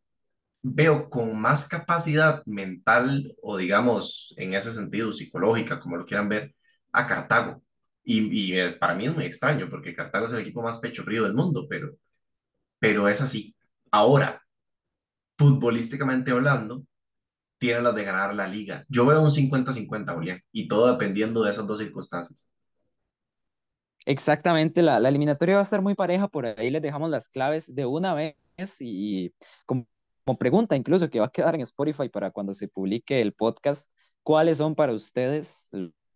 veo 0.63 1.11
con 1.11 1.41
más 1.41 1.69
capacidad 1.69 2.43
mental 2.47 3.35
o 3.43 3.57
digamos 3.59 4.35
en 4.39 4.55
ese 4.55 4.73
sentido 4.73 5.13
psicológica, 5.13 5.81
como 5.81 5.97
lo 5.99 6.07
quieran 6.07 6.29
ver, 6.29 6.55
a 6.93 7.07
Cartago. 7.07 7.63
Y, 8.05 8.53
y 8.53 8.61
eh, 8.61 8.73
para 8.75 8.95
mí 8.95 9.07
es 9.07 9.15
muy 9.15 9.25
extraño 9.27 9.69
porque 9.71 9.95
Cartago 9.97 10.27
es 10.27 10.33
el 10.33 10.41
equipo 10.41 10.63
más 10.63 10.81
pecho 10.81 11.05
frío 11.05 11.25
del 11.25 11.35
mundo, 11.35 11.67
pero, 11.71 11.93
pero 12.79 13.09
es 13.09 13.21
así. 13.23 13.55
Ahora, 13.91 14.42
futbolísticamente 15.39 16.31
hablando, 16.31 16.85
tiene 17.59 17.83
las 17.83 17.95
de 17.95 18.05
ganar 18.05 18.35
la 18.35 18.49
liga. 18.49 18.85
Yo 18.89 19.07
veo 19.07 19.23
un 19.23 19.31
50-50, 19.31 20.15
Julián, 20.15 20.41
y 20.53 20.69
todo 20.69 20.91
dependiendo 20.93 21.43
de 21.45 21.51
esas 21.51 21.67
dos 21.67 21.79
circunstancias. 21.81 22.49
Exactamente, 24.05 24.83
la, 24.83 24.99
la 24.99 25.09
eliminatoria 25.09 25.55
va 25.55 25.61
a 25.61 25.63
estar 25.63 25.81
muy 25.81 25.95
pareja, 25.95 26.27
por 26.27 26.47
ahí 26.47 26.71
les 26.71 26.83
dejamos 26.83 27.09
las 27.11 27.29
claves 27.29 27.73
de 27.75 27.87
una 27.87 28.15
vez 28.15 28.35
y 28.81 29.33
como, 29.65 29.87
como 30.25 30.39
pregunta 30.39 30.75
incluso 30.77 31.09
que 31.09 31.21
va 31.21 31.27
a 31.27 31.31
quedar 31.31 31.55
en 31.55 31.61
Spotify 31.61 32.09
para 32.09 32.33
cuando 32.33 32.53
se 32.53 32.69
publique 32.69 33.21
el 33.21 33.33
podcast, 33.33 33.93
¿cuáles 34.25 34.59
son 34.59 34.75
para 34.75 34.93
ustedes 34.93 35.71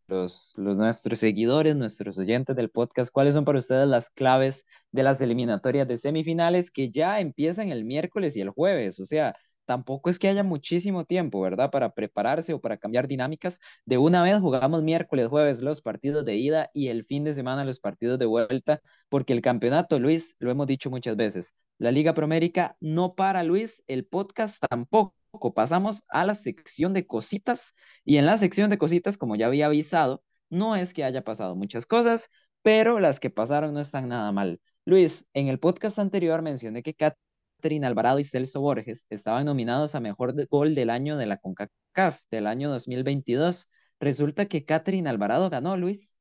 los, 0.09 0.53
nuestros 0.57 1.19
seguidores, 1.19 1.77
nuestros 1.77 2.19
oyentes 2.19 2.57
del 2.57 2.71
podcast, 2.71 3.11
cuáles 3.13 3.35
son 3.35 3.45
para 3.45 3.59
ustedes 3.59 3.89
las 3.89 4.11
claves 4.11 4.65
de 4.93 5.03
las 5.03 5.21
eliminatorias 5.21 5.89
de 5.89 5.97
semifinales 5.97 6.71
que 6.71 6.91
ya 6.91 7.21
empiezan 7.21 7.71
el 7.71 7.85
miércoles 7.85 8.37
y 8.37 8.41
el 8.41 8.51
jueves? 8.51 9.01
O 9.01 9.07
sea, 9.07 9.35
tampoco 9.67 10.09
es 10.11 10.19
que 10.19 10.29
haya 10.29 10.43
muchísimo 10.45 11.05
tiempo, 11.05 11.41
¿verdad? 11.41 11.71
Para 11.71 11.93
prepararse 11.93 12.55
o 12.55 12.61
para 12.61 12.77
cambiar 12.79 13.09
dinámicas. 13.09 13.61
De 13.85 13.99
una 13.99 14.23
vez 14.23 14.41
jugamos 14.41 14.83
miércoles, 14.83 15.29
jueves 15.29 15.61
los 15.61 15.83
partidos 15.83 16.25
de 16.25 16.37
ida 16.37 16.71
y 16.73 16.89
el 16.89 17.05
fin 17.05 17.25
de 17.25 17.35
semana 17.35 17.65
los 17.65 17.81
partidos 17.81 18.19
de 18.19 18.27
vuelta, 18.27 18.81
porque 19.09 19.33
el 19.33 19.43
campeonato, 19.43 19.99
Luis, 19.99 20.37
lo 20.39 20.51
hemos 20.51 20.67
dicho 20.67 20.91
muchas 20.91 21.17
veces, 21.17 21.55
la 21.79 21.91
Liga 21.91 22.15
Promérica 22.15 22.77
no 22.81 23.15
para, 23.15 23.43
Luis, 23.43 23.83
el 23.87 24.07
podcast 24.07 24.63
tampoco. 24.71 25.15
Pasamos 25.55 26.05
a 26.09 26.25
la 26.25 26.35
sección 26.35 26.93
de 26.93 27.07
cositas 27.07 27.75
y 28.05 28.17
en 28.17 28.27
la 28.27 28.39
sección 28.39 28.71
de 28.71 28.79
cositas, 28.79 29.19
como 29.19 29.37
ya 29.37 29.47
había 29.47 29.67
avisado, 29.67 30.23
no 30.51 30.77
es 30.77 30.95
que 30.95 31.05
haya 31.05 31.25
pasado 31.25 31.57
muchas 31.57 31.87
cosas, 31.87 32.31
pero 32.63 33.01
las 33.01 33.21
que 33.21 33.31
pasaron 33.31 33.75
no 33.75 33.81
están 33.81 34.09
nada 34.09 34.33
mal. 34.33 34.61
Luis, 34.85 35.27
en 35.35 35.49
el 35.49 35.59
podcast 35.59 35.99
anterior 35.99 36.43
mencioné 36.43 36.83
que 36.83 36.95
Catherine 36.95 37.87
Alvarado 37.87 38.19
y 38.19 38.25
Celso 38.25 38.61
Borges 38.61 39.07
estaban 39.11 39.47
nominados 39.47 39.95
a 39.95 40.01
Mejor 40.01 40.35
Gol 40.49 40.75
del 40.75 40.91
año 40.91 41.17
de 41.17 41.27
la 41.27 41.39
CONCACAF 41.39 42.21
del 42.31 42.47
año 42.47 42.71
2022. 42.71 43.69
Resulta 43.99 44.47
que 44.47 44.65
Catherine 44.65 45.09
Alvarado 45.09 45.51
ganó, 45.51 45.77
Luis. 45.77 46.21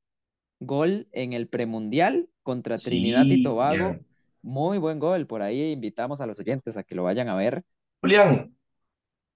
Gol 0.59 1.07
en 1.11 1.33
el 1.33 1.47
premundial 1.47 2.29
contra 2.41 2.77
Trinidad 2.77 3.25
y 3.25 3.43
Tobago. 3.43 3.99
Muy 4.41 4.77
buen 4.77 4.99
gol. 4.99 5.27
Por 5.27 5.41
ahí 5.41 5.71
invitamos 5.71 6.21
a 6.21 6.27
los 6.27 6.39
oyentes 6.39 6.77
a 6.77 6.83
que 6.83 6.95
lo 6.95 7.03
vayan 7.03 7.27
a 7.29 7.35
ver. 7.35 7.63
Julián, 8.01 8.55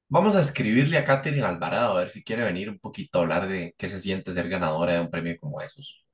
vamos 0.10 0.36
a 0.36 0.42
escribirle 0.42 0.98
a 0.98 1.06
Katherine 1.06 1.46
Alvarado 1.46 1.94
a 1.98 2.00
ver 2.02 2.12
si 2.12 2.24
quiere 2.24 2.44
venir 2.44 2.70
un 2.70 2.80
poquito 2.80 3.20
a 3.20 3.22
hablar 3.24 3.48
de 3.48 3.74
qué 3.78 3.88
se 3.90 4.00
siente 4.00 4.34
ser 4.34 4.50
ganadora 4.50 4.94
de 4.94 5.02
un 5.02 5.10
premio 5.12 5.38
como 5.40 5.62
esos. 5.62 6.06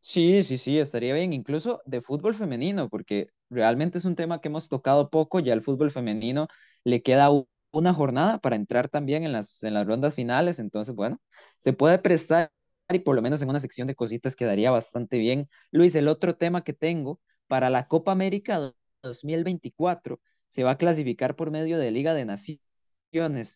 Sí, 0.00 0.42
sí, 0.42 0.58
sí, 0.58 0.78
estaría 0.78 1.14
bien, 1.14 1.32
incluso 1.32 1.80
de 1.86 2.02
fútbol 2.02 2.34
femenino, 2.34 2.90
porque 2.90 3.28
realmente 3.48 3.96
es 3.98 4.04
un 4.04 4.14
tema 4.16 4.40
que 4.40 4.48
hemos 4.48 4.68
tocado 4.68 5.08
poco, 5.08 5.40
ya 5.40 5.54
el 5.54 5.62
fútbol 5.62 5.90
femenino 5.90 6.46
le 6.84 7.02
queda 7.02 7.30
una 7.72 7.94
jornada 7.94 8.38
para 8.38 8.56
entrar 8.56 8.88
también 8.90 9.24
en 9.24 9.32
las, 9.32 9.62
en 9.62 9.72
las 9.72 9.86
rondas 9.86 10.14
finales, 10.14 10.58
entonces, 10.58 10.94
bueno, 10.94 11.20
se 11.56 11.72
puede 11.72 11.98
prestar 11.98 12.52
y 12.92 12.98
por 12.98 13.16
lo 13.16 13.22
menos 13.22 13.40
en 13.40 13.48
una 13.48 13.60
sección 13.60 13.88
de 13.88 13.94
cositas 13.94 14.36
quedaría 14.36 14.70
bastante 14.70 15.16
bien. 15.18 15.48
Luis, 15.70 15.94
el 15.94 16.08
otro 16.08 16.36
tema 16.36 16.62
que 16.64 16.74
tengo 16.74 17.18
para 17.46 17.70
la 17.70 17.88
Copa 17.88 18.12
América 18.12 18.58
do- 18.58 18.76
2024 19.02 20.20
se 20.48 20.64
va 20.64 20.72
a 20.72 20.76
clasificar 20.78 21.34
por 21.34 21.50
medio 21.50 21.78
de 21.78 21.90
Liga 21.90 22.12
de 22.14 22.26
Naciones, 22.26 22.62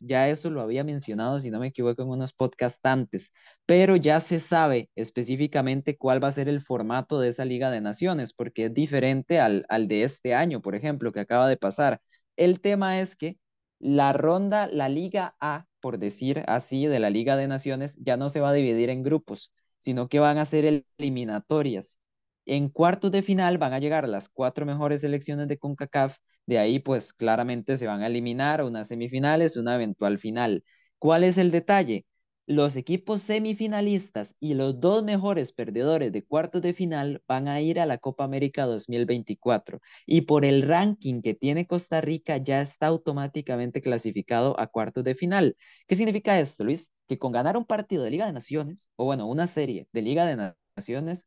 ya 0.01 0.29
eso 0.29 0.51
lo 0.51 0.61
había 0.61 0.85
mencionado, 0.85 1.41
si 1.41 1.51
no 1.51 1.59
me 1.61 1.69
equivoco, 1.69 2.03
en 2.03 2.09
unos 2.09 2.33
podcasts 2.33 2.81
antes 2.85 3.33
pero 3.67 3.97
ya 3.97 4.21
se 4.21 4.39
sabe 4.41 4.91
específicamente 4.95 5.97
cuál 5.97 6.23
va 6.23 6.29
a 6.29 6.33
ser 6.33 6.49
el 6.49 6.61
formato 6.61 7.21
de 7.21 7.29
esa 7.29 7.45
Liga 7.45 7.71
de 7.71 7.81
Naciones, 7.81 8.33
porque 8.33 8.67
es 8.67 8.75
diferente 8.75 9.41
al, 9.41 9.65
al 9.69 9.89
de 9.89 10.05
este 10.05 10.35
año, 10.35 10.61
por 10.63 10.75
ejemplo, 10.75 11.13
que 11.13 11.21
acaba 11.21 11.49
de 11.49 11.57
pasar. 11.57 12.01
El 12.37 12.61
tema 12.61 13.01
es 13.01 13.17
que 13.17 13.39
la 13.79 14.13
ronda, 14.13 14.69
la 14.69 14.89
Liga 14.89 15.37
A, 15.41 15.67
por 15.81 15.99
decir 15.99 16.45
así, 16.47 16.87
de 16.87 17.01
la 17.01 17.11
Liga 17.11 17.37
de 17.37 17.49
Naciones, 17.49 17.99
ya 18.03 18.17
no 18.17 18.29
se 18.29 18.41
va 18.41 18.51
a 18.51 18.53
dividir 18.53 18.91
en 18.91 19.03
grupos, 19.03 19.53
sino 19.79 20.09
que 20.09 20.19
van 20.21 20.39
a 20.39 20.45
ser 20.45 20.85
eliminatorias. 20.99 22.01
En 22.49 22.71
cuartos 22.71 23.13
de 23.13 23.21
final 23.23 23.59
van 23.59 23.75
a 23.75 23.79
llegar 23.79 24.09
las 24.09 24.31
cuatro 24.31 24.65
mejores 24.65 25.03
selecciones 25.03 25.49
de 25.49 25.59
CONCACAF, 25.59 26.17
de 26.47 26.59
ahí 26.59 26.79
pues 26.79 27.13
claramente 27.13 27.77
se 27.77 27.87
van 27.87 28.01
a 28.03 28.07
eliminar 28.07 28.63
unas 28.65 28.89
semifinales, 28.89 29.57
una 29.59 29.75
eventual 29.75 30.19
final. 30.19 30.65
¿Cuál 30.99 31.25
es 31.25 31.37
el 31.37 31.51
detalle? 31.51 32.07
Los 32.47 32.77
equipos 32.77 33.23
semifinalistas 33.23 34.35
y 34.41 34.55
los 34.55 34.81
dos 34.81 35.05
mejores 35.05 35.53
perdedores 35.53 36.11
de 36.11 36.25
cuartos 36.25 36.63
de 36.63 36.73
final 36.73 37.23
van 37.29 37.49
a 37.49 37.61
ir 37.61 37.79
a 37.81 37.85
la 37.87 37.99
Copa 37.99 38.25
América 38.25 38.65
2024 38.65 39.81
y 40.07 40.23
por 40.23 40.47
el 40.47 40.63
ranking 40.63 41.21
que 41.21 41.35
tiene 41.35 41.67
Costa 41.67 42.01
Rica 42.01 42.39
ya 42.39 42.63
está 42.63 42.87
automáticamente 42.87 43.83
clasificado 43.83 44.59
a 44.59 44.69
cuartos 44.69 45.05
de 45.05 45.15
final. 45.15 45.55
¿Qué 45.87 45.97
significa 45.97 46.41
esto, 46.41 46.65
Luis? 46.65 46.93
Que 47.09 47.19
con 47.19 47.31
ganar 47.33 47.59
un 47.59 47.67
partido 47.67 48.05
de 48.05 48.11
Liga 48.11 48.25
de 48.27 48.33
Naciones, 48.33 48.89
o 48.97 49.05
bueno, 49.05 49.27
una 49.27 49.47
serie 49.47 49.87
de 49.93 50.01
Liga 50.03 50.25
de 50.27 50.37
Naciones, 50.37 50.68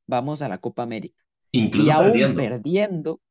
vamos 0.07 0.41
a 0.41 0.49
la 0.49 0.57
Copa 0.59 0.83
América. 0.83 1.21
Y 1.51 1.59
Incluso 1.59 1.91
aún 1.91 2.01
perdiendo. 2.01 2.35
perdiendo, 2.35 3.21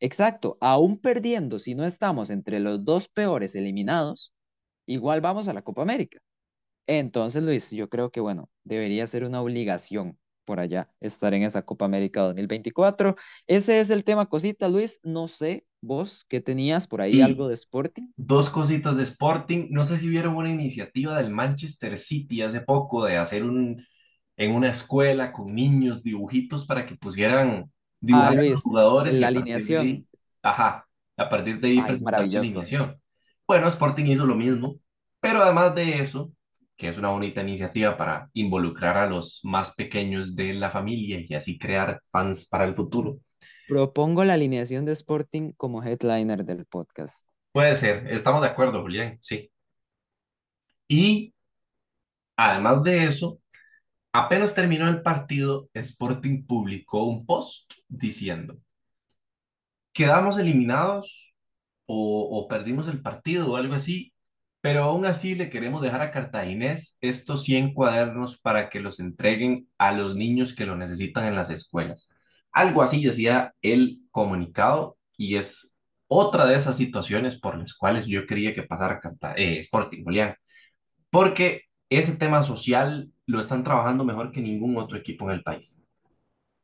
exacto, 0.00 0.58
aún 0.60 0.98
perdiendo, 0.98 1.58
si 1.58 1.74
no 1.74 1.84
estamos 1.84 2.30
entre 2.30 2.60
los 2.60 2.84
dos 2.84 3.08
peores 3.08 3.54
eliminados, 3.54 4.32
igual 4.86 5.20
vamos 5.20 5.48
a 5.48 5.52
la 5.54 5.62
Copa 5.62 5.82
América. 5.82 6.18
Entonces, 6.86 7.42
Luis, 7.42 7.70
yo 7.72 7.88
creo 7.88 8.10
que, 8.10 8.20
bueno, 8.20 8.50
debería 8.64 9.06
ser 9.06 9.24
una 9.24 9.42
obligación 9.42 10.18
por 10.44 10.60
allá 10.60 10.90
estar 11.00 11.34
en 11.34 11.42
esa 11.42 11.64
Copa 11.64 11.84
América 11.86 12.22
2024. 12.22 13.16
Ese 13.46 13.80
es 13.80 13.90
el 13.90 14.04
tema, 14.04 14.26
cosita, 14.28 14.68
Luis. 14.68 15.00
No 15.02 15.28
sé, 15.28 15.66
vos, 15.80 16.24
¿qué 16.28 16.40
tenías 16.40 16.86
por 16.86 17.00
ahí 17.00 17.20
algo 17.20 17.48
de 17.48 17.54
Sporting? 17.54 18.08
dos 18.16 18.50
cositas 18.50 18.96
de 18.96 19.02
Sporting. 19.02 19.68
No 19.70 19.84
sé 19.84 19.98
si 19.98 20.08
vieron 20.08 20.36
una 20.36 20.50
iniciativa 20.50 21.16
del 21.18 21.30
Manchester 21.30 21.98
City 21.98 22.42
hace 22.42 22.60
poco 22.60 23.04
de 23.04 23.16
hacer 23.16 23.44
un, 23.44 23.84
en 24.36 24.52
una 24.54 24.70
escuela 24.70 25.32
con 25.32 25.54
niños 25.54 26.02
dibujitos 26.02 26.66
para 26.66 26.86
que 26.86 26.96
pusieran, 26.96 27.72
Ah, 28.10 28.30
dibujar 28.30 28.38
a 28.40 28.42
los 28.44 28.56
Luis, 28.56 28.62
jugadores 28.62 29.20
la 29.20 29.28
a 29.28 29.32
partir 29.32 29.64
de 29.66 29.78
ahí, 29.78 29.90
alineación. 29.90 30.08
ajá, 30.42 30.86
a 31.16 31.28
partir 31.28 31.60
de 31.60 31.68
ahí 31.68 31.80
Ay, 31.80 31.86
presentar 31.86 32.26
la 32.32 32.38
maravilloso. 32.38 32.40
alineación. 32.40 33.00
Bueno, 33.46 33.68
Sporting 33.68 34.06
hizo 34.06 34.26
lo 34.26 34.34
mismo, 34.34 34.80
pero 35.20 35.42
además 35.42 35.74
de 35.74 36.00
eso, 36.00 36.32
que 36.76 36.88
es 36.88 36.98
una 36.98 37.08
bonita 37.10 37.40
iniciativa 37.42 37.96
para 37.96 38.28
involucrar 38.34 38.96
a 38.98 39.06
los 39.06 39.40
más 39.44 39.74
pequeños 39.74 40.34
de 40.36 40.54
la 40.54 40.70
familia 40.70 41.20
y 41.26 41.34
así 41.34 41.58
crear 41.58 42.00
fans 42.10 42.46
para 42.48 42.64
el 42.64 42.74
futuro. 42.74 43.18
Propongo 43.64 44.24
la 44.24 44.34
alineación 44.34 44.84
de 44.84 44.90
Sporting 44.90 45.52
como 45.56 45.80
headliner 45.84 46.44
del 46.44 46.66
podcast. 46.66 47.28
Puede 47.52 47.74
ser, 47.74 48.06
estamos 48.12 48.40
de 48.42 48.46
acuerdo, 48.48 48.82
Julián, 48.82 49.18
sí. 49.20 49.50
Y 50.88 51.32
además 52.36 52.82
de 52.82 53.04
eso, 53.06 53.40
apenas 54.18 54.54
terminó 54.54 54.88
el 54.88 55.02
partido, 55.02 55.68
Sporting 55.74 56.44
publicó 56.46 57.04
un 57.04 57.26
post 57.26 57.72
diciendo, 57.88 58.58
quedamos 59.92 60.38
eliminados 60.38 61.34
o, 61.86 62.46
perdimos 62.48 62.88
el 62.88 63.00
partido 63.00 63.52
o 63.52 63.56
algo 63.56 63.74
así, 63.74 64.12
pero 64.60 64.84
aún 64.84 65.06
así 65.06 65.34
le 65.34 65.50
queremos 65.50 65.82
dejar 65.82 66.02
a 66.02 66.10
Cartaginés 66.10 66.96
estos 67.00 67.44
100 67.44 67.72
cuadernos 67.74 68.38
para 68.40 68.68
que 68.68 68.80
los 68.80 68.98
entreguen 69.00 69.68
a 69.78 69.92
los 69.92 70.16
niños 70.16 70.54
que 70.54 70.66
lo 70.66 70.76
necesitan 70.76 71.24
en 71.26 71.36
las 71.36 71.50
escuelas. 71.50 72.10
Algo 72.52 72.82
así 72.82 73.04
decía 73.04 73.54
el 73.62 74.00
comunicado 74.10 74.98
y 75.16 75.36
es 75.36 75.72
otra 76.08 76.46
de 76.46 76.56
esas 76.56 76.76
situaciones 76.76 77.38
por 77.40 77.56
las 77.58 77.74
cuales 77.74 78.06
yo 78.06 78.26
quería 78.26 78.54
que 78.54 78.62
pasara 78.64 79.00
Carta- 79.00 79.34
eh, 79.36 79.60
Sporting, 79.60 80.02
Julián, 80.04 80.34
porque 81.10 81.62
ese 81.90 82.16
tema 82.16 82.42
social 82.42 83.10
lo 83.26 83.40
están 83.40 83.64
trabajando 83.64 84.04
mejor 84.04 84.32
que 84.32 84.40
ningún 84.40 84.76
otro 84.76 84.96
equipo 84.96 85.26
en 85.26 85.36
el 85.36 85.42
país. 85.42 85.82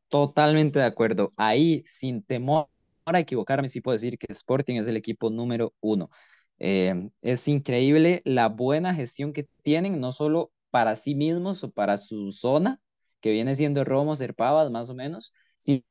Totalmente 0.09 0.79
de 0.79 0.85
acuerdo. 0.85 1.31
Ahí, 1.37 1.83
sin 1.87 2.23
temor 2.23 2.69
a 3.07 3.19
equivocarme, 3.19 3.69
sí 3.69 3.81
puedo 3.81 3.95
decir 3.95 4.19
que 4.19 4.27
Sporting 4.31 4.77
es 4.77 4.87
el 4.87 4.97
equipo 4.97 5.31
número 5.31 5.75
uno. 5.81 6.11
Eh, 6.59 7.11
es 7.23 7.49
increíble 7.49 8.23
la 8.25 8.49
buena 8.49 8.95
gestión 8.95 9.33
que 9.33 9.49
tienen, 9.63 10.01
no 10.01 10.13
solo 10.13 10.53
para 10.71 10.97
sí 10.97 11.15
mismos 11.15 11.65
o 11.65 11.73
para 11.73 11.99
su 11.99 12.31
zona, 12.31 12.81
que 13.21 13.33
viene 13.33 13.55
siendo 13.55 13.85
Romo, 13.85 14.17
Serpavas, 14.17 14.71
más 14.71 14.91
o 14.91 14.95
menos, 14.95 15.35
sino 15.59 15.83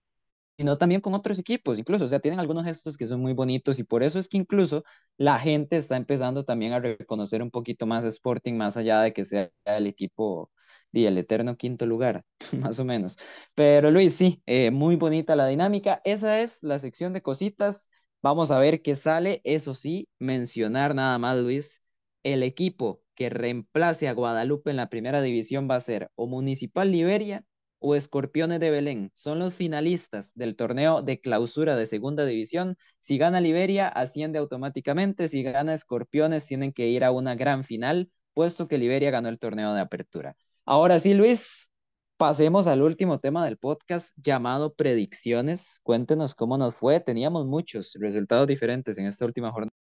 también 0.78 1.02
con 1.02 1.14
otros 1.16 1.40
equipos, 1.40 1.80
incluso, 1.80 2.06
o 2.06 2.08
sea, 2.08 2.20
tienen 2.20 2.40
algunos 2.40 2.66
gestos 2.66 2.98
que 2.98 3.06
son 3.08 3.20
muy 3.22 3.34
bonitos 3.34 3.80
y 3.80 3.84
por 3.84 4.04
eso 4.04 4.20
es 4.20 4.28
que 4.30 4.38
incluso 4.38 4.84
la 5.18 5.40
gente 5.40 5.78
está 5.78 5.98
empezando 5.98 6.46
también 6.46 6.74
a 6.74 6.80
reconocer 6.80 7.42
un 7.42 7.50
poquito 7.52 7.86
más 7.88 8.06
Sporting, 8.06 8.54
más 8.54 8.78
allá 8.78 9.02
de 9.02 9.12
que 9.14 9.26
sea 9.26 9.50
el 9.66 9.88
equipo 9.88 10.52
y 10.92 11.06
el 11.06 11.18
eterno 11.18 11.58
quinto 11.58 11.86
lugar, 11.86 12.24
más 12.54 12.80
o 12.80 12.86
menos. 12.86 13.18
Pero 13.56 13.92
Luis, 13.92 14.14
sí, 14.16 14.42
eh, 14.46 14.72
muy 14.72 14.96
bonita 14.98 15.36
la 15.36 15.48
dinámica. 15.48 16.02
Esa 16.06 16.40
es 16.42 16.64
la 16.64 16.80
sección 16.80 17.14
de 17.14 17.22
cositas. 17.22 17.90
Vamos 18.22 18.52
a 18.52 18.60
ver 18.60 18.82
qué 18.82 18.96
sale. 18.96 19.42
Eso 19.44 19.74
sí, 19.74 20.08
mencionar 20.20 20.94
nada 20.96 21.18
más, 21.18 21.38
Luis, 21.40 21.84
el 22.24 22.44
equipo 22.44 23.02
que 23.16 23.30
reemplace 23.30 24.08
a 24.08 24.14
Guadalupe 24.14 24.70
en 24.70 24.78
la 24.78 24.90
primera 24.90 25.22
división 25.22 25.68
va 25.70 25.76
a 25.76 25.80
ser 25.82 26.10
o 26.16 26.28
Municipal 26.28 26.92
Liberia 26.92 27.44
o 27.82 27.96
Escorpiones 27.96 28.60
de 28.60 28.72
Belén. 28.72 29.12
Son 29.14 29.40
los 29.40 29.56
finalistas 29.56 30.32
del 30.36 30.56
torneo 30.56 31.02
de 31.02 31.20
clausura 31.20 31.76
de 31.76 31.88
segunda 31.88 32.26
división. 32.26 32.78
Si 33.00 33.18
gana 33.18 33.42
Liberia, 33.42 33.88
asciende 33.88 34.40
automáticamente. 34.40 35.28
Si 35.28 35.44
gana 35.44 35.74
Escorpiones, 35.74 36.46
tienen 36.46 36.72
que 36.72 36.88
ir 36.88 37.04
a 37.04 37.12
una 37.12 37.36
gran 37.36 37.64
final, 37.64 38.10
puesto 38.34 38.68
que 38.68 38.78
Liberia 38.78 39.12
ganó 39.12 39.30
el 39.30 39.40
torneo 39.40 39.74
de 39.74 39.82
apertura. 39.82 40.38
Ahora 40.64 41.00
sí, 41.00 41.16
Luis, 41.16 41.72
pasemos 42.18 42.68
al 42.68 42.84
último 42.84 43.20
tema 43.20 43.44
del 43.44 43.58
podcast 43.58 44.16
llamado 44.16 44.74
predicciones. 44.76 45.80
Cuéntenos 45.82 46.36
cómo 46.36 46.60
nos 46.60 46.76
fue. 46.76 47.00
Teníamos 47.00 47.48
muchos 47.48 47.94
resultados 48.00 48.46
diferentes 48.46 49.00
en 49.00 49.08
esta 49.08 49.26
última 49.26 49.52
jornada. 49.52 49.72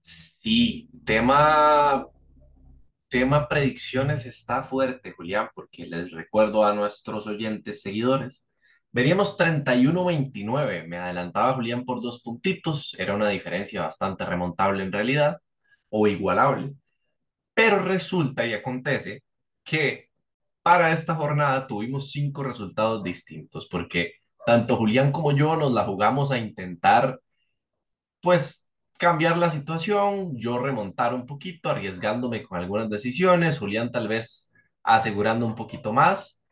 Sí, 0.00 0.88
tema 1.04 2.08
tema 3.10 3.48
predicciones 3.48 4.24
está 4.24 4.62
fuerte, 4.62 5.12
Julián, 5.12 5.50
porque 5.54 5.86
les 5.86 6.10
recuerdo 6.12 6.64
a 6.64 6.72
nuestros 6.72 7.26
oyentes 7.26 7.82
seguidores. 7.82 8.46
Veríamos 8.92 9.36
31-29. 9.36 10.86
Me 10.86 10.98
adelantaba 10.98 11.54
Julián 11.54 11.84
por 11.84 12.00
dos 12.00 12.22
puntitos. 12.22 12.94
Era 12.98 13.14
una 13.14 13.28
diferencia 13.28 13.82
bastante 13.82 14.24
remontable 14.24 14.82
en 14.82 14.92
realidad, 14.92 15.38
o 15.90 16.06
igualable. 16.06 16.72
Pero 17.54 17.82
resulta 17.82 18.46
y 18.46 18.54
acontece 18.54 19.22
que 19.64 20.08
para 20.62 20.92
esta 20.92 21.14
jornada 21.14 21.66
tuvimos 21.66 22.10
cinco 22.10 22.42
resultados 22.42 23.02
distintos, 23.02 23.68
porque 23.68 24.14
tanto 24.46 24.76
Julián 24.76 25.12
como 25.12 25.32
yo 25.32 25.56
nos 25.56 25.72
la 25.72 25.84
jugamos 25.84 26.30
a 26.32 26.38
intentar, 26.38 27.20
pues, 28.20 28.69
cambiar 29.00 29.38
la 29.38 29.48
situación, 29.48 30.36
yo 30.36 30.58
remontar 30.58 31.14
un 31.14 31.26
poquito, 31.26 31.70
arriesgándome 31.70 32.42
con 32.42 32.58
algunas 32.58 32.90
decisiones, 32.90 33.58
Julián 33.58 33.90
tal 33.90 34.08
vez 34.08 34.52
asegurando 34.82 35.46
un 35.46 35.54
poquito 35.54 35.92
más. 35.92 36.42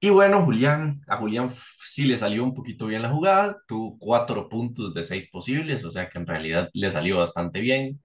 Y 0.00 0.10
bueno, 0.10 0.44
Julián, 0.44 1.00
a 1.06 1.16
Julián 1.18 1.54
sí 1.84 2.04
le 2.04 2.16
salió 2.16 2.42
un 2.42 2.54
poquito 2.54 2.86
bien 2.88 3.02
la 3.02 3.10
jugada, 3.10 3.56
tuvo 3.68 3.98
cuatro 3.98 4.48
puntos 4.48 4.92
de 4.94 5.04
seis 5.04 5.30
posibles, 5.30 5.84
o 5.84 5.92
sea 5.92 6.10
que 6.10 6.18
en 6.18 6.26
realidad 6.26 6.68
le 6.72 6.90
salió 6.90 7.18
bastante 7.18 7.60
bien. 7.60 8.02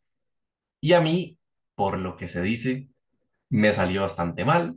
Y 0.79 0.93
a 0.93 1.01
mí, 1.01 1.39
por 1.75 1.97
lo 1.97 2.15
que 2.17 2.27
se 2.27 2.43
dice, 2.43 2.89
me 3.49 3.71
salió 3.71 4.03
bastante 4.03 4.45
mal. 4.45 4.75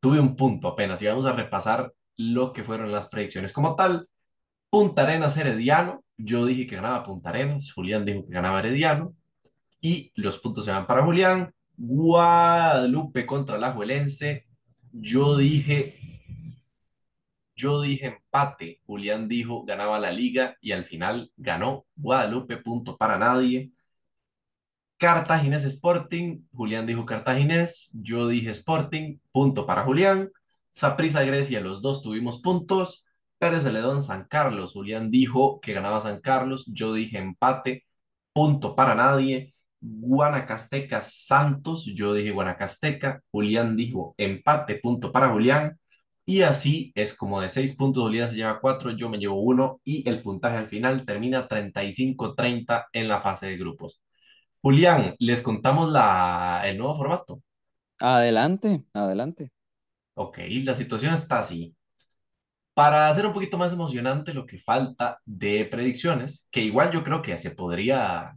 Tuve 0.00 0.18
un 0.20 0.36
punto 0.36 0.68
apenas 0.68 1.00
y 1.02 1.06
vamos 1.06 1.26
a 1.26 1.32
repasar 1.32 1.92
lo 2.16 2.52
que 2.52 2.64
fueron 2.64 2.90
las 2.92 3.08
predicciones 3.08 3.52
como 3.52 3.76
tal. 3.76 4.08
Punta 4.70 5.02
Arenas 5.02 5.36
Herediano, 5.36 6.03
yo 6.16 6.46
dije 6.46 6.66
que 6.66 6.76
ganaba 6.76 7.04
Punta 7.04 7.30
Arenas, 7.30 7.72
Julián 7.72 8.04
dijo 8.04 8.26
que 8.26 8.32
ganaba 8.32 8.60
Herediano 8.60 9.14
y 9.80 10.12
los 10.14 10.38
puntos 10.38 10.64
se 10.64 10.72
van 10.72 10.86
para 10.86 11.04
Julián. 11.04 11.52
Guadalupe 11.76 13.26
contra 13.26 13.58
la 13.58 13.72
Juelense, 13.72 14.46
yo 14.92 15.36
dije 15.36 15.98
yo 17.56 17.82
dije 17.82 18.06
empate, 18.06 18.80
Julián 18.86 19.28
dijo 19.28 19.64
ganaba 19.64 19.98
la 19.98 20.10
liga 20.12 20.56
y 20.60 20.72
al 20.72 20.84
final 20.84 21.30
ganó 21.36 21.86
Guadalupe, 21.96 22.56
punto 22.56 22.96
para 22.96 23.18
nadie. 23.18 23.70
Cartaginés 24.96 25.64
Sporting, 25.64 26.46
Julián 26.52 26.86
dijo 26.86 27.04
Cartaginés, 27.04 27.90
yo 27.94 28.28
dije 28.28 28.50
Sporting, 28.50 29.18
punto 29.32 29.66
para 29.66 29.84
Julián. 29.84 30.30
Saprissa 30.72 31.22
Grecia, 31.22 31.60
los 31.60 31.82
dos 31.82 32.02
tuvimos 32.02 32.40
puntos. 32.40 33.03
Pérez 33.38 33.62
Celedón 33.64 34.02
San 34.02 34.26
Carlos, 34.28 34.72
Julián 34.72 35.10
dijo 35.10 35.60
que 35.60 35.72
ganaba 35.72 36.00
San 36.00 36.20
Carlos, 36.20 36.64
yo 36.66 36.94
dije 36.94 37.18
empate, 37.18 37.84
punto 38.32 38.74
para 38.76 38.94
nadie. 38.94 39.54
Guanacasteca 39.80 41.02
Santos, 41.02 41.84
yo 41.94 42.14
dije 42.14 42.30
Guanacasteca, 42.30 43.22
Julián 43.30 43.76
dijo 43.76 44.14
empate, 44.18 44.76
punto 44.76 45.12
para 45.12 45.28
Julián. 45.30 45.78
Y 46.26 46.40
así 46.42 46.90
es 46.94 47.14
como 47.14 47.40
de 47.40 47.50
seis 47.50 47.76
puntos, 47.76 48.02
Julián 48.04 48.28
se 48.30 48.36
lleva 48.36 48.60
cuatro, 48.60 48.90
yo 48.92 49.10
me 49.10 49.18
llevo 49.18 49.40
uno 49.42 49.80
y 49.84 50.08
el 50.08 50.22
puntaje 50.22 50.56
al 50.56 50.68
final 50.68 51.04
termina 51.04 51.46
35-30 51.48 52.86
en 52.92 53.08
la 53.08 53.20
fase 53.20 53.46
de 53.46 53.58
grupos. 53.58 54.02
Julián, 54.62 55.14
¿les 55.18 55.42
contamos 55.42 55.90
la, 55.92 56.62
el 56.64 56.78
nuevo 56.78 56.96
formato? 56.96 57.42
Adelante, 57.98 58.84
adelante. 58.94 59.50
Ok, 60.14 60.38
la 60.64 60.74
situación 60.74 61.14
está 61.14 61.38
así. 61.40 61.74
Para 62.74 63.08
hacer 63.08 63.26
un 63.26 63.32
poquito 63.32 63.56
más 63.56 63.72
emocionante 63.72 64.34
lo 64.34 64.46
que 64.46 64.58
falta 64.58 65.16
de 65.24 65.64
predicciones, 65.66 66.48
que 66.50 66.60
igual 66.60 66.90
yo 66.92 67.04
creo 67.04 67.22
que 67.22 67.38
se 67.38 67.52
podría 67.52 68.36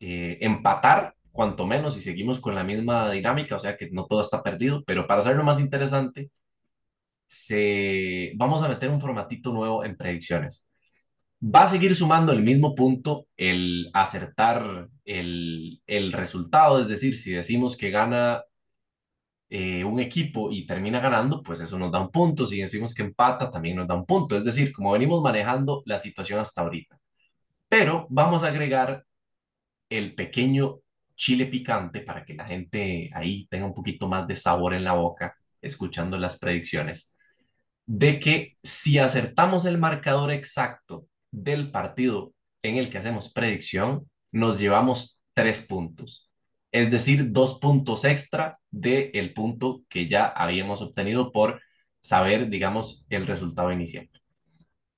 eh, 0.00 0.38
empatar, 0.40 1.14
cuanto 1.32 1.66
menos, 1.66 1.94
si 1.94 2.00
seguimos 2.02 2.40
con 2.40 2.54
la 2.54 2.64
misma 2.64 3.10
dinámica, 3.10 3.56
o 3.56 3.58
sea 3.58 3.76
que 3.76 3.90
no 3.90 4.06
todo 4.06 4.20
está 4.20 4.42
perdido, 4.42 4.84
pero 4.84 5.06
para 5.06 5.20
hacerlo 5.20 5.44
más 5.44 5.60
interesante, 5.60 6.30
se... 7.26 8.32
vamos 8.36 8.62
a 8.62 8.68
meter 8.68 8.90
un 8.90 9.00
formatito 9.00 9.52
nuevo 9.52 9.84
en 9.84 9.96
predicciones. 9.96 10.68
Va 11.42 11.64
a 11.64 11.68
seguir 11.68 11.94
sumando 11.96 12.32
el 12.32 12.42
mismo 12.42 12.74
punto 12.74 13.26
el 13.36 13.90
acertar 13.94 14.88
el, 15.04 15.80
el 15.86 16.12
resultado, 16.12 16.80
es 16.80 16.88
decir, 16.88 17.16
si 17.16 17.32
decimos 17.32 17.76
que 17.76 17.90
gana 17.90 18.42
eh, 19.50 19.82
un 19.84 19.98
equipo 20.00 20.50
y 20.52 20.66
termina 20.66 21.00
ganando, 21.00 21.42
pues 21.42 21.60
eso 21.60 21.78
nos 21.78 21.90
da 21.92 22.00
un 22.00 22.10
punto. 22.10 22.46
Si 22.46 22.60
decimos 22.60 22.94
que 22.94 23.02
empata, 23.02 23.50
también 23.50 23.76
nos 23.76 23.88
da 23.88 23.94
un 23.94 24.06
punto. 24.06 24.36
Es 24.36 24.44
decir, 24.44 24.72
como 24.72 24.92
venimos 24.92 25.22
manejando 25.22 25.82
la 25.86 25.98
situación 25.98 26.40
hasta 26.40 26.62
ahorita. 26.62 26.98
Pero 27.68 28.06
vamos 28.10 28.42
a 28.42 28.48
agregar 28.48 29.04
el 29.90 30.14
pequeño 30.14 30.80
chile 31.16 31.46
picante 31.46 32.00
para 32.02 32.24
que 32.24 32.34
la 32.34 32.46
gente 32.46 33.10
ahí 33.14 33.46
tenga 33.50 33.66
un 33.66 33.74
poquito 33.74 34.08
más 34.08 34.26
de 34.26 34.36
sabor 34.36 34.74
en 34.74 34.84
la 34.84 34.92
boca 34.94 35.34
escuchando 35.60 36.18
las 36.18 36.38
predicciones. 36.38 37.14
De 37.86 38.20
que 38.20 38.56
si 38.62 38.98
acertamos 38.98 39.64
el 39.64 39.78
marcador 39.78 40.30
exacto 40.30 41.06
del 41.30 41.70
partido 41.70 42.34
en 42.62 42.76
el 42.76 42.90
que 42.90 42.98
hacemos 42.98 43.32
predicción, 43.32 44.08
nos 44.30 44.58
llevamos 44.58 45.20
tres 45.34 45.62
puntos. 45.62 46.27
Es 46.72 46.90
decir, 46.90 47.32
dos 47.32 47.58
puntos 47.58 48.04
extra 48.04 48.58
del 48.70 49.10
el 49.14 49.34
punto 49.34 49.82
que 49.88 50.08
ya 50.08 50.26
habíamos 50.26 50.82
obtenido 50.82 51.32
por 51.32 51.60
saber, 52.00 52.48
digamos, 52.48 53.04
el 53.08 53.26
resultado 53.26 53.72
inicial. 53.72 54.08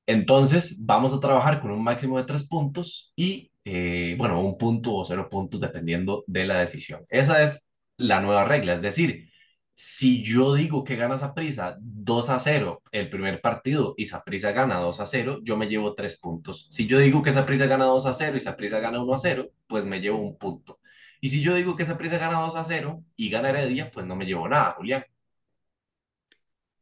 Entonces, 0.07 0.85
vamos 0.85 1.13
a 1.13 1.21
trabajar 1.21 1.61
con 1.61 1.71
un 1.71 1.85
máximo 1.85 2.19
de 2.19 2.25
tres 2.25 2.47
puntos 2.49 3.13
y, 3.17 3.53
eh, 3.65 4.17
bueno, 4.19 4.41
un 4.43 4.59
punto 4.59 4.95
o 4.95 5.05
cero 5.05 5.29
puntos 5.31 5.61
dependiendo 5.61 6.25
de 6.27 6.47
la 6.47 6.59
decisión. 6.59 7.05
Esa 7.09 7.43
es 7.43 7.65
la 7.97 8.21
nueva 8.21 8.45
regla. 8.45 8.73
Es 8.73 8.83
decir, 8.83 9.31
si 9.75 10.23
yo 10.23 10.55
digo 10.55 10.85
que 10.85 10.97
gana 10.97 11.17
Saprissa 11.17 11.77
2 11.81 12.29
a 12.31 12.39
0 12.39 12.83
el 12.93 13.09
primer 13.09 13.41
partido 13.41 13.95
y 13.97 14.05
Saprissa 14.07 14.53
gana 14.53 14.77
2 14.79 15.01
a 15.01 15.07
0, 15.07 15.39
yo 15.43 15.57
me 15.57 15.69
llevo 15.69 15.95
3 15.95 16.19
puntos. 16.19 16.67
Si 16.71 16.87
yo 16.87 16.99
digo 16.99 17.23
que 17.23 17.33
Saprissa 17.33 17.67
gana 17.67 17.87
2 17.87 18.07
a 18.07 18.13
0 18.13 18.37
y 18.37 18.41
Saprissa 18.41 18.81
gana 18.81 19.03
1 19.03 19.15
a 19.15 19.19
0, 19.19 19.49
pues 19.67 19.87
me 19.87 20.01
llevo 20.01 20.19
un 20.19 20.37
punto. 20.37 20.81
Y 21.21 21.29
si 21.31 21.43
yo 21.43 21.55
digo 21.55 21.77
que 21.77 21.85
Saprissa 21.85 22.19
gana 22.19 22.41
2 22.41 22.55
a 22.57 22.65
0 22.65 23.05
y 23.17 23.31
gana 23.31 23.51
Heredia, 23.51 23.91
pues 23.91 24.07
no 24.07 24.17
me 24.17 24.25
llevo 24.27 24.49
nada, 24.49 24.75
Julián. 24.77 25.05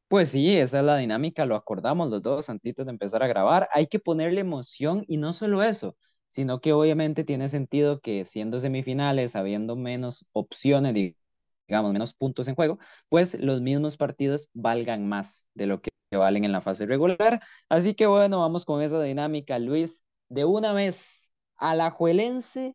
Pues 0.08 0.30
sí, 0.30 0.56
esa 0.56 0.78
es 0.80 0.84
la 0.86 0.96
dinámica, 0.96 1.44
lo 1.44 1.54
acordamos 1.54 2.08
los 2.08 2.22
dos 2.22 2.48
antes 2.48 2.74
de 2.74 2.82
empezar 2.90 3.22
a 3.22 3.26
grabar. 3.26 3.68
Hay 3.74 3.86
que 3.88 3.98
ponerle 3.98 4.40
emoción 4.40 5.04
y 5.06 5.18
no 5.18 5.34
solo 5.34 5.62
eso, 5.62 5.96
sino 6.28 6.60
que 6.60 6.72
obviamente 6.72 7.24
tiene 7.24 7.48
sentido 7.48 8.00
que 8.00 8.24
siendo 8.24 8.58
semifinales, 8.58 9.36
habiendo 9.36 9.76
menos 9.76 10.26
opciones, 10.32 10.94
digamos, 10.94 11.92
menos 11.92 12.14
puntos 12.14 12.48
en 12.48 12.54
juego, 12.54 12.78
pues 13.10 13.38
los 13.38 13.60
mismos 13.60 13.98
partidos 13.98 14.48
valgan 14.54 15.06
más 15.08 15.50
de 15.54 15.66
lo 15.66 15.82
que 15.82 15.90
valen 16.12 16.44
en 16.44 16.52
la 16.52 16.62
fase 16.62 16.86
regular. 16.86 17.40
Así 17.68 17.94
que 17.94 18.06
bueno, 18.06 18.40
vamos 18.40 18.64
con 18.64 18.82
esa 18.82 19.02
dinámica, 19.02 19.58
Luis. 19.58 20.04
De 20.30 20.44
una 20.46 20.72
vez, 20.72 21.32
Alajuelense, 21.56 22.74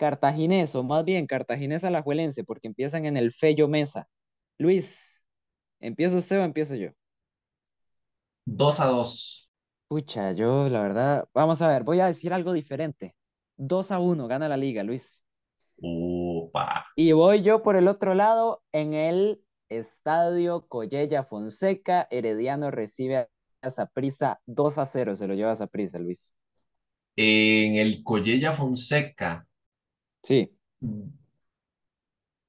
Cartaginés, 0.00 0.74
o 0.74 0.82
más 0.82 1.04
bien 1.04 1.26
Cartaginés 1.26 1.84
Alajuelense, 1.84 2.42
porque 2.42 2.68
empiezan 2.68 3.04
en 3.04 3.18
el 3.18 3.32
Fello 3.32 3.68
Mesa. 3.68 4.08
Luis, 4.56 5.22
¿empiezo 5.78 6.16
usted 6.16 6.40
o 6.40 6.42
empiezo 6.42 6.74
yo? 6.74 6.88
2 8.46 8.80
a 8.80 8.86
2. 8.86 9.50
Pucha, 9.88 10.32
yo 10.32 10.70
la 10.70 10.80
verdad, 10.80 11.28
vamos 11.34 11.60
a 11.60 11.68
ver, 11.68 11.84
voy 11.84 12.00
a 12.00 12.06
decir 12.06 12.32
algo 12.32 12.54
diferente. 12.54 13.14
2 13.58 13.90
a 13.90 13.98
1, 13.98 14.26
gana 14.26 14.48
la 14.48 14.56
liga, 14.56 14.82
Luis. 14.82 15.22
Upa. 15.76 16.86
Y 16.96 17.12
voy 17.12 17.42
yo 17.42 17.62
por 17.62 17.76
el 17.76 17.86
otro 17.86 18.14
lado 18.14 18.62
en 18.72 18.94
el 18.94 19.44
Estadio 19.68 20.66
Collella 20.66 21.24
Fonseca. 21.24 22.08
Herediano 22.10 22.70
recibe 22.70 23.28
Saprissa 23.68 24.40
2 24.46 24.78
a 24.78 24.86
0, 24.86 25.14
se 25.14 25.26
lo 25.26 25.34
lleva 25.34 25.50
a 25.50 25.56
Saprissa, 25.56 25.98
Luis. 25.98 26.38
En 27.16 27.74
el 27.74 28.02
Collella 28.02 28.54
Fonseca, 28.54 29.46
Sí. 30.22 30.50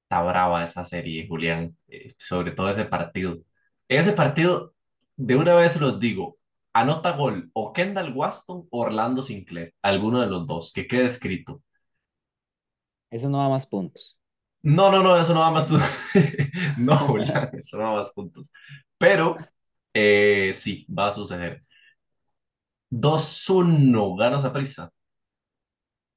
está 0.04 0.22
brava 0.22 0.64
esa 0.64 0.84
serie, 0.84 1.26
Julián, 1.28 1.76
eh, 1.88 2.14
sobre 2.18 2.52
todo 2.52 2.68
ese 2.70 2.84
partido. 2.84 3.38
En 3.88 3.98
ese 4.00 4.12
partido, 4.12 4.74
de 5.16 5.36
una 5.36 5.54
vez 5.54 5.80
los 5.80 5.98
digo, 6.00 6.38
anota 6.72 7.12
gol 7.12 7.50
o 7.54 7.72
Kendall 7.72 8.12
Waston 8.14 8.68
o 8.70 8.80
Orlando 8.80 9.22
Sinclair, 9.22 9.74
alguno 9.82 10.20
de 10.20 10.26
los 10.28 10.46
dos, 10.46 10.72
que 10.72 10.86
quede 10.86 11.04
escrito. 11.04 11.62
Eso 13.10 13.28
no 13.28 13.38
da 13.38 13.48
más 13.48 13.66
puntos. 13.66 14.18
No, 14.62 14.90
no, 14.90 15.02
no, 15.02 15.16
eso 15.16 15.34
no 15.34 15.40
da 15.40 15.50
más 15.50 15.66
puntos. 15.66 15.88
No, 16.78 16.96
Julián, 16.98 17.50
eso 17.58 17.76
no 17.78 17.84
da 17.84 17.96
más 17.96 18.10
puntos. 18.10 18.52
Pero 18.98 19.36
eh, 19.94 20.50
sí, 20.54 20.86
va 20.88 21.08
a 21.08 21.12
suceder. 21.12 21.64
2-1, 22.90 24.16
ganas 24.16 24.44
a 24.44 24.52
prisa. 24.52 24.90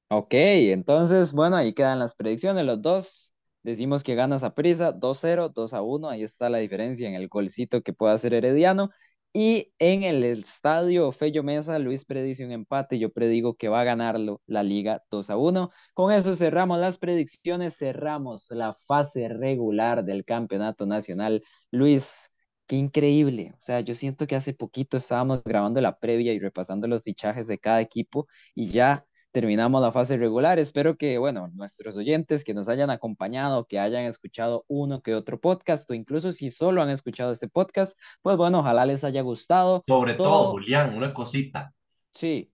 Ok, 0.07 0.33
entonces, 0.33 1.33
bueno, 1.33 1.55
ahí 1.57 1.73
quedan 1.73 1.99
las 1.99 2.15
predicciones. 2.15 2.63
Los 2.65 2.81
dos 2.81 3.33
decimos 3.63 4.03
que 4.03 4.13
ganas 4.15 4.43
a 4.43 4.53
prisa, 4.53 4.91
2-0, 4.93 5.49
2-1. 5.49 6.09
Ahí 6.09 6.23
está 6.23 6.49
la 6.49 6.59
diferencia 6.59 7.07
en 7.09 7.15
el 7.15 7.27
golcito 7.27 7.81
que 7.81 7.91
pueda 7.93 8.13
hacer 8.13 8.33
Herediano. 8.33 8.91
Y 9.33 9.73
en 9.79 10.03
el 10.03 10.23
estadio 10.23 11.11
Fello 11.11 11.43
Mesa, 11.43 11.79
Luis 11.79 12.05
predice 12.05 12.45
un 12.45 12.51
empate. 12.51 12.99
Yo 12.99 13.11
predigo 13.11 13.55
que 13.55 13.67
va 13.67 13.81
a 13.81 13.83
ganarlo 13.83 14.41
la 14.45 14.63
liga 14.63 15.03
2 15.09 15.29
a 15.31 15.37
1. 15.37 15.71
Con 15.93 16.11
eso 16.13 16.35
cerramos 16.35 16.79
las 16.79 16.97
predicciones, 16.97 17.75
cerramos 17.77 18.49
la 18.51 18.75
fase 18.87 19.27
regular 19.27 20.05
del 20.05 20.23
campeonato 20.23 20.85
nacional. 20.85 21.43
Luis, 21.71 22.31
qué 22.67 22.75
increíble. 22.77 23.51
O 23.53 23.57
sea, 23.59 23.79
yo 23.81 23.95
siento 23.95 24.27
que 24.27 24.35
hace 24.35 24.53
poquito 24.53 24.97
estábamos 24.97 25.43
grabando 25.43 25.81
la 25.81 25.97
previa 25.99 26.31
y 26.31 26.39
repasando 26.39 26.87
los 26.87 27.01
fichajes 27.03 27.47
de 27.47 27.57
cada 27.59 27.81
equipo 27.81 28.27
y 28.53 28.69
ya 28.69 29.05
terminamos 29.35 29.81
la 29.81 29.91
fase 29.91 30.15
regular. 30.15 30.59
Espero 30.59 30.95
que, 30.95 31.17
bueno, 31.17 31.51
nuestros 31.53 31.97
oyentes 31.97 32.45
que 32.45 32.53
nos 32.53 32.69
hayan 32.69 32.89
acompañado, 32.89 33.67
que 33.67 33.79
hayan 33.79 34.05
escuchado 34.05 34.63
uno 34.69 35.01
que 35.01 35.13
otro 35.13 35.41
podcast, 35.41 35.91
o 35.91 35.93
incluso 35.93 36.31
si 36.31 36.49
solo 36.49 36.81
han 36.81 36.89
escuchado 36.89 37.33
este 37.33 37.49
podcast, 37.49 37.99
pues 38.21 38.37
bueno, 38.37 38.59
ojalá 38.59 38.85
les 38.85 39.03
haya 39.03 39.21
gustado. 39.23 39.83
Sobre 39.85 40.13
todo, 40.13 40.51
Julián, 40.51 40.95
una 40.95 41.13
cosita. 41.13 41.73
Sí. 42.13 42.49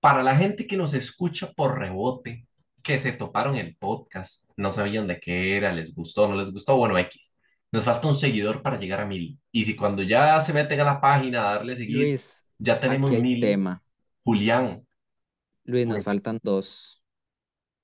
Para 0.00 0.24
la 0.24 0.34
gente 0.34 0.66
que 0.66 0.76
nos 0.76 0.94
escucha 0.94 1.52
por 1.52 1.78
rebote, 1.78 2.44
que 2.82 2.98
se 2.98 3.12
toparon 3.12 3.54
el 3.54 3.76
podcast, 3.76 4.50
no 4.56 4.72
sabían 4.72 5.06
de 5.06 5.20
qué 5.20 5.56
era, 5.56 5.72
les 5.72 5.94
gustó, 5.94 6.26
no 6.26 6.34
les 6.34 6.50
gustó, 6.50 6.76
bueno, 6.76 6.98
X. 6.98 7.36
Nos 7.70 7.84
falta 7.84 8.08
un 8.08 8.16
seguidor 8.16 8.62
para 8.62 8.78
llegar 8.78 8.98
a 8.98 9.06
mil. 9.06 9.38
Y 9.52 9.62
si 9.62 9.76
cuando 9.76 10.02
ya 10.02 10.40
se 10.40 10.52
meten 10.52 10.80
a 10.80 10.84
la 10.84 11.00
página 11.00 11.50
a 11.50 11.54
darle 11.54 11.76
seguir, 11.76 11.98
Luis, 11.98 12.44
ya 12.58 12.80
tenemos 12.80 13.12
mil. 13.12 13.38
tema. 13.38 13.80
Julián, 14.24 14.84
Luis, 15.64 15.86
nos 15.86 15.96
Pues- 15.96 16.04
faltan 16.04 16.38
dos. 16.42 17.02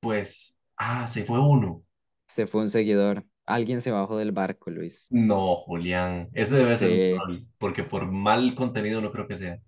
pues, 0.01 0.57
ah, 0.77 1.07
se 1.09 1.25
fue 1.25 1.41
uno. 1.41 1.83
Se 2.27 2.47
fue 2.47 2.63
un 2.63 2.69
seguidor. 2.69 3.25
Alguien 3.47 3.81
se 3.81 3.91
bajó 3.93 4.17
del 4.19 4.33
barco, 4.33 4.71
Luis. 4.71 5.07
No, 5.11 5.57
Julián, 5.57 6.29
ese 6.33 6.57
debe 6.57 6.73
ser 6.73 6.91
Sí. 6.91 7.13
un 7.13 7.19
troll, 7.19 7.43
porque 7.59 7.85
por 7.85 8.11
mal 8.11 8.55
contenido 8.55 9.01
no 9.01 9.13
creo 9.13 9.29
que 9.29 9.37
sea. 9.37 9.61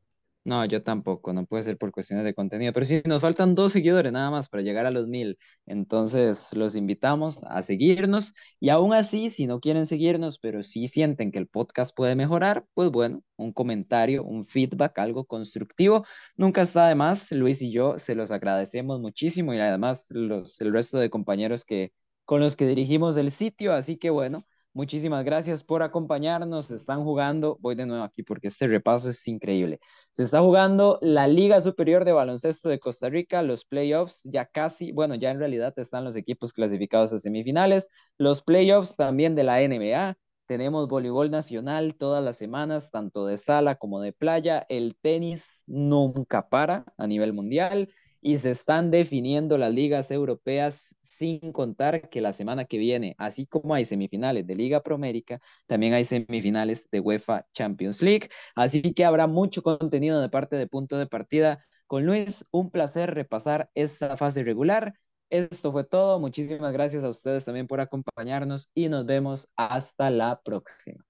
No, 0.48 0.64
yo 0.64 0.82
tampoco, 0.82 1.34
no 1.34 1.44
puede 1.44 1.62
ser 1.64 1.76
por 1.76 1.92
cuestiones 1.92 2.24
de 2.24 2.32
contenido, 2.32 2.72
pero 2.72 2.86
sí, 2.86 3.02
nos 3.04 3.20
faltan 3.20 3.54
dos 3.54 3.70
seguidores 3.72 4.10
nada 4.12 4.30
más 4.30 4.48
para 4.48 4.62
llegar 4.62 4.86
a 4.86 4.90
los 4.90 5.06
mil. 5.06 5.38
Entonces, 5.66 6.54
los 6.54 6.74
invitamos 6.74 7.44
a 7.44 7.62
seguirnos 7.62 8.32
y 8.58 8.70
aún 8.70 8.94
así, 8.94 9.28
si 9.28 9.46
no 9.46 9.60
quieren 9.60 9.84
seguirnos, 9.84 10.38
pero 10.38 10.62
sí 10.62 10.88
sienten 10.88 11.32
que 11.32 11.38
el 11.38 11.48
podcast 11.48 11.94
puede 11.94 12.14
mejorar, 12.16 12.64
pues 12.72 12.90
bueno, 12.90 13.22
un 13.36 13.52
comentario, 13.52 14.24
un 14.24 14.46
feedback, 14.46 14.98
algo 15.00 15.26
constructivo, 15.26 16.06
nunca 16.38 16.62
está 16.62 16.88
de 16.88 16.94
más. 16.94 17.30
Luis 17.32 17.60
y 17.60 17.70
yo 17.70 17.98
se 17.98 18.14
los 18.14 18.30
agradecemos 18.30 19.00
muchísimo 19.00 19.52
y 19.52 19.58
además 19.58 20.06
los, 20.12 20.60
el 20.62 20.72
resto 20.72 20.98
de 20.98 21.10
compañeros 21.10 21.66
que, 21.66 21.92
con 22.24 22.40
los 22.40 22.56
que 22.56 22.66
dirigimos 22.66 23.18
el 23.18 23.30
sitio, 23.30 23.74
así 23.74 23.98
que 23.98 24.08
bueno. 24.08 24.46
Muchísimas 24.74 25.24
gracias 25.24 25.64
por 25.64 25.82
acompañarnos. 25.82 26.66
Se 26.66 26.76
están 26.76 27.02
jugando, 27.02 27.58
voy 27.60 27.74
de 27.74 27.86
nuevo 27.86 28.04
aquí 28.04 28.22
porque 28.22 28.48
este 28.48 28.68
repaso 28.68 29.08
es 29.10 29.26
increíble. 29.26 29.80
Se 30.12 30.22
está 30.22 30.40
jugando 30.40 30.98
la 31.02 31.26
Liga 31.26 31.60
Superior 31.60 32.04
de 32.04 32.12
Baloncesto 32.12 32.68
de 32.68 32.78
Costa 32.78 33.08
Rica, 33.08 33.42
los 33.42 33.64
playoffs 33.64 34.28
ya 34.30 34.46
casi, 34.46 34.92
bueno, 34.92 35.14
ya 35.16 35.30
en 35.30 35.38
realidad 35.40 35.74
están 35.78 36.04
los 36.04 36.16
equipos 36.16 36.52
clasificados 36.52 37.12
a 37.12 37.18
semifinales, 37.18 37.90
los 38.18 38.42
playoffs 38.42 38.96
también 38.96 39.34
de 39.34 39.44
la 39.44 39.60
NBA. 39.60 40.16
Tenemos 40.46 40.86
voleibol 40.86 41.30
nacional 41.30 41.96
todas 41.96 42.22
las 42.22 42.38
semanas, 42.38 42.90
tanto 42.90 43.26
de 43.26 43.36
sala 43.36 43.74
como 43.74 44.00
de 44.00 44.12
playa. 44.12 44.64
El 44.68 44.96
tenis 44.96 45.64
nunca 45.66 46.48
para 46.48 46.84
a 46.96 47.06
nivel 47.06 47.32
mundial 47.32 47.88
y 48.20 48.38
se 48.38 48.50
están 48.50 48.90
definiendo 48.90 49.58
las 49.58 49.72
ligas 49.72 50.10
europeas 50.10 50.96
sin 51.00 51.52
contar 51.52 52.08
que 52.10 52.20
la 52.20 52.32
semana 52.32 52.64
que 52.64 52.78
viene, 52.78 53.14
así 53.18 53.46
como 53.46 53.74
hay 53.74 53.84
semifinales 53.84 54.46
de 54.46 54.54
Liga 54.54 54.82
Promérica, 54.82 55.40
también 55.66 55.94
hay 55.94 56.04
semifinales 56.04 56.88
de 56.90 57.00
UEFA 57.00 57.46
Champions 57.52 58.02
League. 58.02 58.28
Así 58.54 58.94
que 58.94 59.04
habrá 59.04 59.26
mucho 59.26 59.62
contenido 59.62 60.20
de 60.20 60.28
parte 60.28 60.56
de 60.56 60.66
punto 60.66 60.98
de 60.98 61.06
partida. 61.06 61.64
Con 61.86 62.04
Luis, 62.04 62.44
un 62.50 62.70
placer 62.70 63.14
repasar 63.14 63.70
esta 63.74 64.16
fase 64.16 64.44
regular. 64.44 64.94
Esto 65.30 65.72
fue 65.72 65.84
todo. 65.84 66.20
Muchísimas 66.20 66.72
gracias 66.72 67.04
a 67.04 67.08
ustedes 67.08 67.44
también 67.44 67.66
por 67.66 67.80
acompañarnos 67.80 68.70
y 68.74 68.88
nos 68.88 69.06
vemos 69.06 69.48
hasta 69.56 70.10
la 70.10 70.40
próxima. 70.42 71.04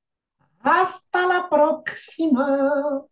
Hasta 0.60 1.26
la 1.26 1.48
próxima. 1.48 3.08